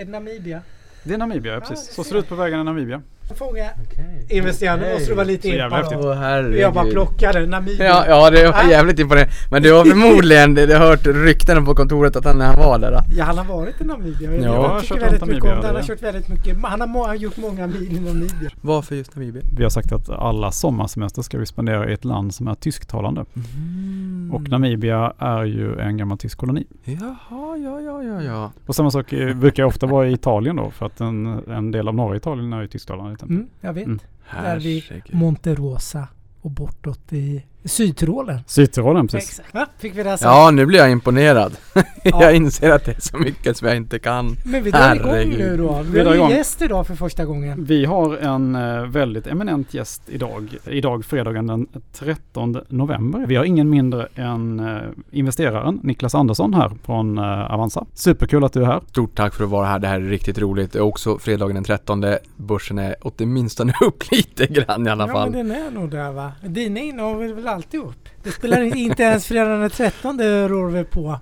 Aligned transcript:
Är 0.00 0.04
det 0.04 0.10
Namibia? 0.10 0.62
Det 1.02 1.14
är 1.14 1.18
Namibia, 1.18 1.52
ja, 1.52 1.60
precis. 1.60 1.94
Så 1.94 2.04
ser 2.04 2.14
det 2.14 2.20
ut 2.20 2.28
på 2.28 2.34
vägarna 2.34 2.60
i 2.62 2.64
Namibia. 2.64 3.02
Fråga 3.34 3.70
Okej. 3.84 4.26
investerarna, 4.30 4.76
nu 4.76 4.82
Okej. 4.82 4.94
måste 4.94 5.10
du 5.10 5.14
vara 5.14 5.26
lite 5.26 5.42
Så 5.42 5.48
jävla 5.48 5.64
impa 5.66 5.76
häftigt. 5.76 6.02
då. 6.02 6.08
Åh 6.08 6.14
herregud. 6.14 6.58
Jag 6.60 6.74
bara 6.74 6.84
plockade 6.84 7.46
Namibia. 7.46 7.84
Ja, 7.86 8.04
ja 8.08 8.30
det 8.30 8.44
var 8.46 8.52
Ah. 8.52 8.70
jävligt 8.70 8.98
imponerande. 8.98 9.32
Men 9.50 9.62
du 9.62 9.72
har 9.72 9.84
förmodligen 9.84 10.54
det, 10.54 10.66
det 10.66 10.74
har 10.76 10.86
hört 10.86 11.06
rykten 11.06 11.64
på 11.64 11.74
kontoret 11.74 12.16
att 12.16 12.24
han, 12.24 12.38
när 12.38 12.46
han 12.46 12.56
var 12.56 12.78
där 12.78 12.90
då. 12.90 12.98
Ja, 13.16 13.24
han 13.24 13.38
har 13.38 13.44
varit 13.44 13.80
i 13.80 13.84
Namibia. 13.84 14.32
Ja, 14.34 14.42
jag 14.42 14.50
har 14.52 14.74
jag 14.74 14.82
tycker 14.82 14.94
kört 14.94 15.02
väldigt 15.02 15.20
mycket 15.26 15.44
Namibia, 15.44 15.54
om 15.54 15.60
det. 15.60 15.66
Han 15.66 15.76
har 15.76 15.82
kört 15.82 16.02
väldigt 16.02 16.28
mycket. 16.28 16.56
Han 16.62 16.80
har, 16.80 16.88
må- 16.88 17.00
han 17.00 17.08
har 17.08 17.14
gjort 17.14 17.36
många 17.36 17.66
mil 17.66 17.96
i 17.96 18.00
Namibia. 18.00 18.50
Varför 18.60 18.94
just 18.96 19.16
Namibia? 19.16 19.42
Vi 19.56 19.62
har 19.62 19.70
sagt 19.70 19.92
att 19.92 20.08
alla 20.10 20.52
sommarsemester 20.52 21.22
ska 21.22 21.38
vi 21.38 21.46
spendera 21.46 21.90
i 21.90 21.92
ett 21.92 22.04
land 22.04 22.34
som 22.34 22.48
är 22.48 22.54
tysktalande. 22.54 23.24
Mm. 23.36 24.30
Och 24.34 24.48
Namibia 24.48 25.12
är 25.18 25.44
ju 25.44 25.78
en 25.80 25.96
gammal 25.96 26.18
tysk 26.18 26.38
koloni. 26.38 26.66
Jaha, 26.84 27.56
ja, 27.56 27.80
ja, 27.80 28.02
ja, 28.02 28.22
ja. 28.22 28.50
Och 28.66 28.74
samma 28.74 28.90
sak 28.90 29.12
eh, 29.12 29.34
brukar 29.34 29.64
ofta 29.64 29.86
vara 29.86 30.08
i 30.08 30.12
Italien 30.12 30.56
då, 30.56 30.70
för 30.70 30.86
att 30.86 31.00
en, 31.00 31.26
en 31.48 31.70
del 31.70 31.88
av 31.88 31.94
norra 31.94 32.16
Italien 32.16 32.52
är 32.52 32.60
ju 32.60 32.68
tysktalande. 32.68 33.15
Exempel. 33.16 33.36
Mm, 33.36 33.48
jag 33.60 33.72
vet. 33.72 33.86
Mm. 33.86 33.98
Där 34.32 34.60
vid. 34.60 35.02
Monterosa 35.12 36.08
och 36.40 36.50
bortåt 36.50 37.12
i 37.12 37.44
Sydtyrolen. 37.66 38.38
Sydtyrolen 38.46 39.08
precis. 39.08 39.30
Exakt. 39.38 39.54
Va? 39.54 39.66
Fick 39.78 39.96
vi 39.98 40.02
det 40.02 40.10
här 40.10 40.16
sagt? 40.16 40.24
Ja, 40.36 40.50
nu 40.50 40.66
blir 40.66 40.78
jag 40.78 40.90
imponerad. 40.90 41.52
Ja. 42.08 42.22
jag 42.22 42.36
inser 42.36 42.70
att 42.70 42.84
det 42.84 42.96
är 42.96 43.00
så 43.00 43.18
mycket 43.18 43.56
som 43.56 43.68
jag 43.68 43.76
inte 43.76 43.98
kan. 43.98 44.36
Men 44.44 44.62
vi 44.64 44.70
drar 44.70 44.94
igång 44.94 45.38
nu 45.38 45.56
då. 45.56 45.82
Vi 45.84 45.90
Vi 45.90 46.04
har 46.04 46.14
ju 46.30 46.36
gäst 46.36 46.62
idag 46.62 46.86
för 46.86 46.94
första 46.94 47.24
gången. 47.24 47.64
Vi 47.64 47.84
har 47.84 48.16
en 48.16 48.54
eh, 48.54 48.82
väldigt 48.86 49.26
eminent 49.26 49.74
gäst 49.74 50.02
idag. 50.06 50.56
Idag 50.64 51.04
fredagen 51.04 51.46
den 51.46 51.66
13 51.92 52.56
november. 52.68 53.24
Vi 53.26 53.36
har 53.36 53.44
ingen 53.44 53.70
mindre 53.70 54.08
än 54.14 54.60
eh, 54.60 54.76
investeraren 55.10 55.80
Niklas 55.82 56.14
Andersson 56.14 56.54
här 56.54 56.72
från 56.84 57.18
eh, 57.18 57.52
Avanza. 57.54 57.86
Superkul 57.94 58.44
att 58.44 58.52
du 58.52 58.62
är 58.62 58.66
här. 58.66 58.80
Stort 58.90 59.14
tack 59.16 59.34
för 59.34 59.44
att 59.44 59.50
vara 59.50 59.66
här, 59.66 59.78
det 59.78 59.88
här 59.88 60.00
är 60.00 60.04
riktigt 60.08 60.38
roligt. 60.38 60.72
Det 60.72 60.78
är 60.78 60.82
också 60.82 61.18
fredagen 61.18 61.54
den 61.54 61.64
13. 61.64 62.04
Börsen 62.36 62.78
är 62.78 62.94
åtminstone 63.02 63.72
upp 63.80 64.10
lite 64.12 64.46
grann 64.46 64.86
i 64.86 64.90
alla 64.90 65.06
Ja 65.06 65.12
fall. 65.12 65.30
men 65.30 65.48
den 65.48 65.56
är 65.66 65.70
nog 65.70 65.90
där 65.90 66.12
va. 66.12 66.32
Dina 66.42 66.80
innehav 66.80 67.22
är 67.22 67.32
väl 67.34 67.48
alltid 67.56 67.80
upp. 67.80 68.08
Det 68.22 68.32
spelar 68.32 68.76
inte 68.76 69.02
ens 69.02 69.26
fredagen 69.26 69.60
den 69.60 69.70
13 69.70 70.20
rår 70.48 70.70
vi 70.70 70.84
på 70.84 71.20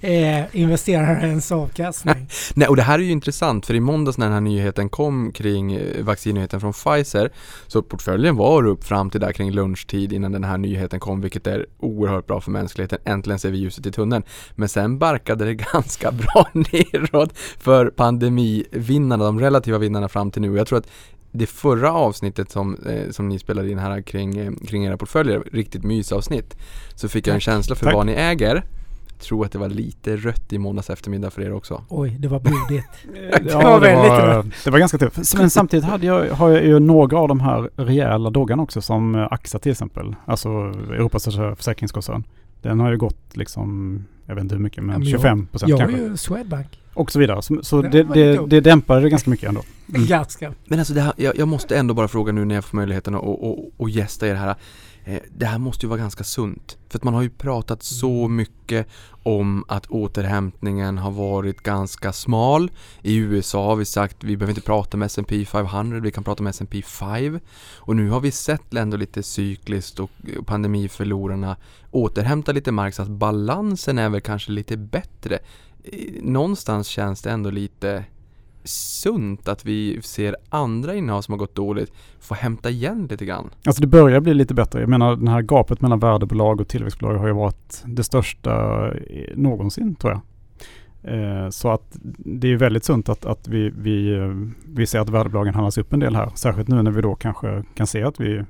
eh, 0.00 0.56
investerarens 0.56 1.52
avkastning. 1.52 2.28
Nej, 2.54 2.68
och 2.68 2.76
det 2.76 2.82
här 2.82 2.98
är 2.98 3.02
ju 3.02 3.10
intressant 3.10 3.66
för 3.66 3.74
i 3.74 3.80
måndags 3.80 4.18
när 4.18 4.26
den 4.26 4.32
här 4.32 4.40
nyheten 4.40 4.88
kom 4.88 5.32
kring 5.32 5.72
eh, 5.72 6.04
vaccinnyheten 6.04 6.60
från 6.60 6.72
Pfizer 6.72 7.30
så 7.66 7.82
portföljen 7.82 8.36
var 8.36 8.66
upp 8.66 8.84
fram 8.84 9.10
till 9.10 9.20
där 9.20 9.32
kring 9.32 9.50
lunchtid 9.50 10.12
innan 10.12 10.32
den 10.32 10.44
här 10.44 10.58
nyheten 10.58 11.00
kom 11.00 11.20
vilket 11.20 11.46
är 11.46 11.66
oerhört 11.78 12.26
bra 12.26 12.40
för 12.40 12.50
mänskligheten. 12.50 12.98
Äntligen 13.04 13.38
ser 13.38 13.50
vi 13.50 13.58
ljuset 13.58 13.86
i 13.86 13.92
tunneln. 13.92 14.22
Men 14.54 14.68
sen 14.68 14.98
barkade 14.98 15.44
det 15.44 15.54
ganska 15.72 16.12
bra 16.12 16.48
neråt 16.52 17.38
för 17.58 17.90
pandemivinnarna, 17.90 19.24
de 19.24 19.40
relativa 19.40 19.78
vinnarna 19.78 20.08
fram 20.08 20.30
till 20.30 20.42
nu. 20.42 20.50
Och 20.50 20.58
Jag 20.58 20.66
tror 20.66 20.78
att 20.78 20.88
det 21.32 21.46
förra 21.46 21.92
avsnittet 21.92 22.50
som, 22.50 22.76
eh, 22.86 23.10
som 23.10 23.28
ni 23.28 23.38
spelade 23.38 23.70
in 23.70 23.78
här 23.78 24.02
kring, 24.02 24.38
eh, 24.38 24.52
kring 24.68 24.84
era 24.84 24.96
portföljer, 24.96 25.42
riktigt 25.52 25.84
mysavsnitt, 25.84 26.56
så 26.94 27.08
fick 27.08 27.26
jag 27.26 27.34
en 27.34 27.40
känsla 27.40 27.76
för 27.76 27.84
Tack. 27.84 27.94
vad 27.94 28.06
ni 28.06 28.12
äger. 28.12 28.64
Tror 29.18 29.44
att 29.46 29.52
det 29.52 29.58
var 29.58 29.68
lite 29.68 30.16
rött 30.16 30.52
i 30.52 30.58
måndags 30.58 30.90
eftermiddag 30.90 31.30
för 31.30 31.42
er 31.42 31.52
också. 31.52 31.84
Oj, 31.88 32.16
det 32.18 32.28
var 32.28 32.40
blodigt. 32.40 32.86
Ja, 33.50 33.60
var 33.62 33.80
det, 33.80 33.86
väldigt 33.86 34.10
var, 34.10 34.46
det 34.64 34.70
var 34.70 34.78
ganska 34.78 34.98
tufft. 34.98 35.36
Men 35.38 35.50
samtidigt 35.50 35.84
hade 35.84 36.06
jag, 36.06 36.30
har 36.34 36.48
jag 36.50 36.64
ju 36.64 36.78
några 36.78 37.18
av 37.18 37.28
de 37.28 37.40
här 37.40 37.70
rejäla 37.76 38.30
doggarna 38.30 38.62
också 38.62 38.82
som 38.82 39.14
eh, 39.14 39.28
AXA 39.30 39.58
till 39.58 39.72
exempel. 39.72 40.14
Alltså 40.24 40.48
Europas 40.48 41.24
försäkringskoncern. 41.56 42.24
Den 42.62 42.80
har 42.80 42.90
ju 42.90 42.96
gått 42.96 43.36
liksom, 43.36 43.98
jag 44.26 44.34
vet 44.34 44.42
inte 44.44 44.54
hur 44.54 44.62
mycket, 44.62 44.76
Ja, 44.78 44.82
men 44.82 44.98
men 45.00 45.08
jag- 45.08 45.20
25 45.20 45.46
procent 45.46 45.70
Jag 45.70 45.76
har 45.78 45.84
kanske. 45.86 46.02
ju 46.02 46.16
Swedbank. 46.16 46.80
Och 46.94 47.12
så 47.12 47.18
vidare. 47.18 47.42
Så, 47.42 47.62
så 47.62 47.82
det, 47.82 48.02
det, 48.02 48.46
det 48.46 48.60
dämpade 48.60 49.00
det 49.00 49.10
ganska 49.10 49.30
mycket 49.30 49.48
ändå. 49.48 49.62
Mm. 49.94 50.06
Ganska. 50.06 50.52
Men 50.64 50.78
alltså 50.78 50.94
det 50.94 51.00
här, 51.00 51.12
jag, 51.16 51.38
jag 51.38 51.48
måste 51.48 51.76
ändå 51.76 51.94
bara 51.94 52.08
fråga 52.08 52.32
nu 52.32 52.44
när 52.44 52.54
jag 52.54 52.64
får 52.64 52.76
möjligheten 52.76 53.14
att 53.14 53.22
och, 53.22 53.50
och, 53.50 53.70
och 53.76 53.90
gästa 53.90 54.28
er 54.28 54.34
här. 54.34 54.56
Eh, 55.04 55.20
det 55.36 55.46
här 55.46 55.58
måste 55.58 55.86
ju 55.86 55.90
vara 55.90 55.98
ganska 56.00 56.24
sunt. 56.24 56.78
För 56.88 56.98
att 56.98 57.04
man 57.04 57.14
har 57.14 57.22
ju 57.22 57.30
pratat 57.30 57.82
så 57.82 58.28
mycket 58.28 58.86
om 59.22 59.64
att 59.68 59.86
återhämtningen 59.86 60.98
har 60.98 61.10
varit 61.10 61.62
ganska 61.62 62.12
smal. 62.12 62.70
I 63.02 63.16
USA 63.16 63.66
har 63.66 63.76
vi 63.76 63.84
sagt 63.84 64.24
vi 64.24 64.36
behöver 64.36 64.50
inte 64.50 64.66
prata 64.66 64.96
med 64.96 65.06
S&P 65.06 65.44
500, 65.44 66.00
vi 66.00 66.10
kan 66.10 66.24
prata 66.24 66.42
med 66.42 66.50
S&P 66.50 66.82
5. 66.82 67.40
Och 67.76 67.96
nu 67.96 68.10
har 68.10 68.20
vi 68.20 68.30
sett 68.30 68.74
ändå 68.74 68.96
lite 68.96 69.22
cykliskt 69.22 70.00
och 70.00 70.10
och 70.38 70.46
pandemiförlorarna 70.46 71.56
återhämta 71.90 72.52
lite 72.52 72.72
mark 72.72 72.94
så 72.94 73.02
att 73.02 73.08
balansen 73.08 73.98
är 73.98 74.08
väl 74.08 74.20
kanske 74.20 74.52
lite 74.52 74.76
bättre. 74.76 75.38
Någonstans 76.22 76.86
känns 76.86 77.22
det 77.22 77.30
ändå 77.30 77.50
lite 77.50 78.04
sunt 78.64 79.48
att 79.48 79.64
vi 79.64 80.02
ser 80.02 80.36
andra 80.48 80.94
innehav 80.94 81.22
som 81.22 81.32
har 81.32 81.38
gått 81.38 81.54
dåligt 81.54 81.92
få 82.20 82.34
hämta 82.34 82.70
igen 82.70 83.06
lite 83.10 83.24
grann. 83.24 83.50
Alltså 83.66 83.80
det 83.82 83.86
börjar 83.86 84.20
bli 84.20 84.34
lite 84.34 84.54
bättre. 84.54 84.80
Jag 84.80 84.88
menar 84.88 85.16
det 85.16 85.30
här 85.30 85.42
gapet 85.42 85.80
mellan 85.80 85.98
värdebolag 85.98 86.60
och 86.60 86.68
tillväxtbolag 86.68 87.14
har 87.14 87.26
ju 87.26 87.32
varit 87.32 87.82
det 87.86 88.04
största 88.04 88.84
någonsin 89.34 89.94
tror 89.94 90.12
jag. 90.12 90.20
Eh, 91.02 91.50
Så 91.50 91.70
att 91.70 91.98
det 92.18 92.52
är 92.52 92.56
väldigt 92.56 92.84
sunt 92.84 93.08
att, 93.08 93.24
att 93.24 93.48
vi, 93.48 93.70
vi, 93.76 94.14
eh, 94.14 94.34
vi 94.66 94.86
ser 94.86 94.98
att 95.00 95.08
värdebolagen 95.08 95.54
handlas 95.54 95.78
upp 95.78 95.92
en 95.92 96.00
del 96.00 96.16
här. 96.16 96.30
Särskilt 96.34 96.68
nu 96.68 96.82
när 96.82 96.90
vi 96.90 97.02
då 97.02 97.14
kanske 97.14 97.64
kan 97.74 97.86
se 97.86 98.02
att 98.02 98.20
vi 98.20 98.44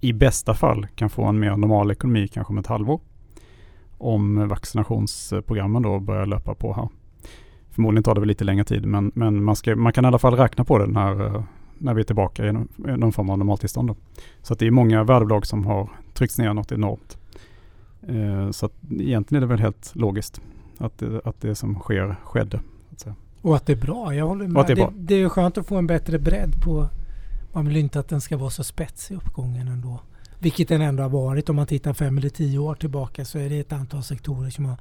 i 0.00 0.12
bästa 0.12 0.54
fall 0.54 0.86
kan 0.94 1.10
få 1.10 1.24
en 1.24 1.38
mer 1.38 1.56
normal 1.56 1.90
ekonomi 1.90 2.28
kanske 2.28 2.52
om 2.52 2.58
ett 2.58 2.66
halvår. 2.66 3.00
Om 4.02 4.48
vaccinationsprogrammen 4.48 5.82
då 5.82 6.00
börjar 6.00 6.26
löpa 6.26 6.54
på 6.54 6.74
här. 6.74 6.88
Förmodligen 7.70 8.02
tar 8.02 8.14
det 8.14 8.20
väl 8.20 8.28
lite 8.28 8.44
längre 8.44 8.64
tid 8.64 8.86
men, 8.86 9.12
men 9.14 9.44
man, 9.44 9.56
ska, 9.56 9.76
man 9.76 9.92
kan 9.92 10.04
i 10.04 10.08
alla 10.08 10.18
fall 10.18 10.34
räkna 10.36 10.64
på 10.64 10.78
det 10.78 10.86
när, 10.86 11.26
eh, 11.26 11.42
när 11.78 11.94
vi 11.94 12.00
är 12.00 12.04
tillbaka 12.04 12.46
i 12.46 12.52
någon, 12.76 13.12
form 13.12 13.30
av 13.30 13.38
normaltillstånd. 13.38 13.88
Då. 13.88 13.96
Så 14.42 14.52
att 14.52 14.58
det 14.58 14.66
är 14.66 14.70
många 14.70 15.04
värdebolag 15.04 15.46
som 15.46 15.66
har 15.66 15.88
tryckts 16.14 16.38
ner 16.38 16.54
något 16.54 16.72
enormt. 16.72 17.18
Eh, 18.08 18.50
så 18.50 18.66
att 18.66 18.72
egentligen 18.90 19.42
är 19.42 19.46
det 19.46 19.54
väl 19.54 19.60
helt 19.60 19.92
logiskt 19.94 20.40
att 20.78 20.98
det, 20.98 21.20
att 21.24 21.40
det 21.40 21.54
som 21.54 21.74
sker 21.74 22.16
skedde. 22.24 22.60
Och 23.42 23.56
att 23.56 23.66
det 23.66 23.72
är 23.72 23.76
bra. 23.76 24.14
Jag 24.14 24.26
håller 24.26 24.46
med. 24.46 24.56
Och 24.56 24.60
att 24.60 24.66
det 24.66 24.74
Det, 24.74 24.82
är 24.82 24.90
det, 24.90 25.06
bra. 25.06 25.16
är 25.16 25.28
skönt 25.28 25.58
att 25.58 25.66
få 25.66 25.76
en 25.76 25.86
bättre 25.86 26.18
bredd 26.18 26.62
på... 26.62 26.88
Man 27.52 27.66
vill 27.66 27.76
inte 27.76 28.00
att 28.00 28.08
den 28.08 28.20
ska 28.20 28.36
vara 28.36 28.50
så 28.50 28.64
spetsig 28.64 29.14
uppgången 29.14 29.68
ändå. 29.68 30.00
Vilket 30.42 30.68
den 30.68 30.80
ändå 30.82 31.02
har 31.02 31.10
varit. 31.10 31.48
Om 31.48 31.56
man 31.56 31.66
tittar 31.66 31.92
fem 31.94 32.18
eller 32.18 32.28
tio 32.28 32.58
år 32.58 32.74
tillbaka 32.74 33.24
så 33.24 33.38
är 33.38 33.48
det 33.50 33.58
ett 33.58 33.72
antal 33.72 34.02
sektorer 34.02 34.50
som 34.50 34.64
har 34.64 34.76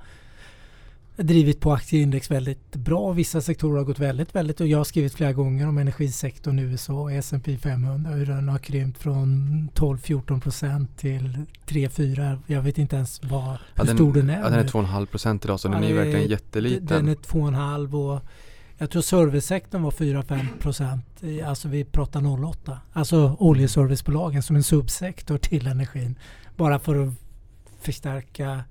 drivit 1.15 1.59
på 1.59 1.73
aktieindex 1.73 2.31
väldigt 2.31 2.75
bra. 2.75 3.11
Vissa 3.11 3.41
sektorer 3.41 3.77
har 3.77 3.83
gått 3.85 3.99
väldigt, 3.99 4.35
väldigt 4.35 4.61
och 4.61 4.67
jag 4.67 4.77
har 4.77 4.83
skrivit 4.83 5.13
flera 5.13 5.33
gånger 5.33 5.67
om 5.67 5.77
energisektorn 5.77 6.59
i 6.59 6.61
USA 6.61 6.93
och 6.93 7.11
S&P 7.11 7.57
500 7.57 8.11
hur 8.11 8.25
den 8.25 8.49
har 8.49 8.57
krympt 8.59 8.97
från 8.97 9.69
12-14 9.75 10.41
procent 10.41 10.97
till 10.97 11.37
3-4. 11.67 12.39
Jag 12.47 12.61
vet 12.61 12.77
inte 12.77 12.95
ens 12.95 13.23
vad, 13.23 13.43
hur 13.43 13.57
Ja, 13.75 13.83
den, 13.83 13.97
stor 13.97 14.13
den 14.13 14.29
är. 14.29 14.39
ja, 14.39 14.43
den 14.49 14.59
är 14.59 14.63
nu. 14.63 14.69
2,5 14.69 15.05
procent 15.05 15.45
idag 15.45 15.59
så 15.59 15.67
Ja, 15.67 15.71
den 15.71 15.83
är 15.83 15.87
det 15.87 15.93
ju 15.93 15.99
är- 15.99 16.03
verkligen 16.05 16.29
jätteliten. 16.29 16.85
Den 16.87 17.07
är 17.07 17.15
2,5 17.15 17.93
och 18.15 18.21
jag 18.81 18.89
tror 18.89 19.01
servicesektorn 19.01 19.81
var 19.81 19.91
4-5 19.91 20.57
procent. 20.59 21.05
Alltså 21.45 21.67
vi 21.67 21.83
pratar 21.83 22.21
0,8. 22.21 22.77
Alltså 22.93 23.35
oljeservicebolagen 23.39 24.43
som 24.43 24.55
en 24.55 24.63
subsektor 24.63 25.37
till 25.37 25.67
energin. 25.67 26.15
Bara 26.57 26.79
för 26.79 27.07
att 27.07 27.13
förstärka 27.81 28.63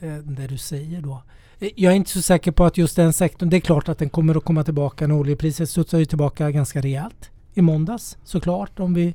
eh, 0.00 0.14
det 0.16 0.46
du 0.46 0.58
säger 0.58 1.00
då. 1.00 1.22
Eh, 1.58 1.70
jag 1.76 1.92
är 1.92 1.96
inte 1.96 2.10
så 2.10 2.22
säker 2.22 2.52
på 2.52 2.64
att 2.64 2.78
just 2.78 2.96
den 2.96 3.12
sektorn, 3.12 3.50
det 3.50 3.56
är 3.56 3.60
klart 3.60 3.88
att 3.88 3.98
den 3.98 4.10
kommer 4.10 4.34
att 4.36 4.44
komma 4.44 4.64
tillbaka 4.64 5.06
när 5.06 5.14
oljepriset 5.14 5.70
studsar 5.70 5.98
ju 5.98 6.04
tillbaka 6.04 6.50
ganska 6.50 6.80
rejält 6.80 7.30
i 7.54 7.62
måndags 7.62 8.18
såklart. 8.24 8.80
Om, 8.80 8.94
vi, 8.94 9.14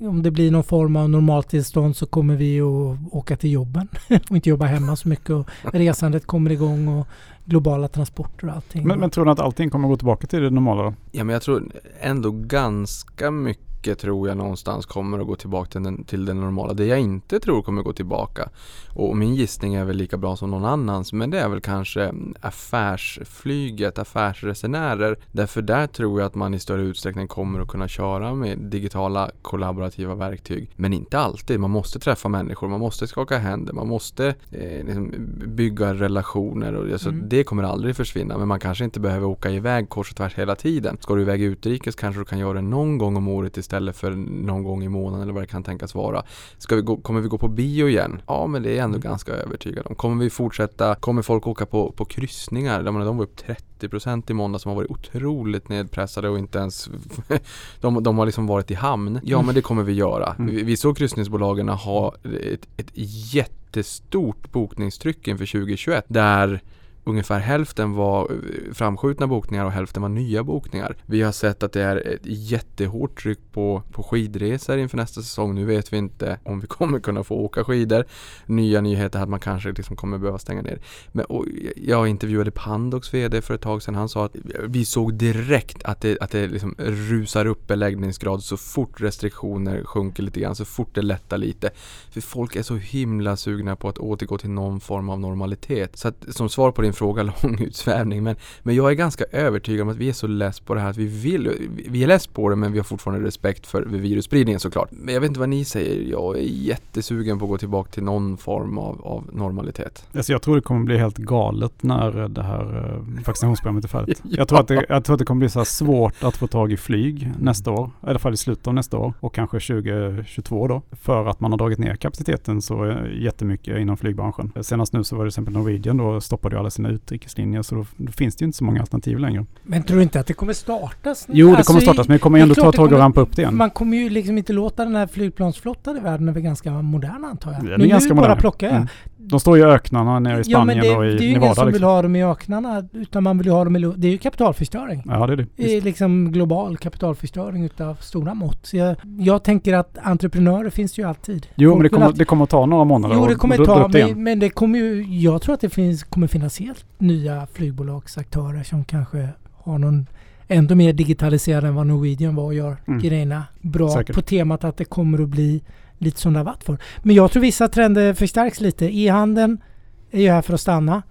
om 0.00 0.22
det 0.22 0.30
blir 0.30 0.50
någon 0.50 0.64
form 0.64 0.96
av 0.96 1.10
normaltillstånd 1.10 1.96
så 1.96 2.06
kommer 2.06 2.36
vi 2.36 2.60
att 2.60 3.14
åka 3.14 3.36
till 3.36 3.50
jobben 3.50 3.88
och 4.30 4.36
inte 4.36 4.48
jobba 4.48 4.66
hemma 4.66 4.96
så 4.96 5.08
mycket 5.08 5.30
och 5.30 5.48
resandet 5.72 6.26
kommer 6.26 6.50
igång 6.50 6.88
och 6.88 7.06
globala 7.44 7.88
transporter 7.88 8.48
och 8.48 8.54
allting. 8.54 8.88
Men, 8.88 9.00
men 9.00 9.10
tror 9.10 9.24
du 9.24 9.30
att 9.30 9.40
allting 9.40 9.70
kommer 9.70 9.88
gå 9.88 9.96
tillbaka 9.96 10.26
till 10.26 10.42
det 10.42 10.50
normala 10.50 10.82
då? 10.82 10.94
Ja 11.12 11.24
men 11.24 11.32
jag 11.32 11.42
tror 11.42 11.72
ändå 12.00 12.30
ganska 12.30 13.30
mycket 13.30 13.69
tror 13.82 14.28
jag 14.28 14.36
någonstans 14.36 14.86
kommer 14.86 15.18
att 15.18 15.26
gå 15.26 15.36
tillbaka 15.36 15.70
till 15.70 15.82
den, 15.82 16.04
till 16.04 16.24
det 16.24 16.34
normala. 16.34 16.72
Det 16.72 16.86
jag 16.86 17.00
inte 17.00 17.40
tror 17.40 17.62
kommer 17.62 17.82
gå 17.82 17.92
tillbaka 17.92 18.48
och 18.94 19.16
min 19.16 19.34
gissning 19.34 19.74
är 19.74 19.84
väl 19.84 19.96
lika 19.96 20.16
bra 20.16 20.36
som 20.36 20.50
någon 20.50 20.64
annans 20.64 21.12
men 21.12 21.30
det 21.30 21.38
är 21.38 21.48
väl 21.48 21.60
kanske 21.60 22.12
affärsflyget, 22.40 23.98
affärsresenärer. 23.98 25.18
Därför 25.32 25.62
där 25.62 25.86
tror 25.86 26.20
jag 26.20 26.26
att 26.26 26.34
man 26.34 26.54
i 26.54 26.58
större 26.58 26.82
utsträckning 26.82 27.28
kommer 27.28 27.60
att 27.60 27.68
kunna 27.68 27.88
köra 27.88 28.34
med 28.34 28.58
digitala 28.58 29.30
kollaborativa 29.42 30.14
verktyg. 30.14 30.70
Men 30.76 30.92
inte 30.92 31.18
alltid. 31.18 31.60
Man 31.60 31.70
måste 31.70 31.98
träffa 31.98 32.28
människor, 32.28 32.68
man 32.68 32.80
måste 32.80 33.06
skaka 33.06 33.38
händer, 33.38 33.72
man 33.72 33.88
måste 33.88 34.26
eh, 34.50 34.84
liksom 34.84 35.12
bygga 35.46 35.94
relationer. 35.94 36.74
Och, 36.74 36.92
alltså, 36.92 37.10
Mm. 37.10 37.28
Det 37.28 37.44
kommer 37.44 37.62
aldrig 37.62 37.96
försvinna 37.96 38.38
men 38.38 38.48
man 38.48 38.60
kanske 38.60 38.84
inte 38.84 39.00
behöver 39.00 39.26
åka 39.26 39.50
iväg 39.50 39.88
kors 39.88 40.10
och 40.10 40.16
tvärs 40.16 40.34
hela 40.34 40.54
tiden. 40.54 40.96
Ska 41.00 41.14
du 41.14 41.22
iväg 41.22 41.42
utrikes 41.42 41.94
kanske 41.94 42.20
du 42.20 42.24
kan 42.24 42.38
göra 42.38 42.52
det 42.52 42.62
någon 42.62 42.98
gång 42.98 43.16
om 43.16 43.28
året 43.28 43.58
istället 43.70 43.96
för 43.96 44.10
någon 44.10 44.62
gång 44.64 44.84
i 44.84 44.88
månaden 44.88 45.22
eller 45.22 45.32
vad 45.32 45.42
det 45.42 45.46
kan 45.46 45.62
tänkas 45.62 45.94
vara. 45.94 46.22
Ska 46.58 46.76
vi 46.76 46.82
gå, 46.82 46.96
kommer 46.96 47.20
vi 47.20 47.28
gå 47.28 47.38
på 47.38 47.48
bio 47.48 47.88
igen? 47.88 48.22
Ja, 48.26 48.46
men 48.46 48.62
det 48.62 48.70
är 48.70 48.74
jag 48.76 48.84
ändå 48.84 48.96
Mm. 48.96 49.10
ganska 49.10 49.32
övertygad 49.32 49.86
om. 49.86 49.94
Kommer 49.94 50.24
vi 50.24 50.30
fortsätta? 50.30 50.94
Kommer 50.94 51.22
folk 51.22 51.46
åka 51.46 51.66
på, 51.66 51.92
på 51.92 52.04
kryssningar? 52.04 52.82
Menar, 52.82 53.04
de 53.04 53.16
var 53.16 53.24
upp 53.24 53.40
30% 53.80 54.30
i 54.30 54.34
måndag 54.34 54.58
som 54.58 54.68
har 54.68 54.76
varit 54.76 54.90
otroligt 54.90 55.68
nedpressade 55.68 56.28
och 56.28 56.38
inte 56.38 56.58
ens 56.58 56.88
de, 57.80 58.02
de 58.02 58.18
har 58.18 58.26
liksom 58.26 58.46
varit 58.46 58.70
i 58.70 58.74
hamn. 58.74 59.20
Ja, 59.22 59.42
men 59.42 59.54
det 59.54 59.62
kommer 59.62 59.82
vi 59.82 59.92
göra. 59.92 60.34
Mm. 60.38 60.54
Vi, 60.54 60.62
vi 60.62 60.76
såg 60.76 60.96
kryssningsbolagen 60.96 61.68
ha 61.68 62.14
ett, 62.24 62.68
ett 62.76 62.90
jättestort 63.34 64.52
bokningstryck 64.52 65.28
inför 65.28 65.46
2021 65.46 66.04
där 66.08 66.60
ungefär 67.04 67.38
hälften 67.38 67.92
var 67.92 68.22
eh, 68.30 68.72
framskjutna 68.72 69.26
bokningar 69.26 69.64
och 69.64 69.72
hälften 69.72 70.02
var 70.02 70.08
nya 70.08 70.44
bokningar. 70.44 70.96
Vi 71.06 71.22
har 71.22 71.32
sett 71.32 71.62
att 71.62 71.72
det 71.72 71.82
är 71.82 71.96
ett 71.96 72.20
jättehårt 72.22 73.22
tryck 73.22 73.38
på, 73.52 73.82
på 73.92 74.02
skidresor 74.02 74.78
inför 74.78 74.96
nästa 74.96 75.22
säsong. 75.22 75.54
Nu 75.54 75.64
vet 75.64 75.92
vi 75.92 75.96
inte 75.96 76.38
om 76.42 76.60
vi 76.60 76.66
kommer 76.80 77.00
kunna 77.00 77.24
få 77.24 77.34
åka 77.34 77.64
skidor. 77.64 78.04
Nya 78.46 78.80
nyheter 78.80 79.22
att 79.22 79.28
man 79.28 79.40
kanske 79.40 79.72
liksom 79.72 79.96
kommer 79.96 80.18
behöva 80.18 80.38
stänga 80.38 80.62
ner. 80.62 80.80
Men, 81.12 81.24
och 81.24 81.46
jag 81.76 82.08
intervjuade 82.08 82.50
Pandox 82.50 83.14
VD 83.14 83.42
för 83.42 83.54
ett 83.54 83.60
tag 83.60 83.82
sedan. 83.82 83.94
Han 83.94 84.08
sa 84.08 84.24
att 84.24 84.36
vi 84.68 84.84
såg 84.84 85.14
direkt 85.14 85.82
att 85.84 86.00
det, 86.00 86.18
att 86.20 86.30
det 86.30 86.48
liksom 86.48 86.74
rusar 86.78 87.46
upp 87.46 87.66
beläggningsgrad 87.66 88.42
så 88.42 88.56
fort 88.56 89.00
restriktioner 89.00 89.84
sjunker 89.84 90.22
lite 90.22 90.40
grann, 90.40 90.54
så 90.54 90.64
fort 90.64 90.94
det 90.94 91.02
lättar 91.02 91.38
lite. 91.38 91.70
För 92.10 92.20
folk 92.20 92.56
är 92.56 92.62
så 92.62 92.76
himla 92.76 93.36
sugna 93.36 93.76
på 93.76 93.88
att 93.88 93.98
återgå 93.98 94.38
till 94.38 94.50
någon 94.50 94.80
form 94.80 95.08
av 95.08 95.20
normalitet. 95.20 95.96
Så 95.96 96.08
att, 96.08 96.24
som 96.28 96.48
svar 96.48 96.72
på 96.72 96.82
din 96.82 96.89
fråga, 96.92 97.22
lång 97.42 97.60
utsvävning. 97.60 98.22
Men, 98.22 98.36
men 98.62 98.74
jag 98.74 98.90
är 98.90 98.94
ganska 98.94 99.24
övertygad 99.32 99.82
om 99.82 99.88
att 99.88 99.96
vi 99.96 100.08
är 100.08 100.12
så 100.12 100.26
less 100.26 100.60
på 100.60 100.74
det 100.74 100.80
här 100.80 100.90
att 100.90 100.96
vi 100.96 101.06
vill, 101.06 101.70
vi 101.88 102.02
är 102.02 102.06
less 102.06 102.26
på 102.26 102.48
det 102.48 102.56
men 102.56 102.72
vi 102.72 102.78
har 102.78 102.84
fortfarande 102.84 103.26
respekt 103.26 103.66
för 103.66 103.82
virusspridningen 103.82 104.60
såklart. 104.60 104.88
Men 104.90 105.14
jag 105.14 105.20
vet 105.20 105.28
inte 105.28 105.40
vad 105.40 105.48
ni 105.48 105.64
säger, 105.64 106.10
jag 106.10 106.36
är 106.36 106.42
jättesugen 106.42 107.38
på 107.38 107.44
att 107.44 107.50
gå 107.50 107.58
tillbaka 107.58 107.90
till 107.90 108.02
någon 108.02 108.36
form 108.36 108.78
av, 108.78 109.06
av 109.06 109.24
normalitet. 109.32 110.06
Alltså 110.14 110.32
jag 110.32 110.42
tror 110.42 110.56
det 110.56 110.62
kommer 110.62 110.84
bli 110.84 110.98
helt 110.98 111.18
galet 111.18 111.82
när 111.82 112.28
det 112.28 112.42
här 112.42 112.94
eh, 112.94 113.24
vaccinationsprogrammet 113.26 113.84
är 113.84 113.88
färdigt. 113.88 114.22
Jag, 114.30 114.48
tror 114.48 114.60
att 114.60 114.68
det, 114.68 114.86
jag 114.88 115.04
tror 115.04 115.14
att 115.14 115.18
det 115.18 115.24
kommer 115.24 115.38
bli 115.38 115.48
så 115.48 115.64
svårt 115.64 116.14
att 116.22 116.36
få 116.36 116.46
tag 116.46 116.72
i 116.72 116.76
flyg 116.76 117.32
nästa 117.38 117.70
år, 117.70 117.90
i 118.02 118.06
alla 118.06 118.18
fall 118.18 118.34
i 118.34 118.36
slutet 118.36 118.66
av 118.66 118.74
nästa 118.74 118.96
år 118.96 119.14
och 119.20 119.34
kanske 119.34 119.60
2022 119.60 120.68
då. 120.68 120.82
För 120.92 121.26
att 121.26 121.40
man 121.40 121.52
har 121.52 121.58
dragit 121.58 121.78
ner 121.78 121.96
kapaciteten 121.96 122.62
så 122.62 122.86
eh, 122.86 123.22
jättemycket 123.22 123.78
inom 123.78 123.96
flygbranschen. 123.96 124.52
Senast 124.60 124.92
nu 124.92 125.04
så 125.04 125.16
var 125.16 125.24
det 125.24 125.30
till 125.30 125.32
exempel 125.32 125.54
Norwegian 125.54 125.96
då 125.96 126.20
stoppade 126.20 126.56
ju 126.56 126.60
alla 126.60 126.70
sina 126.70 126.79
utrikeslinjer 126.88 127.62
så 127.62 127.74
då, 127.74 127.86
då 127.96 128.12
finns 128.12 128.36
det 128.36 128.42
ju 128.42 128.46
inte 128.46 128.58
så 128.58 128.64
många 128.64 128.80
alternativ 128.80 129.18
längre. 129.18 129.46
Men 129.62 129.82
tror 129.82 129.96
du 129.96 130.02
inte 130.02 130.20
att 130.20 130.26
det 130.26 130.32
kommer 130.34 130.52
startas? 130.52 131.26
Jo, 131.30 131.50
det 131.50 131.56
Alltså, 131.56 131.72
kommer 131.72 131.80
startas 131.80 132.08
men 132.08 132.14
det 132.14 132.18
kommer 132.18 132.38
ändå 132.38 132.54
ta 132.54 132.68
ett 132.68 132.74
tag 132.76 132.94
att 132.94 133.00
rampa 133.00 133.20
upp 133.20 133.36
det 133.36 133.42
igen. 133.42 133.56
Man 133.56 133.70
kommer 133.70 133.96
ju 133.96 134.10
liksom 134.10 134.38
inte 134.38 134.52
låta 134.52 134.84
den 134.84 134.94
här 134.96 135.06
flygplansflottan 135.06 135.96
i 135.96 136.00
världen 136.00 136.28
är 136.28 136.32
väl 136.32 136.42
ganska 136.42 136.70
modern 136.82 137.24
antar 137.24 137.52
jag. 137.52 137.62
Den 137.64 137.72
är 137.72 137.78
Men 137.78 137.88
ganska 137.88 138.14
nu 138.14 138.20
bara 138.20 138.28
modern. 138.28 138.40
plockar 138.40 138.66
jag. 138.66 138.76
Mm. 138.76 138.88
De 139.22 139.40
står 139.40 139.58
i 139.58 139.62
öknarna 139.62 140.18
nere 140.18 140.40
i 140.40 140.42
Ja 140.46 140.64
men 140.64 140.76
Spanien 140.76 140.92
det, 140.94 140.96
och 140.98 141.02
det 141.04 141.08
är 141.08 141.20
i 141.20 141.24
ju 141.24 141.28
ingen 141.28 141.40
Nevada. 141.40 141.54
som 141.54 141.64
vill 141.66 141.72
Liksom. 141.74 141.88
ha 141.90 142.02
dem 142.02 142.16
i 142.16 142.24
öknarna 142.24 142.84
utan 142.92 143.22
man 143.22 143.38
vill 143.38 143.46
ju 143.46 143.52
ha 143.52 143.64
dem 143.64 143.76
i 143.76 143.92
Det 143.96 144.06
är 144.08 144.12
ju 144.12 144.18
kapitalförstöring. 144.18 145.02
Ja, 145.06 145.26
det 145.26 145.32
är 145.32 145.36
det. 145.36 145.46
Det 145.56 145.76
är 145.76 145.80
liksom 145.80 146.32
global 146.32 146.76
kapitalförstöring 146.76 147.64
utav 147.64 147.94
stora 147.94 148.34
mått. 148.34 148.66
Så 148.66 148.76
jag, 148.76 148.96
jag 149.18 149.44
tänker 149.44 149.74
att 149.74 149.98
entreprenörer 150.02 150.70
finns 150.70 150.98
ju 150.98 151.08
alltid. 151.08 151.46
Jo, 151.54 151.70
Folk 151.70 151.76
men 151.76 151.82
det 151.82 151.82
vill 151.82 151.90
kommer, 151.90 152.06
alltid- 152.06 152.18
det 152.20 152.24
kommer 152.24 152.44
att 152.44 152.50
ta 152.50 152.66
några 152.66 152.84
månader 152.84 153.14
Jo, 153.14 153.26
det 153.26 153.34
kommer 153.34 153.56
dra 153.56 153.64
ta, 153.64 153.88
men, 153.88 154.22
men 154.22 154.38
det 154.38 154.50
kommer 154.50 154.78
ju... 154.78 155.02
Jag 155.20 155.42
tror 155.42 155.54
att 155.54 155.60
det 155.60 155.70
finns, 155.70 156.04
kommer 156.04 156.26
finnas 156.26 156.60
helt 156.60 156.84
nya 156.98 157.46
flygbolagsaktörer 157.52 158.62
som 158.62 158.84
kanske 158.84 159.28
har 159.64 159.78
någon 159.78 160.06
ändå 160.48 160.74
mer 160.74 160.92
digitaliserad 160.92 161.64
än 161.64 161.74
vad 161.74 161.86
Norwegian 161.86 162.34
var 162.36 162.44
och 162.44 162.54
gör 162.54 162.76
Mm. 162.88 163.00
grejerna 163.00 163.44
bra 163.60 163.88
Säkert. 163.90 164.16
på 164.16 164.22
temat 164.22 164.64
att 164.64 164.76
det 164.76 164.84
kommer 164.84 165.22
att 165.22 165.28
bli 165.28 165.62
lite 166.00 166.20
som 166.20 166.32
det 166.32 166.38
har 166.38 166.44
varit 166.44 166.64
för. 166.64 166.78
Men 167.02 167.16
jag 167.16 167.30
tror 167.32 167.40
vissa 167.42 167.68
trender 167.68 168.14
förstärks 168.14 168.60
lite. 168.60 168.96
E-handeln 168.96 169.62
är 170.10 170.20
ju 170.20 170.30
här 170.30 170.42
för 170.42 170.54
att 170.54 170.60
stanna. 170.60 171.02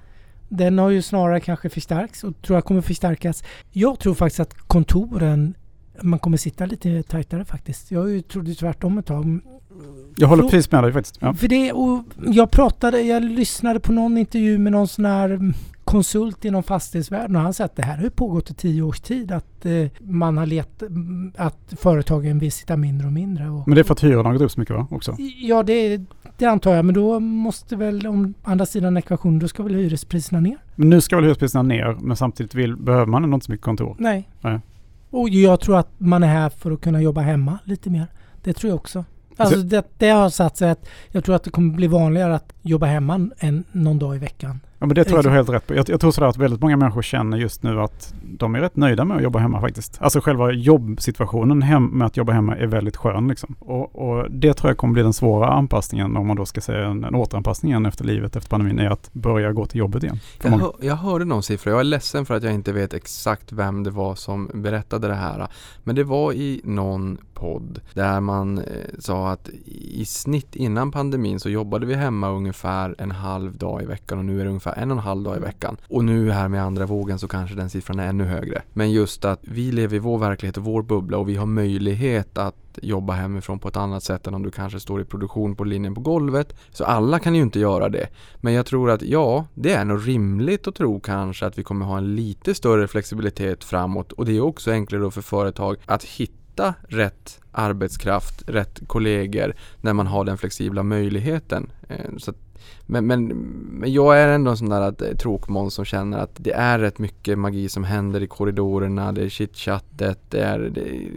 Den 0.50 0.78
har 0.78 0.90
ju 0.90 1.02
snarare 1.02 1.40
kanske 1.40 1.70
förstärkts 1.70 2.24
och 2.24 2.42
tror 2.42 2.58
jag 2.58 2.66
kommer 2.66 2.82
förstärkas. 2.82 3.44
Jag 3.72 4.00
tror 4.00 4.14
faktiskt 4.14 4.40
att 4.40 4.54
kontoren 4.54 5.54
man 6.02 6.20
kommer 6.20 6.38
sitta 6.38 6.66
lite 6.66 7.04
tajtare 7.04 7.46
faktiskt. 7.46 7.92
Jag 7.92 8.28
trodde 8.28 8.56
tvärtom 8.56 8.98
ett 8.98 9.06
tag. 9.06 9.40
Jag 10.18 10.28
håller 10.28 10.44
Frå- 10.44 10.50
precis 10.50 10.72
med 10.72 10.84
dig 10.84 10.94
faktiskt. 10.94 11.18
Ja. 11.20 11.34
För 11.34 11.48
det, 11.48 11.72
och 11.72 12.04
jag 12.26 12.52
pratade, 12.52 13.02
jag 13.02 13.24
lyssnade 13.24 13.80
på 13.80 13.92
någon 13.92 14.18
intervju 14.18 14.58
med 14.58 14.72
någon 14.72 14.88
sån 14.88 15.06
här 15.06 15.54
konsult 15.90 16.46
inom 16.46 16.64
fastighetsvärlden 16.64 17.36
och 17.36 17.42
han 17.42 17.54
sa 17.54 17.64
att 17.64 17.76
det 17.76 17.84
här 17.84 17.98
har 17.98 18.10
pågått 18.10 18.52
i 18.52 18.54
tio 18.54 18.82
års 18.82 19.00
tid 19.00 19.32
att 19.32 19.66
eh, 19.66 19.86
man 20.00 20.38
har 20.38 20.46
let, 20.46 20.82
mm, 20.82 21.32
att 21.38 21.74
företagen 21.78 22.40
vill 22.40 22.52
sitta 22.52 22.78
mindre 22.78 23.08
och 23.08 23.14
mindre. 23.14 23.50
Och, 23.50 23.68
Men 23.68 23.76
det 23.76 23.82
är 23.82 23.84
för 23.84 23.94
att 23.94 24.04
hyrorna 24.04 24.30
har 24.30 24.34
gått 24.34 24.42
upp 24.42 24.52
så 24.52 24.60
mycket 24.60 24.76
va? 24.76 24.88
Också. 24.92 25.16
Ja, 25.42 25.64
det, 25.64 26.02
det 26.38 26.46
antar 26.46 26.76
jag, 26.76 26.86
men 26.86 26.96
då 26.96 27.20
måste 27.20 27.76
väl 27.76 28.08
om 28.08 28.34
andra 28.44 28.66
sidan 28.66 28.98
ekvationen, 28.98 29.40
då 29.40 29.48
ska 29.48 29.64
väl 29.64 29.76
hyrespriserna 29.76 30.40
ner? 30.40 30.58
Men 30.76 30.90
nu 30.90 31.02
ska 31.02 31.16
väl 31.16 31.26
hyrespriserna 31.26 31.64
ner 31.64 31.98
men 32.02 32.18
samtidigt 32.18 32.56
vill, 32.56 32.76
behöver 32.76 33.06
man 33.06 33.24
ändå 33.24 33.36
inte 33.36 33.46
så 33.46 33.52
mycket 33.52 33.66
kontor. 33.66 33.96
Nej. 34.00 34.30
Nej. 34.42 34.60
Och 35.10 35.30
jag 35.30 35.60
tror 35.60 35.78
att 35.78 35.92
man 35.98 36.24
är 36.24 36.28
här 36.28 36.50
för 36.50 36.72
att 36.72 36.82
kunna 36.82 37.02
jobba 37.02 37.22
hemma 37.22 37.60
lite 37.64 37.90
mer. 37.90 38.08
Det 38.44 38.54
tror 38.54 38.70
jag 38.70 38.76
också. 38.76 39.06
Alltså 39.38 39.58
det, 39.58 39.86
det 39.98 40.10
har 40.10 40.30
satt 40.30 40.58
sig 40.58 40.70
att 40.70 40.90
jag 41.08 41.24
tror 41.24 41.36
att 41.36 41.44
det 41.44 41.50
kommer 41.50 41.74
bli 41.74 41.88
vanligare 41.88 42.36
att 42.36 42.54
jobba 42.62 42.86
hemma 42.86 43.30
än 43.40 43.64
någon 43.72 44.00
dag 44.00 44.16
i 44.16 44.20
veckan. 44.20 44.60
Ja 44.80 44.86
men 44.86 44.96
det 44.96 45.04
tror 45.04 45.18
jag 45.18 45.26
du 45.26 45.30
har 45.30 45.36
helt 45.36 45.50
rätt 45.50 45.68
på. 45.68 45.76
Jag, 45.76 45.90
jag 45.90 46.02
tror 46.02 46.12
sådär 46.12 46.28
att 46.28 46.38
väldigt 46.38 46.62
många 46.62 46.78
människor 46.78 47.02
känner 47.02 47.38
just 47.38 47.64
nu 47.64 47.82
att 47.82 48.14
de 48.24 48.56
är 48.56 48.60
rätt 48.60 48.76
nöjda 48.76 49.06
med 49.06 49.18
att 49.18 49.24
jobba 49.24 49.40
hemma 49.40 49.62
faktiskt. 49.62 49.98
Alltså 50.02 50.22
själva 50.22 50.52
jobbsituationen 50.52 51.62
hem, 51.62 51.86
med 51.86 52.06
att 52.06 52.18
jobba 52.18 52.34
hemma 52.34 52.56
är 52.56 52.68
väldigt 52.68 52.98
skön 52.98 53.28
liksom. 53.28 53.56
Och, 53.60 53.96
och 53.96 54.32
det 54.32 54.54
tror 54.54 54.70
jag 54.70 54.78
kommer 54.78 54.94
bli 54.94 55.04
den 55.04 55.14
svåra 55.14 55.48
anpassningen 55.48 56.18
om 56.18 56.28
man 56.28 56.38
då 56.38 56.46
ska 56.46 56.62
säga 56.62 56.88
en, 56.88 57.04
en 57.04 57.16
återanpassning 57.16 57.72
igen 57.72 57.86
efter 57.86 58.06
livet 58.06 58.36
efter 58.36 58.50
pandemin 58.50 58.80
är 58.80 58.90
att 58.90 59.10
börja 59.14 59.52
gå 59.52 59.66
till 59.66 59.80
jobbet 59.80 60.04
igen. 60.04 60.20
Jag, 60.44 60.52
hör, 60.52 60.74
jag 60.82 60.96
hörde 60.96 61.26
någon 61.26 61.44
siffra, 61.44 61.72
jag 61.72 61.80
är 61.80 61.84
ledsen 61.84 62.26
för 62.26 62.34
att 62.34 62.44
jag 62.44 62.54
inte 62.54 62.72
vet 62.72 62.94
exakt 62.94 63.52
vem 63.52 63.84
det 63.84 63.92
var 63.92 64.16
som 64.16 64.50
berättade 64.54 65.08
det 65.08 65.16
här. 65.16 65.48
Men 65.84 65.96
det 65.96 66.04
var 66.04 66.34
i 66.34 66.62
någon 66.64 67.18
podd 67.34 67.82
där 67.94 68.20
man 68.20 68.58
eh, 68.58 68.64
sa 69.00 69.32
att 69.32 69.50
i 69.66 70.06
snitt 70.06 70.56
innan 70.56 70.92
pandemin 70.92 71.40
så 71.40 71.50
jobbade 71.50 71.86
vi 71.86 71.96
hemma 71.96 72.30
ungefär 72.30 72.96
en 72.98 73.12
halv 73.12 73.58
dag 73.58 73.82
i 73.82 73.86
veckan 73.86 74.18
och 74.18 74.26
nu 74.26 74.40
är 74.40 74.44
det 74.44 74.50
ungefär 74.50 74.69
en 74.74 74.92
och 74.92 74.98
en 74.98 75.04
halv 75.04 75.24
dag 75.24 75.38
i 75.38 75.40
veckan. 75.40 75.78
Och 75.88 76.06
nu 76.06 76.32
här 76.32 76.48
med 76.48 76.64
andra 76.64 76.86
vågen 76.86 77.20
så 77.20 77.28
kanske 77.28 77.56
den 77.56 77.70
siffran 77.70 78.00
är 78.00 78.08
ännu 78.08 78.24
högre. 78.24 78.62
Men 78.74 78.92
just 78.92 79.26
att 79.26 79.40
vi 79.42 79.72
lever 79.72 79.96
i 79.96 80.00
vår 80.00 80.18
verklighet 80.18 80.58
och 80.58 80.64
vår 80.64 80.82
bubbla 80.84 81.18
och 81.18 81.30
vi 81.30 81.36
har 81.36 81.46
möjlighet 81.46 82.38
att 82.38 82.56
jobba 82.82 83.14
hemifrån 83.14 83.60
på 83.60 83.68
ett 83.68 83.78
annat 83.78 84.04
sätt 84.04 84.28
än 84.28 84.34
om 84.34 84.44
du 84.44 84.52
kanske 84.52 84.80
står 84.80 85.02
i 85.02 85.06
produktion 85.06 85.56
på 85.56 85.64
linjen 85.64 85.96
på 85.96 86.02
golvet. 86.02 86.56
Så 86.72 86.84
alla 86.84 87.20
kan 87.20 87.36
ju 87.36 87.42
inte 87.42 87.60
göra 87.60 87.90
det. 87.90 88.08
Men 88.36 88.54
jag 88.54 88.66
tror 88.66 88.90
att 88.92 89.02
ja, 89.02 89.46
det 89.54 89.74
är 89.74 89.86
nog 89.86 90.08
rimligt 90.08 90.68
att 90.68 90.76
tro 90.76 91.00
kanske 91.00 91.46
att 91.46 91.58
vi 91.58 91.64
kommer 91.64 91.86
ha 91.86 91.98
en 91.98 92.16
lite 92.16 92.56
större 92.56 92.88
flexibilitet 92.88 93.64
framåt 93.64 94.12
och 94.12 94.26
det 94.26 94.38
är 94.38 94.42
också 94.42 94.72
enklare 94.72 95.02
då 95.02 95.12
för 95.12 95.22
företag 95.22 95.78
att 95.86 96.04
hitta 96.04 96.74
rätt 96.88 97.40
arbetskraft, 97.52 98.44
rätt 98.50 98.80
kollegor 98.88 99.54
när 99.82 99.94
man 99.94 100.08
har 100.08 100.26
den 100.26 100.38
flexibla 100.38 100.84
möjligheten. 100.84 101.72
Eh, 101.88 101.96
Så 102.18 102.34
men, 102.86 103.08
men, 103.08 103.28
men 103.72 103.94
jag 103.94 104.20
är 104.20 104.28
ändå 104.28 104.52
en 104.52 104.58
sån 104.58 104.70
där 104.70 104.82
att, 104.82 105.02
eh, 105.02 105.16
tråkmåns 105.16 105.74
som 105.74 105.86
känner 105.86 106.18
att 106.18 106.36
det 106.38 106.52
är 106.52 106.80
rätt 106.80 107.00
mycket 107.00 107.40
magi 107.40 107.70
som 107.70 107.84
händer 107.84 108.24
i 108.24 108.28
korridorerna, 108.28 109.12
det 109.12 109.24
är 109.24 109.30
chitchattet, 109.30 110.20
det 110.30 110.42
är... 110.42 110.60
Det, 110.60 111.10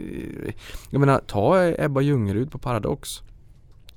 jag 0.89 0.99
menar, 0.99 1.21
ta 1.27 1.73
Ebba 1.77 2.01
Ljungerud 2.01 2.51
på 2.51 2.57
Paradox. 2.57 3.21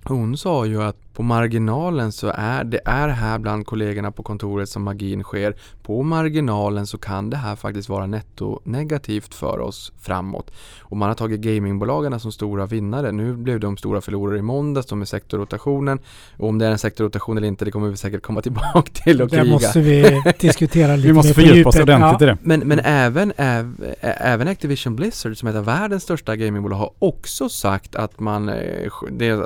Hon 0.04 0.36
sa 0.36 0.66
ju 0.66 0.82
att 0.82 1.05
på 1.16 1.22
marginalen 1.22 2.12
så 2.12 2.32
är 2.34 2.64
det 2.64 2.80
är 2.84 3.08
här 3.08 3.38
bland 3.38 3.66
kollegorna 3.66 4.12
på 4.12 4.22
kontoret 4.22 4.68
som 4.68 4.82
magin 4.82 5.22
sker. 5.22 5.56
På 5.82 6.02
marginalen 6.02 6.86
så 6.86 6.98
kan 6.98 7.30
det 7.30 7.36
här 7.36 7.56
faktiskt 7.56 7.88
vara 7.88 8.06
netto 8.06 8.60
negativt 8.64 9.34
för 9.34 9.58
oss 9.60 9.92
framåt. 9.98 10.50
Och 10.80 10.96
man 10.96 11.08
har 11.08 11.14
tagit 11.14 11.40
gamingbolagen 11.40 12.20
som 12.20 12.32
stora 12.32 12.66
vinnare. 12.66 13.12
Nu 13.12 13.36
blev 13.36 13.60
de 13.60 13.76
stora 13.76 14.00
förlorare 14.00 14.38
i 14.38 14.42
måndags, 14.42 14.86
de 14.86 14.98
med 14.98 15.08
sektorrotationen. 15.08 15.98
Och 16.36 16.48
om 16.48 16.58
det 16.58 16.66
är 16.66 16.70
en 16.70 16.78
sektorrotation 16.78 17.36
eller 17.36 17.48
inte, 17.48 17.64
det 17.64 17.70
kommer 17.70 17.88
vi 17.88 17.96
säkert 17.96 18.22
komma 18.22 18.40
tillbaka 18.46 18.90
till 18.92 19.22
och 19.22 19.30
kriga. 19.30 19.44
måste 19.44 19.80
vi 19.80 20.22
diskutera 20.40 20.96
lite 20.96 21.08
Vi 21.08 21.14
måste 21.14 21.34
fördjupa 21.34 21.68
oss 21.68 21.80
ordentligt 21.80 22.22
i 22.22 22.26
det. 22.26 22.38
Men, 22.42 22.60
men 22.60 22.80
även, 22.84 23.32
äv, 23.36 23.94
även 24.00 24.48
Activision 24.48 24.96
Blizzard 24.96 25.36
som 25.36 25.48
är 25.48 25.52
ett 25.52 25.58
av 25.58 25.64
världens 25.64 26.02
största 26.02 26.36
gamingbolag 26.36 26.76
har 26.76 26.90
också 26.98 27.48
sagt 27.48 27.94
att 27.94 28.20
man 28.20 28.48
eh, 28.48 28.90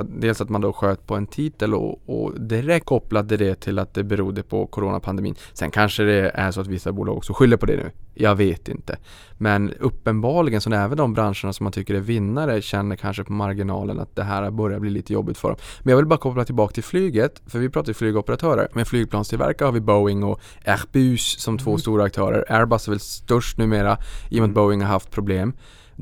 dels 0.03 0.41
att 0.41 0.49
man 0.49 0.61
då 0.61 0.73
sköt 0.73 1.07
på 1.07 1.15
en 1.15 1.27
titel 1.27 1.60
och, 1.67 2.01
och 2.05 2.41
direkt 2.41 2.85
kopplade 2.85 3.37
det 3.37 3.55
till 3.55 3.79
att 3.79 3.93
det 3.93 4.03
berodde 4.03 4.43
på 4.43 4.65
coronapandemin. 4.67 5.35
Sen 5.53 5.71
kanske 5.71 6.03
det 6.03 6.31
är 6.33 6.51
så 6.51 6.61
att 6.61 6.67
vissa 6.67 6.91
bolag 6.91 7.17
också 7.17 7.33
skyller 7.33 7.57
på 7.57 7.65
det 7.65 7.75
nu. 7.75 7.91
Jag 8.13 8.35
vet 8.35 8.69
inte. 8.69 8.97
Men 9.37 9.73
uppenbarligen 9.79 10.61
så 10.61 10.73
även 10.73 10.97
de 10.97 11.13
branscherna 11.13 11.53
som 11.53 11.63
man 11.63 11.73
tycker 11.73 11.93
är 11.95 11.99
vinnare 11.99 12.61
känner 12.61 12.95
kanske 12.95 13.23
på 13.23 13.33
marginalen 13.33 13.99
att 13.99 14.15
det 14.15 14.23
här 14.23 14.51
börjar 14.51 14.79
bli 14.79 14.89
lite 14.89 15.13
jobbigt 15.13 15.37
för 15.37 15.47
dem. 15.47 15.57
Men 15.83 15.89
jag 15.91 15.97
vill 15.97 16.05
bara 16.05 16.19
koppla 16.19 16.45
tillbaka 16.45 16.73
till 16.73 16.83
flyget, 16.83 17.41
för 17.47 17.59
vi 17.59 17.69
pratar 17.69 17.89
ju 17.89 17.93
flygoperatörer. 17.93 18.67
Med 18.73 18.87
flygplanstillverkare 18.87 19.65
har 19.65 19.71
vi 19.73 19.79
Boeing 19.81 20.23
och 20.23 20.41
Airbus 20.65 21.39
som 21.39 21.57
två 21.57 21.71
Mm. 21.71 21.79
stora 21.79 22.03
aktörer. 22.03 22.45
Airbus 22.49 22.87
är 22.87 22.91
väl 22.91 22.99
störst 22.99 23.57
numera 23.57 23.97
i 24.29 24.39
och 24.39 24.41
med 24.41 24.43
att 24.43 24.49
Mm. 24.49 24.53
Boeing 24.53 24.81
har 24.81 24.87
haft 24.89 25.11
problem. 25.11 25.53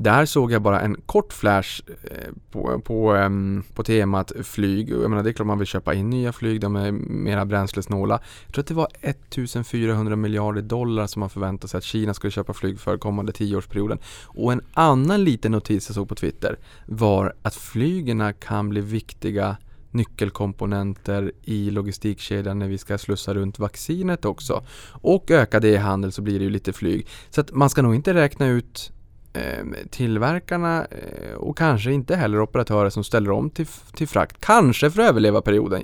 Där 0.02 0.26
såg 0.26 0.52
jag 0.52 0.62
bara 0.62 0.80
en 0.80 0.96
kort 1.06 1.32
flash 1.32 1.82
eh, 1.86 2.32
på, 2.50 2.80
på, 2.80 3.14
ehm, 3.14 3.62
på 3.74 3.84
temat 3.84 4.32
flyg. 4.42 4.90
Jag 4.90 5.10
menar 5.10 5.22
det 5.22 5.30
är 5.30 5.32
klart 5.32 5.46
man 5.46 5.58
vill 5.58 5.66
köpa 5.66 5.94
in 5.94 6.10
nya 6.10 6.32
flyg, 6.32 6.60
de 6.60 6.76
är 6.76 6.92
mera 6.92 7.44
bränslesnåla. 7.44 8.20
Jag 8.46 8.54
tror 8.54 8.62
att 8.62 8.66
det 8.66 8.74
var 8.74 8.88
1400 9.00 10.16
miljarder 10.16 10.62
dollar 10.62 11.06
som 11.06 11.20
man 11.20 11.30
förväntade 11.30 11.68
sig 11.68 11.78
att 11.78 11.84
Kina 11.84 12.14
skulle 12.14 12.30
köpa 12.30 12.52
flyg 12.52 12.80
för 12.80 12.98
kommande 12.98 13.32
tioårsperioden. 13.32 13.98
Och 14.26 14.52
en 14.52 14.60
annan 14.74 15.24
liten 15.24 15.52
notis 15.52 15.88
jag 15.88 15.94
såg 15.94 16.08
på 16.08 16.14
Twitter 16.14 16.58
var 16.86 17.34
att 17.42 17.54
flygerna 17.54 18.32
kan 18.32 18.68
bli 18.68 18.80
viktiga 18.80 19.56
nyckelkomponenter 19.90 21.32
i 21.42 21.70
logistikkedjan 21.70 22.58
när 22.58 22.68
vi 22.68 22.78
ska 22.78 22.98
slussa 22.98 23.34
runt 23.34 23.58
vaccinet 23.58 24.24
också. 24.24 24.64
Och 24.90 25.30
ökar 25.30 25.60
det 25.60 25.68
i 25.68 25.76
handel 25.76 26.12
så 26.12 26.22
blir 26.22 26.38
det 26.38 26.44
ju 26.44 26.50
lite 26.50 26.72
flyg. 26.72 27.06
Så 27.30 27.40
att 27.40 27.52
man 27.52 27.70
ska 27.70 27.82
nog 27.82 27.94
inte 27.94 28.14
räkna 28.14 28.46
ut 28.46 28.92
Eh, 29.32 29.64
tillverkarna 29.90 30.86
eh, 30.90 31.34
och 31.34 31.58
kanske 31.58 31.92
inte 31.92 32.16
heller 32.16 32.40
operatörer 32.40 32.90
som 32.90 33.04
ställer 33.04 33.30
om 33.30 33.50
till, 33.50 33.66
till 33.66 34.08
frakt. 34.08 34.36
Kanske 34.40 34.90
för 34.90 35.02
att 35.02 35.08
överleva 35.08 35.42
perioden. 35.42 35.82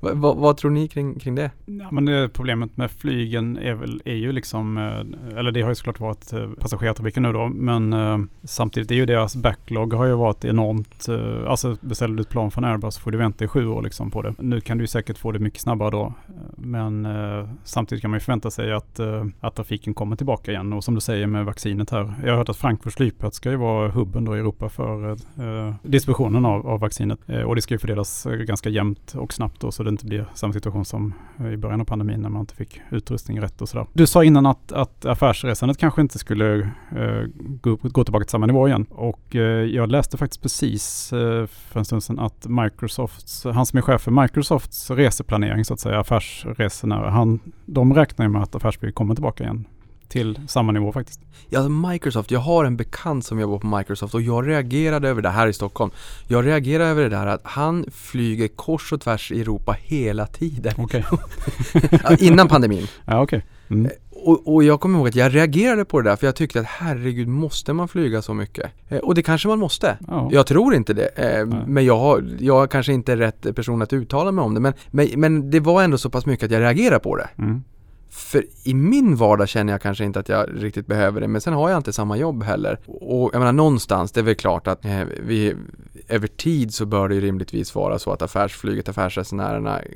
Vad, 0.00 0.16
vad, 0.16 0.36
vad, 0.36 0.56
tror 0.56 0.70
ni 0.70 0.88
kring, 0.88 1.18
kring 1.18 1.34
det? 1.34 1.50
Ja, 1.66 1.88
men 1.90 2.04
det 2.04 2.28
problemet 2.28 2.76
med 2.76 2.90
flygen 2.90 3.56
är, 3.56 3.74
väl, 3.74 4.02
är 4.04 4.14
ju 4.14 4.32
liksom, 4.32 4.78
eh, 4.78 5.38
eller 5.38 5.52
det 5.52 5.62
har 5.62 5.68
ju 5.68 5.74
såklart 5.74 6.00
varit 6.00 6.32
eh, 6.32 6.50
passagerartrafiken 6.60 7.22
nu 7.22 7.32
då, 7.32 7.48
men 7.48 7.92
eh, 7.92 8.18
samtidigt 8.44 8.90
är 8.90 8.94
ju 8.94 9.06
deras 9.06 9.36
backlog 9.36 9.92
har 9.92 10.06
ju 10.06 10.14
varit 10.14 10.44
enormt, 10.44 11.06
alltså 11.46 11.76
beställer 11.80 12.14
du 12.14 12.20
ett 12.20 12.28
plan 12.28 12.50
från 12.50 12.64
Airbus 12.64 12.98
får 12.98 13.10
du 13.10 13.18
vänta 13.18 13.44
i 13.44 13.48
sju 13.48 13.66
år 13.66 13.82
liksom 13.82 14.10
på 14.10 14.22
det. 14.22 14.34
Nu 14.38 14.60
kan 14.60 14.78
du 14.78 14.84
ju 14.84 14.88
säkert 14.88 15.18
få 15.18 15.32
det 15.32 15.38
mycket 15.38 15.60
snabbare 15.60 15.90
då, 15.90 16.14
men 16.56 17.08
samtidigt 17.64 18.02
kan 18.02 18.10
man 18.10 18.16
ju 18.16 18.20
förvänta 18.20 18.50
sig 18.50 18.72
att, 18.72 19.00
att 19.40 19.54
trafiken 19.54 19.94
kommer 19.94 20.16
tillbaka 20.16 20.52
igen 20.52 20.72
och 20.72 20.84
som 20.84 20.94
du 20.94 21.00
säger 21.00 21.26
med 21.26 21.44
vaccinet 21.44 21.90
här, 21.90 22.14
jag 22.24 22.30
har 22.30 22.38
hört 22.38 22.48
att 22.48 22.56
Frankfurts 22.56 22.96
flygplats 22.96 23.36
ska 23.36 23.50
ju 23.50 23.56
vara 23.56 23.88
hubben 23.88 24.24
då 24.24 24.36
i 24.36 24.38
Europa 24.38 24.68
för 24.68 25.16
distributionen 25.88 26.44
av, 26.44 26.66
av 26.66 26.80
vaccinet 26.80 27.18
och 27.46 27.54
det 27.54 27.62
ska 27.62 27.74
ju 27.74 27.78
fördelas 27.78 28.26
ganska 28.46 28.68
jämnt 28.68 28.95
och 29.14 29.32
snabbt 29.32 29.60
då 29.60 29.72
så 29.72 29.82
det 29.82 29.90
inte 29.90 30.06
blir 30.06 30.26
samma 30.34 30.52
situation 30.52 30.84
som 30.84 31.14
eh, 31.38 31.52
i 31.52 31.56
början 31.56 31.80
av 31.80 31.84
pandemin 31.84 32.20
när 32.20 32.28
man 32.28 32.40
inte 32.40 32.54
fick 32.54 32.80
utrustning 32.90 33.40
rätt 33.40 33.62
och 33.62 33.68
sådär. 33.68 33.86
Du 33.92 34.06
sa 34.06 34.24
innan 34.24 34.46
att, 34.46 34.72
att 34.72 35.04
affärsresandet 35.04 35.78
kanske 35.78 36.00
inte 36.00 36.18
skulle 36.18 36.58
eh, 36.96 37.22
gå, 37.36 37.76
gå 37.76 38.04
tillbaka 38.04 38.24
till 38.24 38.30
samma 38.30 38.46
nivå 38.46 38.68
igen 38.68 38.86
och 38.90 39.36
eh, 39.36 39.64
jag 39.64 39.90
läste 39.90 40.16
faktiskt 40.16 40.42
precis 40.42 41.12
eh, 41.12 41.46
för 41.46 41.78
en 41.78 41.84
stund 41.84 42.02
sedan 42.02 42.18
att 42.18 42.46
Microsofts, 42.46 43.44
han 43.44 43.66
som 43.66 43.76
är 43.76 43.82
chef 43.82 44.02
för 44.02 44.10
Microsofts 44.10 44.90
reseplanering 44.90 45.64
så 45.64 45.74
att 45.74 45.80
säga, 45.80 46.00
affärsresenärer, 46.00 47.08
han, 47.08 47.40
de 47.66 47.94
räknar 47.94 48.26
ju 48.26 48.32
med 48.32 48.42
att 48.42 48.54
affärsflyg 48.54 48.94
kommer 48.94 49.14
tillbaka 49.14 49.44
igen 49.44 49.64
till 50.08 50.40
samma 50.48 50.72
nivå 50.72 50.92
faktiskt. 50.92 51.20
Ja, 51.48 51.68
Microsoft. 51.68 52.30
Jag 52.30 52.40
har 52.40 52.64
en 52.64 52.76
bekant 52.76 53.24
som 53.24 53.40
jobbar 53.40 53.58
på 53.58 53.66
Microsoft 53.66 54.14
och 54.14 54.22
jag 54.22 54.48
reagerade 54.48 55.08
över 55.08 55.22
det 55.22 55.28
här 55.28 55.46
i 55.46 55.52
Stockholm. 55.52 55.90
Jag 56.28 56.46
reagerade 56.46 56.90
över 56.90 57.02
det 57.02 57.08
där 57.08 57.26
att 57.26 57.40
han 57.44 57.84
flyger 57.92 58.48
kors 58.48 58.92
och 58.92 59.00
tvärs 59.00 59.32
i 59.32 59.40
Europa 59.40 59.76
hela 59.80 60.26
tiden. 60.26 60.72
Ja, 62.04 62.16
Innan 62.18 62.48
pandemin. 62.48 62.86
ja, 63.04 63.22
okej. 63.22 63.44
Mm. 63.68 63.90
Och, 64.10 64.54
och 64.54 64.64
jag 64.64 64.80
kommer 64.80 64.98
ihåg 64.98 65.08
att 65.08 65.14
jag 65.14 65.34
reagerade 65.34 65.84
på 65.84 66.00
det 66.00 66.10
där 66.10 66.16
för 66.16 66.26
jag 66.26 66.36
tyckte 66.36 66.60
att 66.60 66.66
herregud, 66.66 67.28
måste 67.28 67.72
man 67.72 67.88
flyga 67.88 68.22
så 68.22 68.34
mycket? 68.34 68.70
Eh, 68.88 68.98
och 68.98 69.14
det 69.14 69.22
kanske 69.22 69.48
man 69.48 69.58
måste. 69.58 69.98
Ja. 70.08 70.28
Jag 70.32 70.46
tror 70.46 70.74
inte 70.74 70.94
det, 70.94 71.06
eh, 71.06 71.46
men 71.66 71.84
jag, 71.84 71.98
har, 71.98 72.28
jag 72.38 72.70
kanske 72.70 72.92
inte 72.92 73.12
är 73.12 73.16
rätt 73.16 73.54
person 73.56 73.82
att 73.82 73.92
uttala 73.92 74.32
mig 74.32 74.42
om 74.42 74.54
det. 74.54 74.60
Men, 74.60 74.72
men, 74.90 75.08
men 75.16 75.50
det 75.50 75.60
var 75.60 75.82
ändå 75.82 75.98
så 75.98 76.10
pass 76.10 76.26
mycket 76.26 76.44
att 76.44 76.50
jag 76.50 76.60
reagerade 76.60 76.98
på 77.00 77.16
det. 77.16 77.28
Mm. 77.38 77.62
För 78.16 78.44
i 78.64 78.74
min 78.74 79.16
vardag 79.16 79.48
känner 79.48 79.72
jag 79.72 79.82
kanske 79.82 80.04
inte 80.04 80.20
att 80.20 80.28
jag 80.28 80.48
riktigt 80.54 80.86
behöver 80.86 81.20
det, 81.20 81.28
men 81.28 81.40
sen 81.40 81.52
har 81.52 81.70
jag 81.70 81.76
inte 81.76 81.92
samma 81.92 82.16
jobb 82.16 82.42
heller. 82.42 82.78
Och 82.86 83.30
jag 83.32 83.38
menar 83.38 83.52
någonstans, 83.52 84.12
det 84.12 84.20
är 84.20 84.24
väl 84.24 84.34
klart 84.34 84.66
att 84.66 84.84
eh, 84.84 85.00
vi, 85.20 85.54
över 86.08 86.26
tid 86.26 86.74
så 86.74 86.86
bör 86.86 87.08
det 87.08 87.14
ju 87.14 87.20
rimligtvis 87.20 87.74
vara 87.74 87.98
så 87.98 88.12
att 88.12 88.22
affärsflyget, 88.22 88.88
affärsresenärerna 88.88 89.80
eh, 89.80 89.86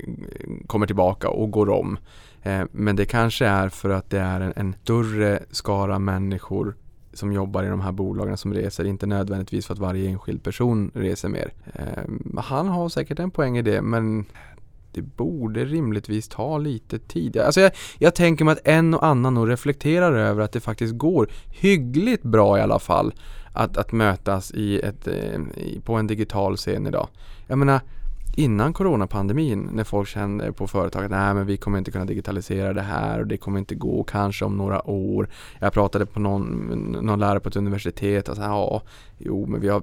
kommer 0.67 0.87
tillbaka 0.87 1.29
och 1.29 1.51
går 1.51 1.69
om. 1.69 1.99
Eh, 2.43 2.63
men 2.73 2.97
det 2.97 3.05
kanske 3.05 3.47
är 3.47 3.69
för 3.69 3.91
att 3.91 4.11
det 4.11 4.21
är 4.21 4.41
en, 4.41 4.53
en 4.57 4.75
större 4.83 5.43
skara 5.51 5.99
människor 5.99 6.75
som 7.13 7.33
jobbar 7.33 7.65
i 7.65 7.69
de 7.69 7.81
här 7.81 7.93
bolagen 7.93 8.37
som 8.37 8.55
reser, 8.55 8.85
inte 8.85 9.07
nödvändigtvis 9.07 9.67
för 9.67 9.75
att 9.75 9.81
varje 9.81 10.11
enskild 10.11 10.43
person 10.43 10.91
reser 10.95 11.29
mer. 11.29 11.53
Eh, 11.75 12.41
han 12.43 12.69
har 12.69 12.89
säkert 12.89 13.19
en 13.19 13.31
poäng 13.31 13.59
i 13.59 13.63
det, 13.63 13.83
men 13.83 14.25
det 14.93 15.03
borde 15.03 15.65
rimligtvis 15.65 16.29
ta 16.29 16.59
lite 16.59 16.99
tid. 16.99 17.37
Alltså 17.37 17.61
jag, 17.61 17.73
jag 17.99 18.15
tänker 18.15 18.45
mig 18.45 18.53
att 18.53 18.69
en 18.69 18.95
och 18.95 19.07
annan 19.07 19.35
nog 19.35 19.51
reflekterar 19.51 20.13
över 20.13 20.43
att 20.43 20.53
det 20.53 20.61
faktiskt 20.61 20.95
går 20.95 21.29
hyggligt 21.49 22.23
bra 22.23 22.59
i 22.59 22.61
alla 22.61 22.79
fall 22.79 23.13
att, 23.53 23.77
att 23.77 23.93
mötas 23.93 24.51
i 24.51 24.81
ett, 24.81 25.07
eh, 25.07 25.41
i, 25.57 25.81
på 25.85 25.95
en 25.95 26.07
digital 26.07 26.57
scen 26.57 26.87
idag. 26.87 27.09
Jag 27.47 27.59
menar, 27.59 27.81
innan 28.37 28.73
coronapandemin 28.73 29.69
när 29.73 29.85
folk 29.85 30.09
kände 30.09 30.53
på 30.53 30.67
företag 30.67 31.05
att 31.05 31.11
nej 31.11 31.35
men 31.35 31.47
vi 31.47 31.57
kommer 31.57 31.79
inte 31.79 31.91
kunna 31.91 32.05
digitalisera 32.05 32.73
det 32.73 32.83
här 32.83 33.21
och 33.21 33.27
det 33.27 33.37
kommer 33.37 33.59
inte 33.59 33.75
gå 33.75 34.05
kanske 34.05 34.45
om 34.45 34.57
några 34.57 34.91
år. 34.91 35.29
Jag 35.59 35.73
pratade 35.73 36.07
på 36.07 36.21
någon, 36.21 36.49
någon 37.03 37.19
lärare 37.19 37.41
på 37.41 37.49
ett 37.49 37.57
universitet 37.57 38.29
och 38.29 38.37
sa 38.37 38.43
ja, 38.43 38.83
jo 39.21 39.47
men 39.47 39.61
vi 39.61 39.69
har 39.69 39.83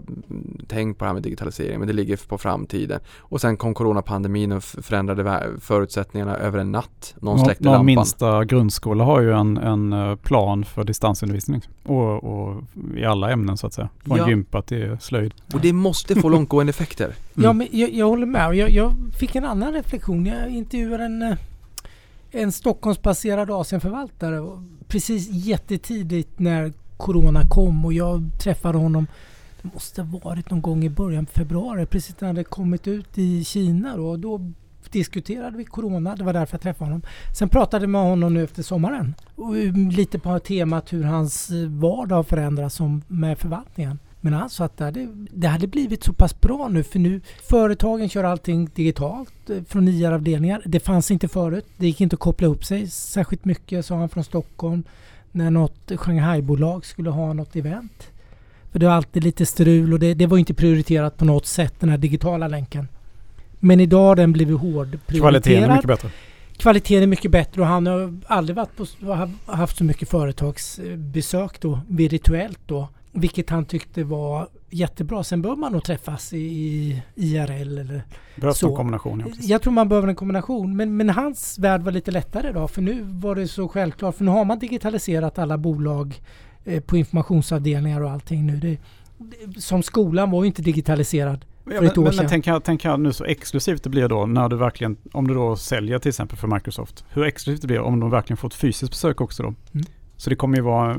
tänkt 0.68 0.98
på 1.00 1.06
det 1.06 1.10
här 1.10 1.14
med 1.14 1.24
digitalisering 1.24 1.80
men 1.80 1.88
det 1.88 1.94
ligger 1.94 2.20
på 2.28 2.38
framtiden. 2.38 3.00
Och 3.18 3.42
sen 3.42 3.58
kom 3.58 3.74
coronapandemin 3.74 4.52
och 4.52 4.64
förändrade 4.64 5.44
förutsättningarna 5.62 6.36
över 6.38 6.60
en 6.60 6.72
natt. 6.72 7.16
Någon 7.20 7.40
släckte 7.46 7.64
Någon 7.64 7.72
lampan. 7.74 7.86
minsta 7.86 8.46
grundskola 8.46 9.04
har 9.04 9.22
ju 9.22 9.34
en, 9.34 9.58
en 9.58 9.94
eh, 9.94 10.16
plan 10.16 10.66
för 10.66 10.84
distansundervisning. 10.84 11.62
Och, 11.86 12.24
och 12.24 12.64
i 12.98 13.06
alla 13.06 13.32
ämnen 13.32 13.58
så 13.58 13.68
att 13.68 13.74
säga. 13.74 13.90
Från 14.06 14.18
Ja. 14.18 14.30
gympa 14.30 14.62
till 14.62 14.98
slöjd. 15.00 15.34
Och 15.54 15.62
det 15.62 15.74
måste 15.74 16.16
få 16.16 16.30
långtgående 16.38 16.70
effekter. 16.70 17.14
Ja, 17.34 17.54
men 17.54 17.68
jag, 17.72 17.90
jag 17.94 18.08
håller 18.08 18.26
med. 18.26 18.56
Jag, 18.56 18.70
jag 18.70 18.92
fick 19.20 19.36
en 19.36 19.46
annan 19.46 19.74
reflektion. 19.74 20.26
Jag 20.26 20.50
intervjuade 20.50 21.04
en, 21.06 21.22
eh, 21.22 21.38
en 22.32 22.52
Stockholmsbaserad 22.52 23.52
Asienförvaltare 23.52 24.40
och 24.40 24.60
precis 24.88 25.30
jättetidigt 25.32 26.40
när 26.40 26.74
Corona 26.98 27.48
kom 27.50 27.86
och 27.86 27.94
jag 27.94 28.30
träffade 28.40 28.78
honom. 28.78 29.08
Det 29.62 29.74
måste 29.74 30.02
ha 30.02 30.20
varit 30.24 30.52
någon 30.52 30.62
gång 30.62 30.84
i 30.84 30.90
början 30.90 31.26
på 31.26 31.32
februari, 31.32 31.86
precis 31.86 32.22
när 32.22 32.28
han 32.28 32.36
hade 32.36 32.44
kommit 32.44 32.88
ut 32.88 33.18
i 33.18 33.44
Kina. 33.44 33.98
Då, 33.98 34.18
då 34.18 34.52
diskuterade 34.92 35.58
vi 35.58 35.66
Corona, 35.66 36.16
det 36.16 36.24
var 36.24 36.34
därför 36.34 36.54
jag 36.54 36.62
träffade 36.62 36.86
honom. 36.86 37.02
Sen 37.38 37.50
pratade 37.50 37.84
jag 37.84 37.90
med 37.90 38.02
honom 38.02 38.34
nu 38.34 38.44
efter 38.44 38.64
sommaren. 38.64 39.16
Och 39.36 39.56
um, 39.56 39.90
lite 39.90 40.20
på 40.20 40.40
temat 40.40 40.94
hur 40.94 41.04
hans 41.04 41.50
eh, 41.50 41.70
vardag 41.70 42.16
har 42.16 42.24
förändrats 42.24 42.76
som 42.76 43.02
med 43.08 43.40
förvaltningen. 43.40 44.00
Men 44.22 44.34
han 44.34 44.50
sa 44.50 44.66
att 44.66 44.78
det 44.78 44.84
hade, 44.84 45.08
det 45.32 45.48
hade 45.48 45.68
blivit 45.68 46.04
så 46.04 46.14
pass 46.14 46.42
bra 46.42 46.68
nu 46.68 46.84
för 46.84 47.00
nu 47.00 47.22
företagen 47.50 48.10
kör 48.10 48.24
allting 48.24 48.70
digitalt 48.76 49.50
eh, 49.50 49.64
från 49.64 49.88
IR-avdelningar. 49.88 50.62
Det 50.66 50.80
fanns 50.80 51.12
inte 51.12 51.28
förut. 51.28 51.66
Det 51.78 51.86
gick 51.86 52.02
inte 52.02 52.14
att 52.14 52.20
koppla 52.20 52.48
upp 52.48 52.66
sig 52.66 52.88
särskilt 52.88 53.46
mycket 53.46 53.86
sa 53.86 53.96
han 53.96 54.10
från 54.10 54.24
Stockholm 54.24 54.84
när 55.38 55.52
något 55.52 55.92
Shanghai-bolag 55.96 56.86
skulle 56.86 57.10
ha 57.10 57.34
något 57.34 57.56
event. 57.56 58.12
För 58.72 58.80
det 58.80 58.86
var 58.86 58.94
alltid 58.94 59.24
lite 59.24 59.46
strul 59.46 59.94
och 59.94 60.00
det, 60.00 60.14
det 60.14 60.28
var 60.28 60.38
inte 60.38 60.54
prioriterat 60.54 61.18
på 61.18 61.26
något 61.26 61.46
sätt 61.46 61.74
den 61.80 61.90
här 61.90 61.98
digitala 61.98 62.48
länken. 62.48 62.88
Men 63.60 63.80
idag 63.80 64.08
har 64.08 64.16
den 64.16 64.34
blivit 64.34 64.60
hård 64.60 65.00
Kvaliteten 65.08 65.64
är 65.64 65.76
mycket 65.76 65.88
bättre. 65.88 66.10
Kvaliteten 66.58 67.04
är 67.04 67.08
mycket 67.08 67.32
bättre 67.32 67.62
och 67.62 67.68
han 67.68 67.88
har 67.88 68.20
aldrig 68.28 68.56
varit 68.56 68.78
på, 68.78 68.86
haft 69.46 69.78
så 69.78 69.84
mycket 69.84 70.10
företagsbesök 70.10 71.62
då, 71.62 71.80
virtuellt 71.88 72.60
då. 72.66 72.88
Vilket 73.20 73.50
han 73.50 73.66
tyckte 73.66 74.04
var 74.04 74.50
jättebra. 74.70 75.24
Sen 75.24 75.42
bör 75.42 75.56
man 75.56 75.72
nog 75.72 75.84
träffas 75.84 76.34
i, 76.34 76.38
i 76.38 77.04
IRL 77.16 77.78
eller 77.78 78.04
Behövs 78.36 78.58
Så. 78.58 78.70
en 78.70 78.76
kombination. 78.76 79.24
Ja, 79.26 79.34
jag 79.40 79.62
tror 79.62 79.74
man 79.74 79.90
behöver 79.90 80.08
en 80.08 80.16
kombination. 80.16 80.76
Men, 80.76 80.98
men 80.98 81.10
hans 81.10 81.60
värld 81.60 81.82
var 81.82 81.92
lite 81.92 82.12
lättare 82.12 82.50
idag. 82.50 82.72
För 82.72 82.82
nu 82.82 83.02
var 83.02 83.36
det 83.36 83.48
så 83.48 83.68
självklart. 83.68 84.16
För 84.16 84.24
nu 84.24 84.32
har 84.32 84.46
man 84.46 84.60
digitaliserat 84.60 85.40
alla 85.40 85.58
bolag 85.58 86.22
eh, 86.66 86.84
på 86.84 86.98
informationsavdelningar 86.98 88.02
och 88.02 88.12
allting 88.12 88.46
nu. 88.46 88.56
Det, 88.56 88.78
det, 89.46 89.62
som 89.62 89.84
skolan 89.84 90.32
var 90.32 90.44
ju 90.44 90.48
inte 90.48 90.62
digitaliserad. 90.62 91.46
Ja, 91.66 91.72
för 91.72 91.82
men, 91.82 91.92
ett 91.92 91.98
år 91.98 92.04
men, 92.04 92.14
sedan. 92.14 92.24
men 92.24 92.30
tänk, 92.30 92.48
här, 92.48 92.60
tänk 92.60 92.84
här 92.84 92.98
nu 92.98 93.14
så 93.14 93.24
exklusivt 93.24 93.84
det 93.84 93.90
blir 93.90 94.08
då 94.08 94.26
när 94.26 94.50
du 94.50 94.56
verkligen, 94.56 94.98
om 95.12 95.28
du 95.28 95.34
då 95.34 95.56
säljer 95.56 96.00
till 96.00 96.10
exempel 96.10 96.38
för 96.38 96.48
Microsoft. 96.48 97.06
Hur 97.10 97.24
exklusivt 97.24 97.62
det 97.62 97.68
blir 97.68 97.80
om 97.80 98.00
de 98.00 98.10
verkligen 98.10 98.38
får 98.38 98.48
ett 98.48 98.54
fysiskt 98.54 98.92
besök 98.92 99.22
också 99.22 99.44
då. 99.44 99.54
Mm. 99.74 99.86
Så 100.18 100.30
det 100.30 100.36
kommer 100.36 100.58
ju 100.58 100.64
vara, 100.64 100.98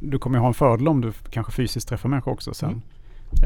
du 0.00 0.18
kommer 0.18 0.38
ju 0.38 0.40
ha 0.40 0.48
en 0.48 0.54
fördel 0.54 0.88
om 0.88 1.00
du 1.00 1.12
kanske 1.30 1.52
fysiskt 1.52 1.88
träffar 1.88 2.08
människor 2.08 2.32
också 2.32 2.54
sen. 2.54 2.68
Mm. 2.68 2.82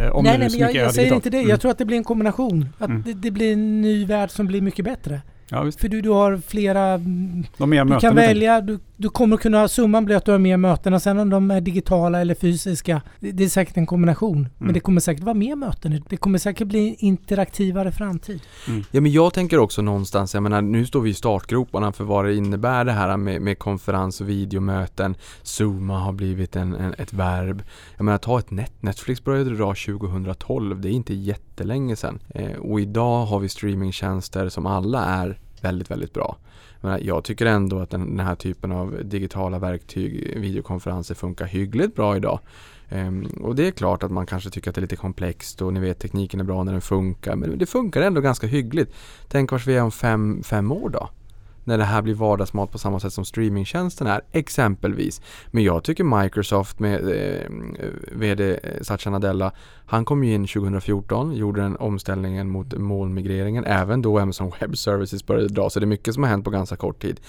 Eh, 0.04 0.16
om 0.16 0.24
nej, 0.24 0.38
nej, 0.38 0.50
så 0.50 0.58
men 0.58 0.66
jag, 0.68 0.84
jag 0.84 0.94
säger 0.94 1.14
inte 1.14 1.30
det. 1.30 1.36
Mm. 1.38 1.50
Jag 1.50 1.60
tror 1.60 1.70
att 1.70 1.78
det 1.78 1.84
blir 1.84 1.96
en 1.96 2.04
kombination. 2.04 2.68
Att 2.78 2.88
Mm. 2.90 3.02
det, 3.02 3.12
det 3.12 3.30
blir 3.30 3.52
en 3.52 3.80
ny 3.80 4.04
värld 4.04 4.30
som 4.30 4.46
blir 4.46 4.60
mycket 4.60 4.84
bättre. 4.84 5.20
Ja, 5.48 5.62
visst. 5.62 5.80
För 5.80 5.88
du, 5.88 6.00
du 6.00 6.10
har 6.10 6.36
flera... 6.46 6.98
Du 6.98 7.66
möten 7.66 7.86
kan 7.86 8.18
helt 8.18 8.30
välja, 8.30 8.60
du, 8.60 8.78
du 9.02 9.08
kommer 9.08 9.36
kunna, 9.36 9.68
summan 9.68 10.04
blir 10.04 10.16
att 10.16 10.24
du 10.24 10.32
har 10.32 10.38
mer 10.38 10.56
möten 10.56 10.94
och 10.94 11.02
sen 11.02 11.18
om 11.18 11.30
de 11.30 11.50
är 11.50 11.60
digitala 11.60 12.20
eller 12.20 12.34
fysiska, 12.34 13.02
det, 13.20 13.32
det 13.32 13.44
är 13.44 13.48
säkert 13.48 13.76
en 13.76 13.86
kombination. 13.86 14.36
Mm. 14.36 14.50
Men 14.58 14.74
det 14.74 14.80
kommer 14.80 15.00
säkert 15.00 15.24
vara 15.24 15.34
mer 15.34 15.56
möten. 15.56 16.04
Det 16.08 16.16
kommer 16.16 16.38
säkert 16.38 16.68
bli 16.68 16.96
interaktivare 16.98 17.92
framtid. 17.92 18.40
Mm. 18.68 18.84
Ja 18.90 19.00
men 19.00 19.12
jag 19.12 19.34
tänker 19.34 19.58
också 19.58 19.82
någonstans, 19.82 20.34
jag 20.34 20.42
menar 20.42 20.62
nu 20.62 20.86
står 20.86 21.00
vi 21.00 21.10
i 21.10 21.14
startgroparna 21.14 21.92
för 21.92 22.04
vad 22.04 22.24
det 22.24 22.34
innebär 22.34 22.84
det 22.84 22.92
här 22.92 23.16
med, 23.16 23.42
med 23.42 23.58
konferens 23.58 24.20
och 24.20 24.28
videomöten. 24.28 25.14
Zooma 25.42 25.98
har 25.98 26.12
blivit 26.12 26.56
en, 26.56 26.74
en, 26.74 26.94
ett 26.98 27.12
verb. 27.12 27.62
Jag 27.96 28.04
menar 28.04 28.18
ta 28.18 28.38
ett 28.38 28.50
net, 28.50 28.82
Netflix 28.82 29.24
började 29.24 29.56
dra 29.56 29.74
2012, 29.74 30.80
det 30.80 30.88
är 30.88 30.92
inte 30.92 31.14
jättelänge 31.14 31.96
sedan. 31.96 32.18
Eh, 32.34 32.52
och 32.52 32.80
idag 32.80 33.26
har 33.26 33.38
vi 33.38 33.48
streamingtjänster 33.48 34.48
som 34.48 34.66
alla 34.66 35.04
är 35.04 35.38
väldigt, 35.60 35.90
väldigt 35.90 36.12
bra. 36.12 36.36
Men 36.82 37.04
jag 37.04 37.24
tycker 37.24 37.46
ändå 37.46 37.78
att 37.78 37.90
den, 37.90 38.16
den 38.16 38.26
här 38.26 38.34
typen 38.34 38.72
av 38.72 39.00
digitala 39.04 39.58
verktyg, 39.58 40.38
videokonferenser 40.40 41.14
funkar 41.14 41.46
hyggligt 41.46 41.94
bra 41.94 42.16
idag. 42.16 42.40
Um, 42.90 43.26
och 43.40 43.54
det 43.54 43.66
är 43.66 43.70
klart 43.70 44.02
att 44.02 44.10
man 44.10 44.26
kanske 44.26 44.50
tycker 44.50 44.70
att 44.70 44.74
det 44.74 44.78
är 44.78 44.82
lite 44.82 44.96
komplext 44.96 45.62
och 45.62 45.72
ni 45.72 45.80
vet 45.80 45.98
tekniken 45.98 46.40
är 46.40 46.44
bra 46.44 46.64
när 46.64 46.72
den 46.72 46.80
funkar 46.80 47.36
men 47.36 47.58
det 47.58 47.66
funkar 47.66 48.02
ändå 48.02 48.20
ganska 48.20 48.46
hyggligt. 48.46 48.94
Tänk 49.28 49.52
vars 49.52 49.66
vi 49.66 49.76
är 49.76 49.82
om 49.82 49.92
fem, 49.92 50.42
fem 50.42 50.72
år 50.72 50.88
då? 50.88 51.08
När 51.64 51.78
det 51.78 51.84
här 51.84 52.02
blir 52.02 52.14
vardagsmat 52.14 52.70
på 52.70 52.78
samma 52.78 53.00
sätt 53.00 53.12
som 53.12 53.24
streamingtjänsten 53.24 54.06
är, 54.06 54.20
exempelvis. 54.32 55.20
Men 55.50 55.64
jag 55.64 55.84
tycker 55.84 56.22
Microsoft 56.22 56.78
med 56.78 57.08
eh, 57.08 57.50
VD 58.12 58.58
eh, 58.62 58.82
Satya 58.82 59.10
Nadella, 59.10 59.52
han 59.86 60.04
kom 60.04 60.24
ju 60.24 60.34
in 60.34 60.46
2014, 60.46 61.34
gjorde 61.34 61.62
den 61.62 61.76
omställningen 61.76 62.50
mot 62.50 62.74
molnmigreringen, 62.74 63.64
även 63.64 64.02
då 64.02 64.18
Amazon 64.18 64.52
Web 64.60 64.76
Services 64.76 65.26
började 65.26 65.48
dra, 65.48 65.70
så 65.70 65.80
det 65.80 65.84
är 65.84 65.88
mycket 65.88 66.14
som 66.14 66.22
har 66.22 66.30
hänt 66.30 66.44
på 66.44 66.50
ganska 66.50 66.76
kort 66.76 67.02
tid. 67.02 67.20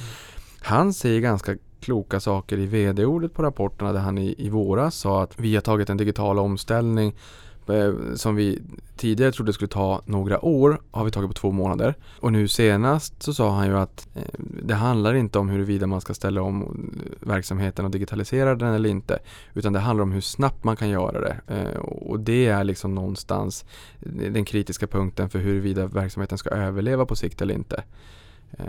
Han 0.61 0.93
säger 0.93 1.21
ganska 1.21 1.55
kloka 1.79 2.19
saker 2.19 2.57
i 2.57 2.65
vd-ordet 2.65 3.33
på 3.33 3.43
rapporterna 3.43 3.93
där 3.93 3.99
han 3.99 4.17
i, 4.17 4.35
i 4.37 4.49
våras 4.49 4.95
sa 4.95 5.23
att 5.23 5.39
vi 5.39 5.55
har 5.55 5.61
tagit 5.61 5.89
en 5.89 5.97
digital 5.97 6.39
omställning 6.39 7.13
Eh, 7.13 7.42
Eh, 7.69 8.15
som 8.15 8.35
vi 8.35 8.61
tidigare 8.97 9.31
trodde 9.31 9.53
skulle 9.53 9.67
ta 9.67 10.01
några 10.05 10.45
år 10.45 10.81
har 10.91 11.05
vi 11.05 11.11
tagit 11.11 11.29
på 11.29 11.33
två 11.33 11.51
månader. 11.51 11.95
Och 12.19 12.31
nu 12.31 12.47
senast 12.47 13.23
så 13.23 13.33
sa 13.33 13.55
han 13.55 13.67
ju 13.67 13.77
att 13.77 14.07
eh, 14.15 14.21
det 14.39 14.73
handlar 14.73 15.13
inte 15.13 15.39
om 15.39 15.49
huruvida 15.49 15.87
man 15.87 16.01
ska 16.01 16.13
ställa 16.13 16.41
om 16.41 16.91
verksamheten 17.19 17.85
och 17.85 17.91
digitalisera 17.91 18.55
den 18.55 18.73
eller 18.73 18.89
inte. 18.89 19.19
Utan 19.53 19.73
det 19.73 19.79
handlar 19.79 20.03
om 20.03 20.11
hur 20.11 20.21
snabbt 20.21 20.63
man 20.63 20.75
kan 20.75 20.89
göra 20.89 21.21
det. 21.21 21.41
Eh, 21.47 21.79
och 21.79 22.19
det 22.19 22.47
är 22.47 22.63
liksom 22.63 22.95
någonstans 22.95 23.65
den 24.31 24.45
kritiska 24.45 24.87
punkten 24.87 25.29
för 25.29 25.39
huruvida 25.39 25.87
verksamheten 25.87 26.37
ska 26.37 26.49
överleva 26.49 27.05
på 27.05 27.15
sikt 27.15 27.41
eller 27.41 27.53
inte. 27.53 27.83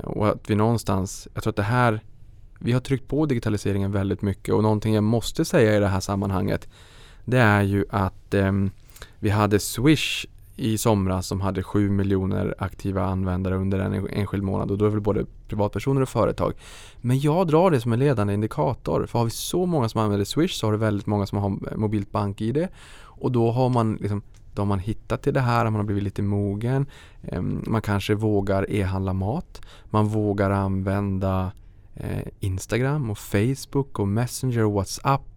Och 0.02 0.28
att 0.28 0.50
vi 0.50 0.54
någonstans, 0.54 1.28
jag 1.34 1.42
tror 1.42 1.50
att 1.50 1.56
det 1.56 1.62
här, 1.62 2.00
vi 2.58 2.72
har 2.72 2.80
tryckt 2.80 3.08
på 3.08 3.26
digitaliseringen 3.26 3.92
väldigt 3.92 4.22
mycket 4.22 4.54
och 4.54 4.62
någonting 4.62 4.94
jag 4.94 5.04
måste 5.04 5.44
säga 5.44 5.76
i 5.76 5.80
det 5.80 5.88
här 5.88 6.00
sammanhanget 6.00 6.68
det 7.24 7.38
är 7.38 7.62
ju 7.62 7.84
att 7.90 8.34
eh, 8.34 8.52
vi 9.24 9.30
hade 9.30 9.60
Swish 9.60 10.26
i 10.56 10.78
somras 10.78 11.26
som 11.26 11.40
hade 11.40 11.62
7 11.62 11.90
miljoner 11.90 12.54
aktiva 12.58 13.04
användare 13.04 13.56
under 13.56 13.78
en 13.78 14.08
enskild 14.08 14.42
månad 14.42 14.70
och 14.70 14.78
då 14.78 14.84
är 14.84 14.88
det 14.88 14.94
väl 14.94 15.02
både 15.02 15.26
privatpersoner 15.48 16.00
och 16.00 16.08
företag. 16.08 16.52
Men 17.00 17.20
jag 17.20 17.46
drar 17.46 17.70
det 17.70 17.80
som 17.80 17.92
en 17.92 17.98
ledande 17.98 18.34
indikator 18.34 19.06
för 19.06 19.18
har 19.18 19.24
vi 19.24 19.30
så 19.30 19.66
många 19.66 19.88
som 19.88 20.00
använder 20.00 20.24
Swish 20.24 20.50
så 20.50 20.66
har 20.66 20.72
vi 20.72 20.78
väldigt 20.78 21.06
många 21.06 21.26
som 21.26 21.38
har 21.38 21.76
mobilt 21.76 22.10
bank-id 22.10 22.68
och 23.02 23.32
då 23.32 23.50
har 23.50 23.68
man 23.68 23.98
liksom 24.00 24.22
då 24.54 24.62
har 24.62 24.66
man 24.66 24.78
hittat 24.78 25.22
till 25.22 25.34
det 25.34 25.40
här, 25.40 25.64
man 25.64 25.74
har 25.74 25.82
blivit 25.82 26.04
lite 26.04 26.22
mogen. 26.22 26.86
Ehm, 27.22 27.64
man 27.66 27.82
kanske 27.82 28.14
vågar 28.14 28.70
e-handla 28.70 29.12
mat. 29.12 29.60
Man 29.84 30.06
vågar 30.08 30.50
använda 30.50 31.52
eh, 31.94 32.26
Instagram 32.40 33.10
och 33.10 33.18
Facebook 33.18 33.98
och 33.98 34.08
Messenger 34.08 34.64
och 34.64 34.72
WhatsApp 34.72 35.33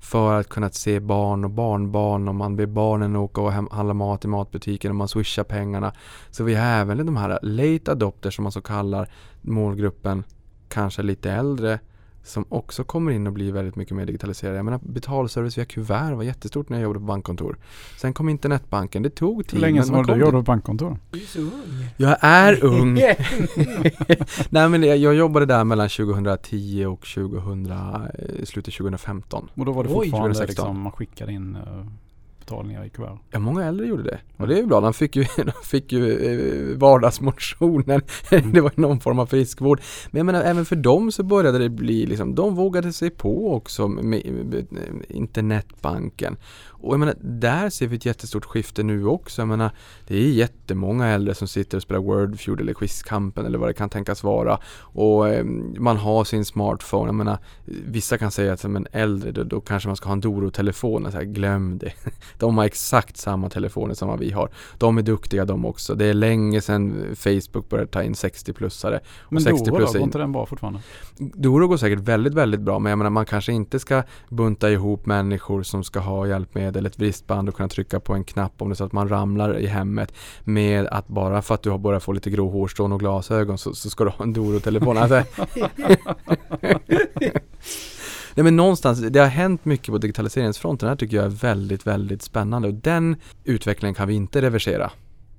för 0.00 0.40
att 0.40 0.48
kunna 0.48 0.70
se 0.70 1.00
barn 1.00 1.44
och 1.44 1.50
barnbarn 1.50 2.28
och 2.28 2.34
man 2.34 2.56
ber 2.56 2.66
barnen 2.66 3.16
åka 3.16 3.40
och 3.40 3.52
handla 3.52 3.94
mat 3.94 4.24
i 4.24 4.28
matbutiken 4.28 4.90
och 4.90 4.96
man 4.96 5.08
swishar 5.08 5.44
pengarna. 5.44 5.92
Så 6.30 6.44
vi 6.44 6.54
har 6.54 6.66
även 6.66 7.06
de 7.06 7.16
här 7.16 7.38
late 7.42 7.92
adopters 7.92 8.36
som 8.36 8.42
man 8.42 8.52
så 8.52 8.60
kallar 8.60 9.08
målgruppen, 9.40 10.24
kanske 10.68 11.02
lite 11.02 11.30
äldre 11.30 11.78
som 12.22 12.44
också 12.48 12.84
kommer 12.84 13.12
in 13.12 13.26
och 13.26 13.32
blir 13.32 13.52
väldigt 13.52 13.76
mycket 13.76 13.96
mer 13.96 14.06
digitaliserade. 14.06 14.56
Jag 14.56 14.64
menar 14.64 14.80
betalservice 14.82 15.58
via 15.58 15.64
kuvert 15.64 16.14
var 16.16 16.22
jättestort 16.22 16.68
när 16.68 16.76
jag 16.76 16.82
jobbade 16.82 17.00
på 17.00 17.06
bankkontor. 17.06 17.56
Sen 17.96 18.12
kom 18.12 18.28
internetbanken, 18.28 19.02
det 19.02 19.10
tog 19.10 19.46
tid. 19.46 19.54
Hur 19.54 19.60
länge 19.60 19.82
sedan 19.82 19.94
var 19.94 20.04
du 20.04 20.20
jobbade 20.20 20.38
på 20.38 20.42
bankkontor? 20.42 20.98
Du 21.10 21.18
är 21.18 21.24
så 21.24 21.40
ung. 21.40 21.86
Jag 21.96 22.16
är 22.20 22.64
ung. 22.80 22.94
Nej 24.48 24.68
men 24.68 24.82
jag 24.82 25.14
jobbade 25.14 25.46
där 25.46 25.64
mellan 25.64 25.88
2010 25.88 26.86
och 26.86 27.00
2000, 27.00 27.70
eh, 27.70 28.44
slutet 28.44 28.74
2015. 28.74 29.48
Och 29.54 29.64
då 29.64 29.72
var 29.72 29.84
det 29.84 29.90
fortfarande 29.90 30.46
liksom, 30.46 30.80
man 30.80 30.92
skickade 30.92 31.32
in 31.32 31.56
uh 31.56 31.86
betalningar 32.50 32.84
i 32.84 32.90
kuvert. 32.90 33.18
Ja, 33.30 33.38
många 33.38 33.64
äldre 33.64 33.86
gjorde 33.86 34.02
det. 34.02 34.18
Och 34.36 34.48
det 34.48 34.54
är 34.54 34.58
ju 34.58 34.66
bra. 34.66 34.80
De 34.80 34.94
fick 34.94 35.16
ju, 35.16 35.24
de 35.36 35.52
fick 35.64 35.92
ju 35.92 36.72
eh, 36.72 36.78
vardagsmotionen. 36.78 38.02
Mm. 38.30 38.52
det 38.52 38.60
var 38.60 38.72
någon 38.74 39.00
form 39.00 39.18
av 39.18 39.26
friskvård. 39.26 39.80
Men 40.10 40.18
jag 40.18 40.26
menar, 40.26 40.42
även 40.42 40.64
för 40.64 40.76
dem 40.76 41.12
så 41.12 41.22
började 41.22 41.58
det 41.58 41.68
bli 41.68 42.06
liksom, 42.06 42.34
de 42.34 42.54
vågade 42.54 42.92
sig 42.92 43.10
på 43.10 43.54
också 43.54 43.88
med 43.88 44.66
internetbanken. 45.08 46.36
Och 46.82 46.92
jag 46.92 47.00
menar, 47.00 47.14
där 47.20 47.70
ser 47.70 47.86
vi 47.86 47.96
ett 47.96 48.06
jättestort 48.06 48.44
skifte 48.44 48.82
nu 48.82 49.06
också. 49.06 49.42
Jag 49.42 49.48
menar, 49.48 49.70
det 50.06 50.16
är 50.16 50.28
jättemånga 50.28 51.06
äldre 51.06 51.34
som 51.34 51.48
sitter 51.48 51.76
och 51.76 51.82
spelar 51.82 52.00
Wordfeud 52.00 52.60
eller 52.60 52.74
Quizkampen 52.74 53.46
eller 53.46 53.58
vad 53.58 53.68
det 53.68 53.74
kan 53.74 53.88
tänkas 53.88 54.22
vara. 54.22 54.58
Och 54.78 55.28
eh, 55.28 55.44
man 55.78 55.96
har 55.96 56.24
sin 56.24 56.44
smartphone. 56.44 57.08
Jag 57.08 57.14
menar, 57.14 57.38
vissa 57.64 58.18
kan 58.18 58.30
säga 58.30 58.52
att 58.52 58.60
som 58.60 58.76
en 58.76 58.86
äldre, 58.92 59.30
då, 59.30 59.44
då 59.44 59.60
kanske 59.60 59.88
man 59.88 59.96
ska 59.96 60.08
ha 60.08 60.12
en 60.12 60.20
Doro-telefon. 60.20 61.08
Glöm 61.22 61.78
det. 61.78 61.92
De 62.40 62.58
har 62.58 62.64
exakt 62.64 63.16
samma 63.16 63.48
telefoner 63.48 63.94
som 63.94 64.08
vad 64.08 64.18
vi 64.18 64.30
har. 64.30 64.50
De 64.78 64.98
är 64.98 65.02
duktiga 65.02 65.44
de 65.44 65.64
också. 65.64 65.94
Det 65.94 66.04
är 66.04 66.14
länge 66.14 66.60
sedan 66.60 67.06
Facebook 67.16 67.68
började 67.68 67.90
ta 67.90 68.02
in 68.02 68.12
60-plussare. 68.12 69.00
Men 69.28 69.42
60 69.42 69.64
Doro 69.64 69.76
plus 69.76 69.92
då, 69.92 69.98
går 69.98 70.06
inte 70.06 70.18
den 70.18 70.32
bra 70.32 70.46
fortfarande? 70.46 70.80
Doro 71.18 71.66
går 71.66 71.76
säkert 71.76 71.98
väldigt, 71.98 72.34
väldigt 72.34 72.60
bra. 72.60 72.78
Men 72.78 72.90
jag 72.90 72.98
menar, 72.98 73.10
man 73.10 73.26
kanske 73.26 73.52
inte 73.52 73.78
ska 73.78 74.02
bunta 74.28 74.70
ihop 74.70 75.06
människor 75.06 75.62
som 75.62 75.84
ska 75.84 75.98
ha 76.00 76.26
hjälpmedel, 76.26 76.86
ett 76.86 76.98
vristband 76.98 77.48
och 77.48 77.54
kunna 77.54 77.68
trycka 77.68 78.00
på 78.00 78.14
en 78.14 78.24
knapp 78.24 78.62
om 78.62 78.68
det 78.68 78.72
är 78.72 78.76
så 78.76 78.84
att 78.84 78.92
man 78.92 79.08
ramlar 79.08 79.58
i 79.58 79.66
hemmet. 79.66 80.14
Med 80.44 80.86
att 80.86 81.08
bara 81.08 81.42
för 81.42 81.54
att 81.54 81.62
du 81.62 81.70
har 81.70 81.78
börjat 81.78 82.02
få 82.02 82.12
lite 82.12 82.30
grå 82.30 82.50
hårstrån 82.50 82.92
och 82.92 83.00
glasögon 83.00 83.58
så, 83.58 83.74
så 83.74 83.90
ska 83.90 84.04
du 84.04 84.10
ha 84.10 84.24
en 84.24 84.32
Doro-telefon. 84.32 84.96
Alltså, 84.98 85.22
Nej 88.34 88.44
men 88.44 88.56
någonstans, 88.56 89.00
det 89.00 89.20
har 89.20 89.26
hänt 89.26 89.64
mycket 89.64 89.86
på 89.86 89.98
digitaliseringsfronten. 89.98 90.86
Det 90.86 90.90
här 90.90 90.96
tycker 90.96 91.16
jag 91.16 91.26
är 91.26 91.30
väldigt, 91.30 91.86
väldigt 91.86 92.22
spännande 92.22 92.68
och 92.68 92.74
den 92.74 93.16
utvecklingen 93.44 93.94
kan 93.94 94.08
vi 94.08 94.14
inte 94.14 94.42
reversera. 94.42 94.90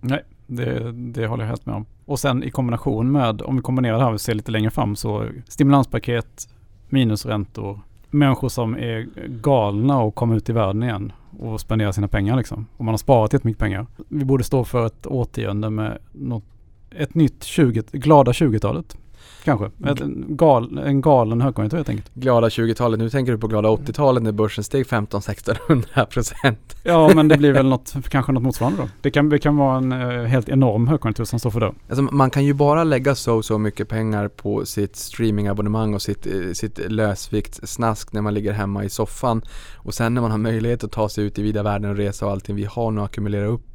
Nej, 0.01 0.23
det, 0.47 0.91
det 0.91 1.27
håller 1.27 1.43
jag 1.43 1.49
helt 1.49 1.65
med 1.65 1.75
om. 1.75 1.85
Och 2.05 2.19
sen 2.19 2.43
i 2.43 2.51
kombination 2.51 3.11
med, 3.11 3.41
om 3.41 3.55
vi 3.55 3.61
kombinerar 3.61 3.97
det 3.97 4.03
här 4.03 4.13
och 4.13 4.21
ser 4.21 4.33
lite 4.33 4.51
längre 4.51 4.71
fram, 4.71 4.95
så 4.95 5.27
stimulanspaket, 5.47 6.49
minusräntor, 6.89 7.79
människor 8.09 8.49
som 8.49 8.75
är 8.75 9.07
galna 9.27 9.99
och 9.99 10.15
kommer 10.15 10.35
ut 10.35 10.49
i 10.49 10.53
världen 10.53 10.83
igen 10.83 11.11
och 11.39 11.61
spenderar 11.61 11.91
sina 11.91 12.07
pengar 12.07 12.37
liksom. 12.37 12.67
Och 12.77 12.85
man 12.85 12.93
har 12.93 12.97
sparat 12.97 13.33
jättemycket 13.33 13.59
pengar. 13.59 13.87
Vi 14.07 14.25
borde 14.25 14.43
stå 14.43 14.63
för 14.63 14.85
ett 14.85 15.07
årtionde 15.07 15.69
med 15.69 15.97
något, 16.11 16.43
ett 16.91 17.15
nytt 17.15 17.43
20, 17.43 17.83
glada 17.91 18.31
20-talet. 18.31 18.97
Kanske. 19.43 19.71
En, 19.83 20.25
gal, 20.29 20.77
en 20.77 21.01
galen 21.01 21.41
högkonjunktur 21.41 21.77
helt 21.77 21.89
enkelt. 21.89 22.11
Glada 22.13 22.47
20-talet, 22.47 22.99
nu 22.99 23.09
tänker 23.09 23.31
du 23.31 23.37
på 23.37 23.47
glada 23.47 23.69
80-talet 23.69 24.23
när 24.23 24.31
börsen 24.31 24.63
steg 24.63 24.85
15-1600 24.85 26.05
procent. 26.05 26.75
Ja 26.83 27.11
men 27.15 27.27
det 27.27 27.37
blir 27.37 27.53
väl 27.53 27.65
något, 27.69 27.95
kanske 28.09 28.31
något 28.31 28.43
motsvarande 28.43 28.81
då. 28.81 28.89
Det 29.01 29.11
kan, 29.11 29.29
det 29.29 29.39
kan 29.39 29.57
vara 29.57 29.77
en 29.77 29.91
uh, 29.91 30.25
helt 30.25 30.49
enorm 30.49 30.87
högkonjunktur 30.87 31.23
som 31.23 31.39
står 31.39 31.51
för 31.51 31.59
det. 31.59 31.73
Alltså, 31.89 32.01
man 32.01 32.29
kan 32.29 32.45
ju 32.45 32.53
bara 32.53 32.83
lägga 32.83 33.15
så 33.15 33.43
så 33.43 33.57
mycket 33.57 33.89
pengar 33.89 34.27
på 34.27 34.65
sitt 34.65 34.95
streamingabonnemang 34.95 35.93
och 35.93 36.01
sitt, 36.01 36.27
eh, 36.27 36.51
sitt 36.53 36.91
lösviktssnask 36.91 38.13
när 38.13 38.21
man 38.21 38.33
ligger 38.33 38.53
hemma 38.53 38.83
i 38.83 38.89
soffan. 38.89 39.41
Och 39.75 39.93
sen 39.93 40.13
när 40.13 40.21
man 40.21 40.31
har 40.31 40.37
möjlighet 40.37 40.83
att 40.83 40.91
ta 40.91 41.09
sig 41.09 41.23
ut 41.23 41.39
i 41.39 41.41
vida 41.41 41.63
världen 41.63 41.91
och 41.91 41.97
resa 41.97 42.25
och 42.25 42.31
allting 42.31 42.55
vi 42.55 42.65
har 42.65 42.91
nu 42.91 43.01
accumulerat 43.01 43.49
upp 43.49 43.70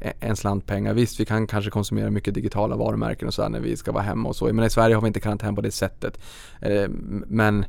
en 0.00 0.36
slant 0.36 0.66
pengar. 0.66 0.94
Visst, 0.94 1.20
vi 1.20 1.24
kan 1.24 1.46
kanske 1.46 1.70
konsumera 1.70 2.10
mycket 2.10 2.34
digitala 2.34 2.76
varumärken 2.76 3.28
och 3.28 3.34
sådär 3.34 3.48
när 3.48 3.60
vi 3.60 3.76
ska 3.76 3.92
vara 3.92 4.02
hemma 4.02 4.28
och 4.28 4.36
så. 4.36 4.52
Men 4.52 4.64
i 4.64 4.70
Sverige 4.70 4.94
har 4.94 5.02
vi 5.02 5.06
inte 5.06 5.20
karantän 5.20 5.54
på 5.54 5.60
det 5.60 5.70
sättet. 5.70 6.20
Eh, 6.60 6.88
men 7.26 7.64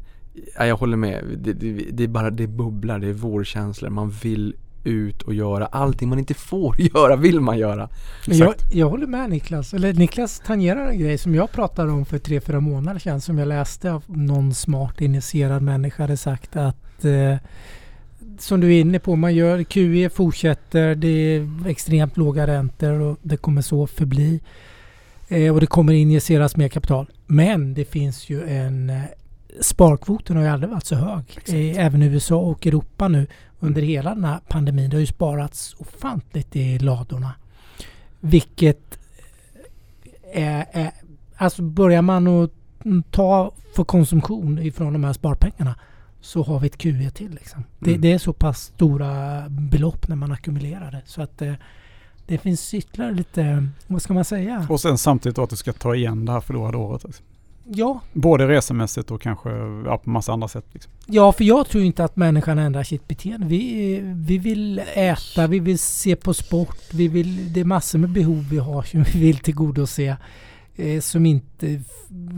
ja, 0.57 0.65
jag 0.65 0.75
håller 0.75 0.97
med. 0.97 1.23
Det, 1.37 1.53
det, 1.53 1.71
det, 1.91 2.03
är 2.03 2.07
bara, 2.07 2.29
det 2.29 2.47
bubblar, 2.47 2.99
det 2.99 3.07
är 3.07 3.13
vårkänslor. 3.13 3.89
Man 3.89 4.09
vill 4.09 4.55
ut 4.83 5.21
och 5.21 5.33
göra 5.33 5.65
allting 5.65 6.09
man 6.09 6.19
inte 6.19 6.33
får 6.33 6.81
göra 6.95 7.15
vill 7.15 7.39
man 7.39 7.57
göra. 7.57 7.89
Jag, 8.25 8.53
jag 8.71 8.89
håller 8.89 9.07
med 9.07 9.29
Niklas. 9.29 9.73
Eller 9.73 9.93
Niklas 9.93 10.41
tangerar 10.45 10.87
en 10.87 10.99
grej 10.99 11.17
som 11.17 11.35
jag 11.35 11.51
pratade 11.51 11.91
om 11.91 12.05
för 12.05 12.17
tre, 12.17 12.41
fyra 12.41 12.59
månader 12.59 12.99
sedan 12.99 13.21
som 13.21 13.37
jag 13.37 13.47
läste 13.47 13.91
av 13.91 14.03
någon 14.07 14.53
smart 14.53 15.01
initierad 15.01 15.61
människa 15.61 16.03
hade 16.03 16.17
sagt 16.17 16.55
att 16.55 17.05
eh, 17.05 17.35
som 18.41 18.61
du 18.61 18.75
är 18.75 18.81
inne 18.81 18.99
på, 18.99 19.15
man 19.15 19.35
gör 19.35 19.63
QE 19.63 20.09
fortsätter. 20.09 20.95
Det 20.95 21.07
är 21.07 21.67
extremt 21.67 22.17
låga 22.17 22.47
räntor 22.47 22.99
och 23.01 23.17
det 23.21 23.37
kommer 23.37 23.61
så 23.61 23.87
förbli. 23.87 24.39
Eh, 25.27 25.53
och 25.53 25.59
det 25.59 25.67
kommer 25.67 25.93
injiceras 25.93 26.55
mer 26.55 26.67
kapital. 26.67 27.09
Men 27.27 27.73
det 27.73 27.85
finns 27.85 28.29
ju 28.29 28.43
en 28.43 28.89
eh, 28.89 29.01
sparkvoten 29.61 30.35
har 30.35 30.43
ju 30.43 30.49
aldrig 30.49 30.71
varit 30.71 30.85
så 30.85 30.95
hög. 30.95 31.39
Eh, 31.45 31.85
även 31.85 32.03
i 32.03 32.05
USA 32.05 32.35
och 32.35 32.67
Europa 32.67 33.07
nu 33.07 33.27
under 33.59 33.81
hela 33.81 34.15
den 34.15 34.25
här 34.25 34.39
pandemin. 34.47 34.89
Det 34.89 34.95
har 34.95 35.01
ju 35.01 35.07
sparats 35.07 35.75
ofantligt 35.77 36.55
i 36.55 36.79
ladorna. 36.79 37.31
Vilket 38.19 38.99
är, 40.33 40.65
är 40.71 40.91
alltså 41.35 41.61
börjar 41.61 42.01
man 42.01 42.27
att 42.27 42.51
ta 43.11 43.51
för 43.75 43.83
konsumtion 43.83 44.59
ifrån 44.59 44.93
de 44.93 45.03
här 45.03 45.13
sparpengarna 45.13 45.75
så 46.21 46.43
har 46.43 46.59
vi 46.59 46.67
ett 46.67 46.77
QE 46.77 47.09
till. 47.13 47.31
Liksom. 47.31 47.63
Det, 47.79 47.89
Mm. 47.89 48.01
det 48.01 48.11
är 48.11 48.17
så 48.17 48.33
pass 48.33 48.59
stora 48.61 49.43
belopp 49.49 50.07
när 50.07 50.15
man 50.15 50.31
ackumulerar 50.31 50.91
det. 50.91 51.01
Så 51.05 51.21
att 51.21 51.41
eh, 51.41 51.53
det 52.25 52.37
finns 52.37 52.73
ytterligare 52.73 53.13
lite, 53.13 53.67
vad 53.87 54.01
ska 54.01 54.13
man 54.13 54.25
säga? 54.25 54.65
Och 54.69 54.81
sen 54.81 54.97
samtidigt 54.97 55.37
att 55.39 55.49
du 55.49 55.55
ska 55.55 55.73
ta 55.73 55.95
igen 55.95 56.25
det 56.25 56.31
här 56.31 56.39
förlorade 56.41 56.77
året. 56.77 57.03
Liksom. 57.03 57.25
Ja, 57.73 57.99
Både 58.13 58.47
resemässigt 58.47 59.11
och 59.11 59.21
kanske 59.21 59.49
ja, 59.85 59.97
på 59.97 60.09
massa 60.09 60.33
andra 60.33 60.47
sätt. 60.47 60.65
Liksom. 60.71 60.91
Ja, 61.05 61.31
för 61.31 61.43
jag 61.43 61.67
tror 61.67 61.83
inte 61.83 62.03
att 62.03 62.15
människan 62.15 62.59
ändrar 62.59 62.83
sitt 62.83 63.07
beteende. 63.07 63.47
Vi, 63.47 63.99
vi 64.03 64.37
vill 64.37 64.81
äta, 64.95 65.47
vi 65.47 65.59
vill 65.59 65.79
se 65.79 66.15
på 66.15 66.33
sport, 66.33 66.93
vi 66.93 67.07
vill, 67.07 67.53
det 67.53 67.59
är 67.59 67.65
massor 67.65 67.99
med 67.99 68.09
behov 68.09 68.47
vi 68.51 68.57
har 68.57 68.83
som 68.83 69.03
vi 69.03 69.19
vill 69.19 69.37
tillgodose. 69.37 70.17
Eh, 70.75 70.99
som 71.01 71.25
inte, 71.25 71.81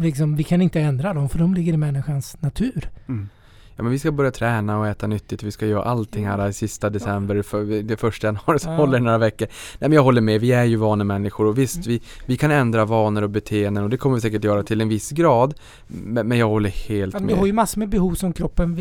liksom, 0.02 0.36
vi 0.36 0.44
kan 0.44 0.62
inte 0.62 0.82
ändra 0.82 1.14
dem 1.14 1.30
för 1.30 1.40
de 1.40 1.54
ligger 1.54 1.74
i 1.74 1.78
människans 1.78 2.38
natur. 2.42 2.90
Mm. 3.08 3.30
Ja 3.76 3.84
men 3.84 3.92
vi 3.92 4.00
ska 4.00 4.12
börja 4.12 4.32
träna 4.32 4.80
och 4.80 4.88
äta 4.88 5.08
nyttigt, 5.08 5.44
vi 5.44 5.52
ska 5.52 5.66
göra 5.66 5.84
allting 5.84 6.28
här 6.28 6.50
i 6.50 6.54
sista 6.54 6.90
december, 6.90 7.42
för 7.42 7.84
det 7.84 7.98
första 7.98 8.28
januari 8.28 8.60
så 8.60 8.70
Ja. 8.70 8.76
håller 8.78 9.00
några 9.00 9.18
veckor. 9.18 9.48
Nej 9.80 9.90
men 9.90 9.96
jag 9.96 10.04
håller 10.04 10.22
med, 10.22 10.42
vi 10.42 10.52
är 10.52 10.64
ju 10.64 10.76
vanemänniskor 10.76 11.46
och 11.48 11.58
visst 11.58 11.76
Mm. 11.76 11.88
vi, 11.88 12.02
vi 12.26 12.38
kan 12.38 12.52
ändra 12.52 12.86
vanor 12.86 13.22
och 13.22 13.30
beteenden 13.30 13.84
och 13.84 13.90
det 13.90 13.98
kommer 13.98 14.16
vi 14.16 14.22
säkert 14.22 14.44
göra 14.44 14.64
till 14.64 14.82
en 14.82 14.90
viss 14.90 15.12
grad. 15.12 15.54
Men, 15.88 16.28
men 16.28 16.38
jag 16.38 16.48
håller 16.50 16.70
helt 16.70 17.14
Ja, 17.14 17.20
men 17.20 17.26
med. 17.26 17.36
vi 17.36 17.40
har 17.40 17.48
ju 17.48 17.54
massor 17.54 17.80
med 17.80 17.90
behov 17.90 18.14
som 18.14 18.34
kroppen 18.34 18.76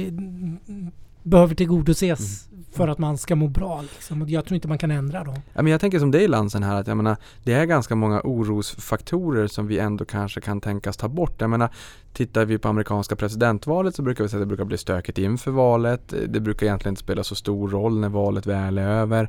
behöver 1.23 1.55
tillgodoses 1.55 2.49
för 2.73 2.89
att 2.89 2.99
man 2.99 3.19
ska 3.19 3.37
må 3.37 3.49
bra. 3.49 3.83
Liksom. 3.83 4.23
Och 4.23 4.31
jag 4.31 4.45
tror 4.45 4.55
inte 4.55 4.69
man 4.69 4.79
kan 4.79 4.91
ändra 4.91 5.25
dem. 5.25 5.35
Ja, 5.53 5.63
men 5.63 5.73
jag 5.73 5.81
tänker 5.81 5.99
som 5.99 6.11
dig 6.11 6.29
Lansen 6.29 6.63
här 6.63 6.81
att 6.81 6.87
jag 6.87 6.97
menar, 6.97 7.17
det 7.45 7.53
är 7.53 7.65
ganska 7.65 7.95
många 7.95 8.21
orosfaktorer 8.25 9.47
som 9.47 9.67
vi 9.67 9.79
ändå 9.79 10.05
kanske 10.05 10.41
kan 10.41 10.61
tänkas 10.61 10.97
ta 10.97 11.09
bort. 11.09 11.41
Jag 11.41 11.51
menar, 11.51 11.71
tittar 12.13 12.45
vi 12.45 12.59
på 12.59 12.69
amerikanska 12.69 13.17
presidentvalet 13.17 13.95
så 13.95 14.03
brukar 14.03 14.25
vi 14.25 14.31
säga 14.31 14.39
att 14.39 14.43
det 14.43 14.47
brukar 14.47 14.65
bli 14.65 14.79
stökigt 14.79 15.19
inför 15.19 15.51
valet. 15.51 16.15
Det 16.29 16.41
brukar 16.41 16.67
egentligen 16.67 16.93
inte 16.93 17.03
spela 17.03 17.25
så 17.25 17.35
stor 17.35 17.69
roll 17.69 18.01
när 18.01 18.09
valet 18.09 18.47
väl 18.47 18.79
är 18.79 18.89
över. 18.89 19.29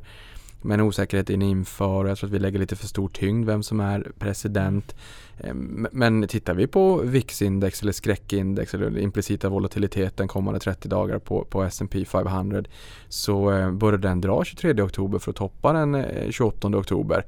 Men 0.64 0.82
osäkerheten 0.82 1.42
inför 1.42 2.06
jag 2.06 2.18
tror 2.18 2.28
att 2.28 2.34
vi 2.34 2.40
lägger 2.40 2.60
lite 2.60 2.76
för 2.76 2.88
stor 2.88 3.10
tyngd 3.10 3.46
vem 3.46 3.64
som 3.64 3.80
är 3.80 4.12
president. 4.20 4.96
Ehm, 5.40 5.88
men 5.92 6.28
tittar 6.28 6.54
vi 6.54 6.68
på 6.68 7.02
VIX-index 7.04 7.82
eller 7.82 7.92
skräckindex 7.92 8.74
eller 8.74 8.98
implicita 8.98 9.50
volatiliteten 9.50 10.28
kommande 10.28 10.60
30 10.60 10.88
dagar 10.88 11.20
på, 11.20 11.46
på 11.46 11.64
S&P 11.64 12.06
500 12.06 12.64
så 13.10 13.52
eh, 13.52 13.72
började 13.72 14.08
den 14.08 14.22
dra 14.22 14.44
23 14.44 14.82
oktober 14.82 15.20
för 15.20 15.32
att 15.32 15.38
toppa 15.38 15.74
den 15.74 15.96
eh, 15.96 16.30
28 16.32 16.68
oktober. 16.68 17.26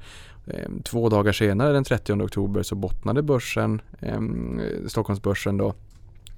Ehm, 0.48 0.82
två 0.82 1.10
dagar 1.10 1.32
senare 1.32 1.74
den 1.74 1.84
30 1.84 2.14
oktober 2.14 2.64
så 2.64 2.76
bottnade 2.76 3.22
börsen, 3.22 3.82
ehm, 4.00 4.62
Stockholmsbörsen 4.88 5.58
då 5.58 5.74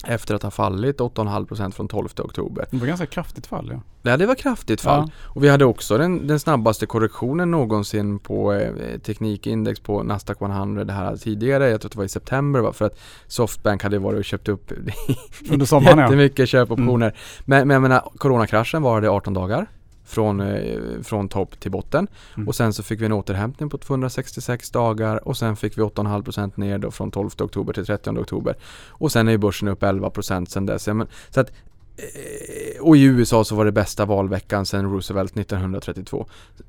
efter 0.04 0.36
att 0.36 0.44
ha 0.44 0.52
fallit 0.52 1.00
8,5% 1.00 1.72
från 1.72 1.88
12 1.88 2.08
oktober. 2.18 2.66
Det 2.72 2.78
var 2.78 2.88
ganska 2.88 3.06
kraftigt 3.06 3.48
fall 3.48 3.70
ja. 3.72 3.82
Ja, 4.02 4.18
det 4.18 4.26
var 4.26 4.36
kraftigt 4.36 4.82
fall. 4.82 5.04
Ja. 5.08 5.34
Och 5.36 5.44
vi 5.44 5.50
hade 5.50 5.66
också 5.66 5.98
den, 5.98 6.28
den 6.28 6.40
snabbaste 6.40 6.86
korrektionen 6.86 7.52
någonsin 7.52 8.20
på 8.20 8.54
eh, 8.54 9.00
teknikindex 9.00 9.80
på 9.80 10.04
Nasdaq 10.04 10.42
100 10.42 10.84
det 10.84 10.94
här 10.94 11.16
tidigare. 11.16 11.70
Jag 11.70 11.82
tror 11.82 11.88
att 11.88 11.92
det 11.92 11.98
var 11.98 12.06
i 12.06 12.10
september 12.10 12.60
va? 12.60 12.74
för 12.74 12.86
att 12.86 13.00
Softbank 13.28 13.84
hade 13.84 14.00
varit 14.00 14.20
och 14.20 14.26
köpt 14.26 14.50
upp 14.50 14.72
Under 15.50 15.66
sommaren 15.66 15.98
ja. 15.98 16.04
jättemycket 16.04 16.50
köpoptioner. 16.50 17.16
Men, 17.46 17.68
men 17.68 17.76
jag 17.76 17.82
menar, 17.82 18.12
coronakraschen 18.18 18.82
varade 18.82 19.10
18 19.10 19.34
dagar. 19.34 19.68
Från, 20.08 20.40
eh, 20.40 21.02
från 21.04 21.30
topp 21.30 21.60
till 21.60 21.72
botten. 21.72 22.08
Mm. 22.36 22.48
Och 22.48 22.56
sen 22.56 22.74
så 22.74 22.84
fick 22.84 23.02
vi 23.02 23.06
en 23.06 23.12
återhämtning 23.12 23.70
på 23.70 23.78
266 23.78 24.72
dagar 24.72 25.28
och 25.28 25.38
sen 25.38 25.56
fick 25.56 25.78
vi 25.78 25.82
8,5% 25.82 26.58
ner 26.58 26.78
då 26.78 26.92
från 26.92 27.12
12 27.12 27.30
oktober 27.40 27.74
till 27.74 27.86
30 27.86 28.10
oktober. 28.10 28.56
Och 28.88 29.12
sen 29.12 29.28
är 29.28 29.32
ju 29.32 29.38
börsen 29.38 29.68
upp 29.68 29.84
11% 29.84 30.46
sen 30.46 30.66
dess. 30.66 30.88
Ja, 30.88 30.94
men, 30.94 31.08
så 31.30 31.40
att, 31.40 31.52
eh, 31.98 32.82
och 32.82 32.98
i 32.98 33.04
USA 33.04 33.44
så 33.44 33.56
var 33.56 33.66
det 33.66 33.72
bästa 33.72 34.06
valveckan 34.06 34.66
sedan 34.66 34.92
Roosevelt 34.92 35.36
1932. 35.36 36.28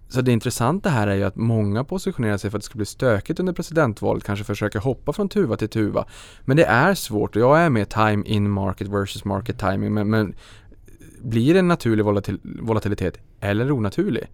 Så 0.08 0.20
det 0.20 0.32
intressanta 0.32 0.90
här 0.90 1.06
är 1.06 1.14
ju 1.14 1.24
att 1.24 1.36
många 1.36 1.84
positionerar 1.84 2.36
sig 2.36 2.50
för 2.50 2.58
att 2.58 2.62
det 2.62 2.66
ska 2.66 2.76
bli 2.76 2.86
stökigt 2.86 3.40
under 3.40 3.52
presidentvalet, 3.52 4.24
kanske 4.24 4.44
försöker 4.44 4.78
hoppa 4.78 5.12
från 5.12 5.28
tuva 5.28 5.56
till 5.56 5.68
tuva. 5.68 6.06
Men 6.44 6.56
det 6.56 6.64
är 6.64 6.94
svårt 6.94 7.36
och 7.36 7.42
jag 7.42 7.60
är 7.60 7.70
med 7.70 7.88
time 7.88 8.24
in 8.26 8.50
market 8.50 8.88
versus 8.88 9.24
market 9.24 9.58
timing. 9.58 9.94
Men, 9.94 10.10
men 10.10 10.34
blir 11.22 11.52
det 11.52 11.58
en 11.58 11.68
naturlig 11.68 12.04
volatil 12.04 12.38
volatilitet 12.42 13.18
eller 13.40 13.72
onaturlig 13.72 14.28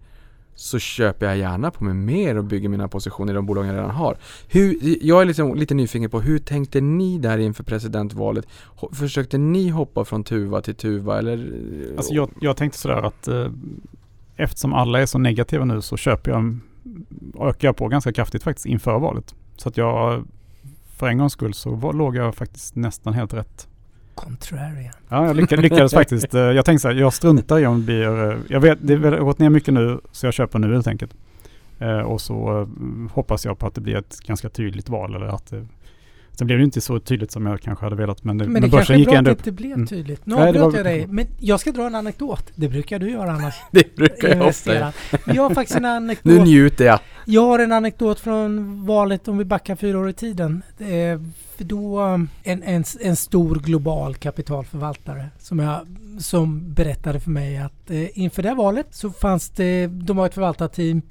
så 0.55 0.79
köper 0.79 1.25
jag 1.25 1.37
gärna 1.37 1.71
på 1.71 1.83
mig 1.83 1.93
mer 1.93 2.37
och 2.37 2.43
bygger 2.43 2.69
mina 2.69 2.87
positioner 2.87 3.33
i 3.33 3.35
de 3.35 3.45
bolag 3.45 3.65
jag 3.65 3.73
redan 3.73 3.89
har. 3.89 4.17
Hur, 4.47 4.77
jag 5.01 5.21
är 5.21 5.25
liksom 5.25 5.55
lite 5.55 5.73
nyfiken 5.73 6.09
på 6.09 6.21
hur 6.21 6.39
tänkte 6.39 6.81
ni 6.81 7.17
där 7.17 7.37
inför 7.37 7.63
presidentvalet? 7.63 8.47
Försökte 8.91 9.37
ni 9.37 9.69
hoppa 9.69 10.05
från 10.05 10.23
tuva 10.23 10.61
till 10.61 10.75
tuva 10.75 11.17
eller? 11.17 11.53
Alltså 11.97 12.13
jag, 12.13 12.29
jag 12.41 12.57
tänkte 12.57 12.79
sådär 12.79 13.07
att 13.07 13.27
eh, 13.27 13.51
eftersom 14.35 14.73
alla 14.73 15.01
är 15.01 15.05
så 15.05 15.17
negativa 15.17 15.65
nu 15.65 15.81
så 15.81 15.97
köper 15.97 16.31
jag, 16.31 16.59
ökar 17.39 17.67
jag 17.67 17.77
på 17.77 17.87
ganska 17.87 18.13
kraftigt 18.13 18.43
faktiskt 18.43 18.65
inför 18.65 18.99
valet. 18.99 19.35
Så 19.57 19.69
att 19.69 19.77
jag 19.77 20.23
för 20.97 21.07
en 21.07 21.17
gångs 21.17 21.33
skull 21.33 21.53
så 21.53 21.75
var, 21.75 21.93
låg 21.93 22.15
jag 22.15 22.35
faktiskt 22.35 22.75
nästan 22.75 23.13
helt 23.13 23.33
rätt. 23.33 23.67
Contrarian. 24.15 24.93
Ja, 25.09 25.25
jag 25.27 25.35
lyckades, 25.35 25.63
lyckades 25.63 25.93
faktiskt. 25.93 26.33
Eh, 26.33 26.41
Jag 26.41 26.65
tänkte 26.65 26.81
så 26.81 26.87
här, 26.87 26.95
jag 26.95 27.13
struntar 27.13 27.59
i 27.59 27.65
om 27.65 27.79
det 27.79 27.85
blir... 27.85 28.31
eh, 28.31 28.37
Jag 28.49 28.59
vet, 28.59 28.77
det 28.81 28.95
har 28.95 29.17
gått 29.17 29.39
ner 29.39 29.49
mycket 29.49 29.73
nu 29.73 29.99
så 30.11 30.25
jag 30.27 30.33
köper 30.33 30.59
nu 30.59 30.73
helt 30.73 30.87
enkelt. 30.87 31.11
Eh, 31.79 31.99
och 31.99 32.21
så 32.21 32.67
hoppas 33.13 33.45
jag 33.45 33.59
på 33.59 33.67
att 33.67 33.75
det 33.75 33.81
blir 33.81 33.95
ett 33.95 34.19
ganska 34.19 34.49
tydligt 34.49 34.89
val 34.89 35.15
eller 35.15 35.25
att 35.27 35.47
det, 35.49 35.65
Sen 36.37 36.47
blev 36.47 36.59
det 36.59 36.63
inte 36.65 36.81
så 36.81 36.99
tydligt 36.99 37.31
som 37.31 37.45
jag 37.45 37.61
kanske 37.61 37.85
hade 37.85 37.95
velat 37.95 38.23
men, 38.23 38.37
det, 38.37 38.43
Men 38.43 38.53
men 38.53 38.61
det 38.61 38.69
kanske 38.69 38.77
börsen 38.81 38.95
är 38.95 38.99
gick 38.99 39.07
bra 39.09 39.17
ändå 39.17 39.31
att 39.31 39.37
upp. 39.37 39.43
det 39.43 39.49
inte 39.49 39.61
blev 39.61 39.73
Mm. 39.73 39.87
tydligt. 39.87 40.25
Nu 40.25 40.35
det 40.35 40.41
avbröt 40.47 40.61
var- 40.63 40.73
jag 40.75 40.85
dig. 40.85 41.07
Men 41.07 41.27
jag 41.39 41.59
ska 41.59 41.71
dra 41.71 41.85
en 41.87 41.95
anekdot. 41.95 42.51
Det 42.55 42.69
brukar 42.69 42.99
du 42.99 43.11
göra 43.11 43.31
annars. 43.31 43.55
Det 43.71 43.95
brukar 43.95 44.29
jag 44.35 44.47
ofta. 44.47 44.93
Jag 45.25 45.43
har 45.43 45.53
faktiskt 45.53 45.77
en 45.77 45.81
Nu 45.83 45.89
anekdot. 45.89 46.41
njuter 46.47 46.85
jag. 46.85 46.99
Jag 47.25 47.41
har 47.41 47.59
en 47.59 47.71
anekdot 47.71 48.19
från 48.19 48.85
valet 48.85 49.27
om 49.27 49.37
vi 49.37 49.45
backar 49.45 49.75
fyra 49.75 49.99
år 49.99 50.09
i 50.09 50.13
tiden. 50.13 50.63
För 51.57 51.63
då 51.63 51.99
en, 51.99 52.29
en, 52.43 52.83
en 53.01 53.15
stor 53.15 53.55
global 53.55 54.15
kapitalförvaltare 54.15 55.29
som, 55.39 55.59
jag, 55.59 55.87
som 56.19 56.73
berättade 56.73 57.19
för 57.19 57.31
mig 57.31 57.57
att 57.57 57.91
eh, 57.91 58.19
inför 58.19 58.43
det 58.43 58.53
valet 58.53 58.87
så 58.91 59.11
fanns 59.11 59.49
det, 59.49 59.87
de 59.87 60.17
var 60.17 60.25
ett 60.25 60.33
förvaltarteam 60.33 61.01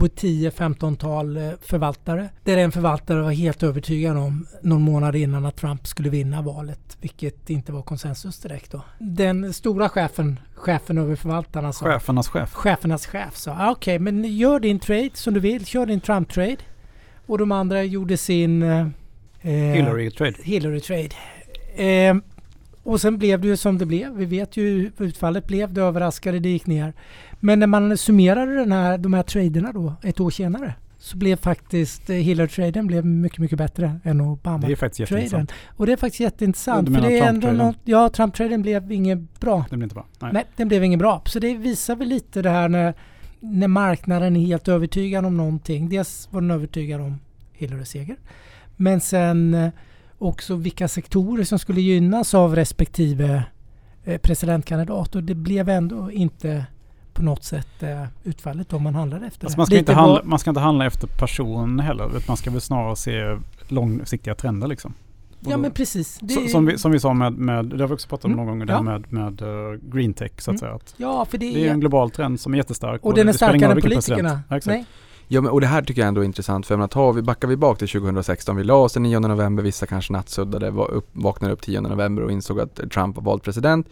på 0.00 0.06
10-15-tal 0.06 1.36
eh, 1.36 1.52
förvaltare. 1.60 2.28
Där 2.44 2.56
en 2.56 2.72
förvaltare 2.72 3.22
var 3.22 3.30
helt 3.30 3.62
övertygad 3.62 4.16
om 4.16 4.46
någon 4.62 4.82
månad 4.82 5.16
innan 5.16 5.46
att 5.46 5.56
Trump 5.56 5.86
skulle 5.86 6.10
vinna 6.10 6.42
valet. 6.42 6.96
Vilket 7.00 7.50
inte 7.50 7.72
var 7.72 7.82
konsensus 7.82 8.38
direkt 8.38 8.72
då. 8.72 8.82
Den 8.98 9.52
stora 9.52 9.88
chefen, 9.88 10.40
chefen 10.54 10.98
över 10.98 11.16
förvaltarna 11.16 11.72
sa 11.72 11.84
Chefernas 11.84 12.28
chef. 12.28 12.52
chefernas 12.52 13.06
chef 13.06 13.36
sa 13.36 13.56
ah, 13.58 13.70
okej 13.70 13.98
men 13.98 14.24
gör 14.24 14.60
din 14.60 14.78
trade 14.78 15.10
som 15.14 15.34
du 15.34 15.40
vill, 15.40 15.66
kör 15.66 15.86
din 15.86 16.00
Trump-trade. 16.00 16.58
Och 17.26 17.38
de 17.38 17.52
andra 17.52 17.82
gjorde 17.82 18.16
sin 18.16 18.62
eh, 18.62 18.86
Hillary 19.50 20.10
trade. 20.10 20.34
Hillary 20.42 20.80
trade. 20.80 21.10
Eh, 21.76 22.16
och 22.82 23.00
sen 23.00 23.18
blev 23.18 23.40
det 23.40 23.48
ju 23.48 23.56
som 23.56 23.78
det 23.78 23.86
blev. 23.86 24.14
Vi 24.14 24.24
vet 24.24 24.56
ju 24.56 24.92
hur 24.98 25.06
utfallet 25.06 25.46
blev. 25.46 25.72
Det 25.72 25.82
överraskade, 25.82 26.38
det 26.38 26.48
gick 26.48 26.66
ner. 26.66 26.92
Men 27.40 27.58
när 27.58 27.66
man 27.66 27.96
summerade 27.96 28.54
den 28.54 28.72
här, 28.72 28.98
de 28.98 29.14
här 29.14 29.22
traderna 29.22 29.72
då 29.72 29.94
ett 30.02 30.20
år 30.20 30.30
senare 30.30 30.74
så 30.98 31.16
blev 31.16 31.36
faktiskt 31.36 32.10
eh, 32.10 32.16
Hillary-traden 32.16 32.86
blev 32.86 33.04
mycket, 33.04 33.38
mycket 33.38 33.58
bättre 33.58 34.00
än 34.04 34.20
Obama. 34.20 34.66
Det 34.66 34.72
är 34.72 34.76
faktiskt 34.76 35.00
jätteintressant. 35.00 35.52
Och 35.76 35.86
det 35.86 35.92
är 35.92 35.96
faktiskt 35.96 36.20
jätteintressant. 36.20 36.86
Du 36.86 36.94
för 36.94 37.00
menar 37.00 37.10
det 37.10 37.18
är 37.18 37.28
ändå 37.28 37.46
Trump-traden? 37.46 37.66
något, 37.66 37.78
ja, 37.84 38.08
Trump-traden 38.08 38.62
blev 38.62 38.92
inget 38.92 39.40
bra. 39.40 39.64
Det 39.70 39.76
blir 39.76 39.84
inte 39.84 39.94
bra. 39.94 40.06
Nej. 40.18 40.30
Nej, 40.32 40.44
den 40.56 40.68
blev 40.68 40.84
ingen 40.84 40.98
bra. 40.98 41.22
Så 41.26 41.38
det 41.38 41.54
visar 41.54 41.96
väl 41.96 42.08
lite 42.08 42.42
det 42.42 42.50
här 42.50 42.68
när, 42.68 42.94
när 43.40 43.68
marknaden 43.68 44.36
är 44.36 44.46
helt 44.46 44.68
övertygad 44.68 45.24
om 45.24 45.36
någonting. 45.36 45.88
Dels 45.88 46.28
var 46.30 46.40
den 46.40 46.50
övertygad 46.50 47.00
om 47.00 47.20
Hillarys 47.52 47.88
seger. 47.88 48.16
Men 48.76 49.00
sen 49.00 49.54
eh, 49.54 49.70
också 50.18 50.54
vilka 50.56 50.88
sektorer 50.88 51.44
som 51.44 51.58
skulle 51.58 51.80
gynnas 51.80 52.34
av 52.34 52.54
respektive 52.56 53.44
eh, 54.04 54.18
presidentkandidat. 54.18 55.14
Och 55.14 55.22
det 55.22 55.34
blev 55.34 55.68
ändå 55.68 56.10
inte 56.12 56.66
på 57.12 57.22
något 57.22 57.44
sätt 57.44 57.82
eh, 57.82 58.04
utfallet 58.24 58.72
om 58.72 58.82
man 58.82 58.94
handlade 58.94 59.26
efter 59.26 59.46
Alltså 59.46 59.58
man, 59.58 59.66
ska 59.66 59.78
inte 59.78 59.92
handla, 59.92 60.20
man 60.24 60.38
ska 60.38 60.50
inte 60.50 60.60
handla 60.60 60.86
efter 60.86 61.06
person 61.06 61.80
heller. 61.80 62.06
utan 62.08 62.22
Man 62.28 62.36
ska 62.36 62.50
väl 62.50 62.60
snarare 62.60 62.96
se 62.96 63.38
långsiktiga 63.68 64.34
trender 64.34 64.68
liksom. 64.68 64.94
Och 65.44 65.50
Ja 65.52 65.56
men 65.56 65.70
precis. 65.70 66.18
Så, 66.34 66.40
är- 66.40 66.48
som, 66.48 66.66
vi, 66.66 66.78
som 66.78 66.92
vi 66.92 67.00
sa 67.00 67.12
med, 67.12 67.32
med, 67.32 67.64
det 67.66 67.78
har 67.80 67.88
vi 67.88 67.94
också 67.94 68.08
pratat 68.08 68.24
om 68.24 68.32
Mm, 68.32 68.46
någon 68.46 68.58
gång, 68.58 68.66
det 68.66 68.72
ja. 68.72 68.82
med, 68.82 69.12
med 69.12 69.42
uh, 69.42 69.78
green 69.92 70.14
tech 70.14 70.32
så 70.38 70.50
att 70.50 70.54
Mm. 70.54 70.58
säga. 70.58 70.72
Att 70.74 70.94
ja, 70.96 71.24
för 71.24 71.38
det 71.38 71.54
det 71.54 71.66
är 71.68 71.70
en 71.72 71.80
global 71.80 72.10
trend 72.10 72.40
som 72.40 72.52
är 72.54 72.56
jättestark. 72.58 73.04
och 73.04 73.14
den 73.14 73.28
är 73.28 73.32
starkare 73.32 73.72
än 73.72 73.80
politikerna. 73.80 74.40
Ja, 74.48 74.56
exakt. 74.56 74.74
Nej. 74.76 74.84
Ja, 75.28 75.40
men, 75.40 75.50
och 75.50 75.60
det 75.60 75.66
här 75.66 75.82
tycker 75.82 76.00
jag 76.00 76.08
ändå 76.08 76.20
är 76.20 76.24
intressant 76.24 76.66
för 76.66 76.86
tar 76.86 77.12
vi, 77.12 77.22
backar 77.22 77.48
vi 77.48 77.56
bak 77.56 77.78
till 77.78 77.88
2016, 77.88 78.56
vi 78.56 78.64
la 78.64 78.74
oss 78.74 78.92
den 78.92 79.02
9 79.02 79.20
november, 79.20 79.62
vissa 79.62 79.86
kanske 79.86 80.12
nattsuddade, 80.12 80.70
var 80.70 80.90
upp, 80.90 81.08
vaknade 81.12 81.54
upp 81.54 81.62
10 81.62 81.80
november 81.80 82.22
och 82.22 82.32
insåg 82.32 82.60
att 82.60 82.90
Trump 82.90 83.16
var 83.16 83.22
vald 83.22 83.42
president. 83.42 83.88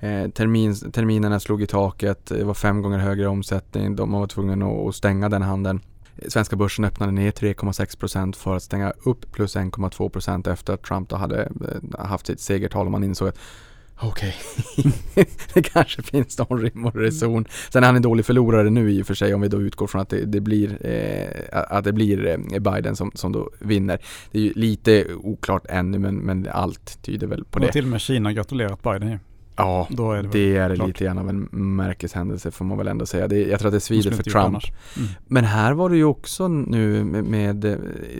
Eh, 0.00 0.30
termin, 0.30 0.74
terminerna 0.92 1.40
slog 1.40 1.62
i 1.62 1.66
taket, 1.66 2.26
det 2.26 2.44
var 2.44 2.54
fem 2.54 2.82
gånger 2.82 2.98
högre 2.98 3.28
omsättning, 3.28 3.96
de 3.96 4.12
var 4.12 4.26
tvungna 4.26 4.66
att 4.66 4.94
stänga 4.94 5.28
den 5.28 5.42
handeln. 5.42 5.80
Svenska 6.28 6.56
börsen 6.56 6.84
öppnade 6.84 7.12
ner 7.12 7.30
3,6% 7.30 8.36
för 8.36 8.56
att 8.56 8.62
stänga 8.62 8.92
upp 9.04 9.32
plus 9.32 9.56
1,2% 9.56 10.52
efter 10.52 10.74
att 10.74 10.82
Trump 10.82 11.08
då 11.08 11.16
hade 11.16 11.42
eh, 11.42 12.06
haft 12.06 12.26
sitt 12.26 12.40
segertal 12.40 12.86
och 12.86 12.92
man 12.92 13.04
insåg 13.04 13.28
att 13.28 13.38
Okej, 14.02 14.34
okay. 14.76 15.24
det 15.54 15.62
kanske 15.62 16.02
finns 16.02 16.38
någon 16.38 16.60
rim 16.60 16.86
och 16.86 16.96
reson. 16.96 17.44
Sen 17.72 17.82
är 17.82 17.86
han 17.86 17.96
en 17.96 18.02
dålig 18.02 18.26
förlorare 18.26 18.70
nu 18.70 18.90
i 18.90 19.02
och 19.02 19.06
för 19.06 19.14
sig 19.14 19.34
om 19.34 19.40
vi 19.40 19.48
då 19.48 19.62
utgår 19.62 19.86
från 19.86 20.00
att 20.00 20.08
det, 20.08 20.24
det 20.24 20.40
blir, 20.40 20.86
eh, 20.86 21.64
att 21.68 21.84
det 21.84 21.92
blir 21.92 22.26
eh, 22.26 22.60
Biden 22.60 22.96
som, 22.96 23.10
som 23.14 23.32
då 23.32 23.50
vinner. 23.58 23.98
Det 24.30 24.38
är 24.38 24.42
ju 24.42 24.52
lite 24.52 25.14
oklart 25.14 25.66
ännu 25.68 25.98
men, 25.98 26.16
men 26.16 26.48
allt 26.52 27.02
tyder 27.02 27.26
väl 27.26 27.44
på 27.44 27.58
det. 27.58 27.66
Och 27.66 27.72
till 27.72 27.84
och 27.84 27.90
med 27.90 28.00
Kina 28.00 28.32
gratulerat 28.32 28.82
Biden 28.82 29.10
ju. 29.10 29.18
Ja, 29.60 29.86
Då 29.90 30.12
är 30.12 30.22
det, 30.22 30.28
det 30.32 30.56
är 30.56 30.74
klart. 30.74 30.88
lite 30.88 31.04
grann 31.04 31.18
av 31.18 31.28
en 31.28 31.48
märkeshändelse 31.50 32.50
får 32.50 32.64
man 32.64 32.78
väl 32.78 32.88
ändå 32.88 33.06
säga. 33.06 33.28
Det, 33.28 33.48
jag 33.48 33.60
tror 33.60 33.68
att 33.68 33.74
det 33.74 33.80
svider 33.80 34.10
för 34.10 34.22
Trump. 34.22 34.64
Mm. 34.96 35.08
Men 35.26 35.44
här 35.44 35.72
var 35.72 35.90
det 35.90 35.96
ju 35.96 36.04
också 36.04 36.48
nu 36.48 37.04
med, 37.04 37.24
med 37.24 37.56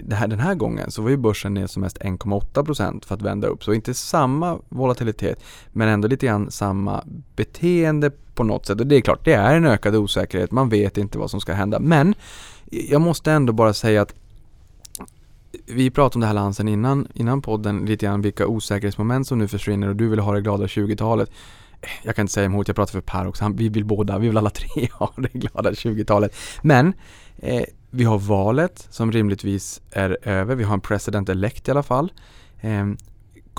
det 0.05 0.15
här, 0.15 0.29
den 0.29 0.41
här 0.41 0.55
gången 0.55 0.91
så 0.91 1.03
var 1.03 1.11
ju 1.11 1.17
börsen 1.17 1.55
ner 1.55 1.67
som 1.67 1.83
mest 1.83 1.99
1,8% 1.99 3.07
för 3.07 3.15
att 3.15 3.23
vända 3.23 3.49
upp. 3.49 3.65
Så 3.65 3.73
inte 3.73 3.95
samma 3.95 4.59
volatilitet 4.69 5.43
men 5.73 5.89
ändå 5.89 6.09
lite 6.09 6.27
grann 6.27 6.51
samma 6.51 7.05
beteende 7.37 8.11
på 8.35 8.45
något 8.45 8.67
sätt. 8.67 8.81
Och 8.81 8.87
det 8.87 8.97
är 8.97 9.01
klart, 9.01 9.25
det 9.25 9.33
är 9.33 9.57
en 9.57 9.67
ökad 9.67 9.97
osäkerhet. 9.97 10.51
Man 10.51 10.69
vet 10.69 10.99
inte 10.99 11.19
vad 11.19 11.31
som 11.31 11.41
ska 11.41 11.53
hända. 11.53 11.79
Men 11.81 12.15
jag 12.71 13.01
måste 13.01 13.33
ändå 13.33 13.53
bara 13.53 13.73
säga 13.73 14.03
att 14.03 14.15
vi 15.67 15.91
pratade 15.91 16.17
om 16.17 16.21
det 16.21 16.27
här 16.27 16.35
Lansen 16.35 16.69
innan, 16.69 17.09
innan 17.15 17.43
podden, 17.43 17.87
lite 17.87 18.07
grann 18.07 18.23
vilka 18.23 18.47
osäkerhetsmoment 18.47 19.27
som 19.27 19.39
nu 19.39 19.49
försvinner 19.49 19.89
och 19.89 19.97
du 19.97 20.09
vill 20.09 20.19
ha 20.19 20.33
det 20.33 20.41
glada 20.41 20.67
20-talet. 20.67 21.31
Jag 22.03 22.17
kan 22.17 22.23
inte 22.23 22.33
säga 22.33 22.47
emot, 22.47 22.69
jag 22.69 22.77
pratar 22.77 22.93
för 22.93 23.01
Per 23.01 23.27
också, 23.27 23.45
Han, 23.45 23.57
vi 23.57 23.69
vill 23.69 23.85
båda, 23.85 24.19
vi 24.19 24.29
vill 24.29 24.37
alla 24.37 24.51
tre 24.51 24.89
ha 24.93 25.13
det 25.17 25.33
glada 25.33 25.71
20-talet. 25.71 26.37
Men 26.63 26.93
eh, 27.37 27.65
vi 27.91 28.05
har 28.05 28.19
valet 28.19 28.87
som 28.91 29.13
rimligtvis 29.13 29.83
är 29.91 30.19
över, 30.23 30.55
vi 30.55 30.65
har 30.65 30.75
en 30.75 30.81
president 30.81 31.29
elect 31.29 31.69
i 31.69 31.71
alla 31.71 31.83
fall. 31.83 32.13
Eh, 32.61 32.87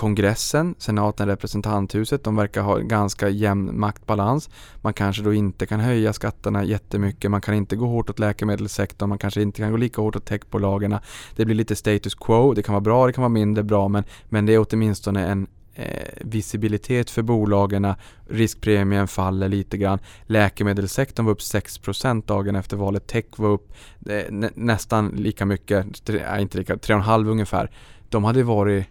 kongressen, 0.02 0.76
senaten, 0.78 1.28
representanthuset, 1.28 2.24
de 2.24 2.36
verkar 2.36 2.62
ha 2.62 2.78
ganska 2.78 3.30
jämn 3.30 3.80
maktbalans. 3.80 4.50
Man 4.82 4.94
kanske 4.94 5.24
då 5.24 5.34
inte 5.34 5.66
kan 5.66 5.80
höja 5.80 6.14
skatterna 6.14 6.64
jättemycket, 6.64 7.32
man 7.32 7.42
kan 7.42 7.56
inte 7.56 7.76
gå 7.76 7.86
hårt 7.86 8.10
åt 8.10 8.20
läkemedelssektorn, 8.20 9.10
man 9.10 9.18
kanske 9.18 9.42
inte 9.42 9.62
kan 9.62 9.72
gå 9.72 9.78
lika 9.78 10.02
hårt 10.02 10.16
åt 10.16 10.26
techbolagen. 10.26 10.98
Det 11.36 11.46
blir 11.46 11.56
lite 11.56 11.76
status 11.76 12.16
quo, 12.16 12.54
det 12.54 12.64
kan 12.64 12.74
vara 12.74 12.82
bra, 12.82 13.08
det 13.08 13.14
kan 13.14 13.22
vara 13.22 13.30
mindre 13.30 13.64
bra, 13.64 13.88
men, 13.88 14.04
men 14.30 14.46
det 14.46 14.54
är 14.54 14.66
åtminstone 14.70 15.28
en 15.28 15.48
eh, 15.76 16.08
visibilitet 16.22 17.10
för 17.10 17.22
bolagen, 17.22 17.94
riskpremien 18.30 19.08
faller 19.08 19.50
lite 19.50 19.78
grann. 19.78 20.00
Läkemedelssektorn 20.24 21.26
var 21.26 21.34
upp 21.34 21.40
6% 21.40 22.26
dagen 22.26 22.56
efter 22.56 22.78
valet, 22.78 23.08
tech 23.08 23.26
var 23.36 23.50
upp 23.50 23.74
eh, 24.10 24.32
nä, 24.32 24.50
nästan 24.56 25.10
lika 25.10 25.46
mycket, 25.46 25.86
nej, 26.08 26.42
inte 26.42 26.58
lika, 26.58 26.76
3,5 26.76 27.30
ungefär. 27.30 27.72
De 28.10 28.24
hade 28.24 28.44
varit 28.44 28.88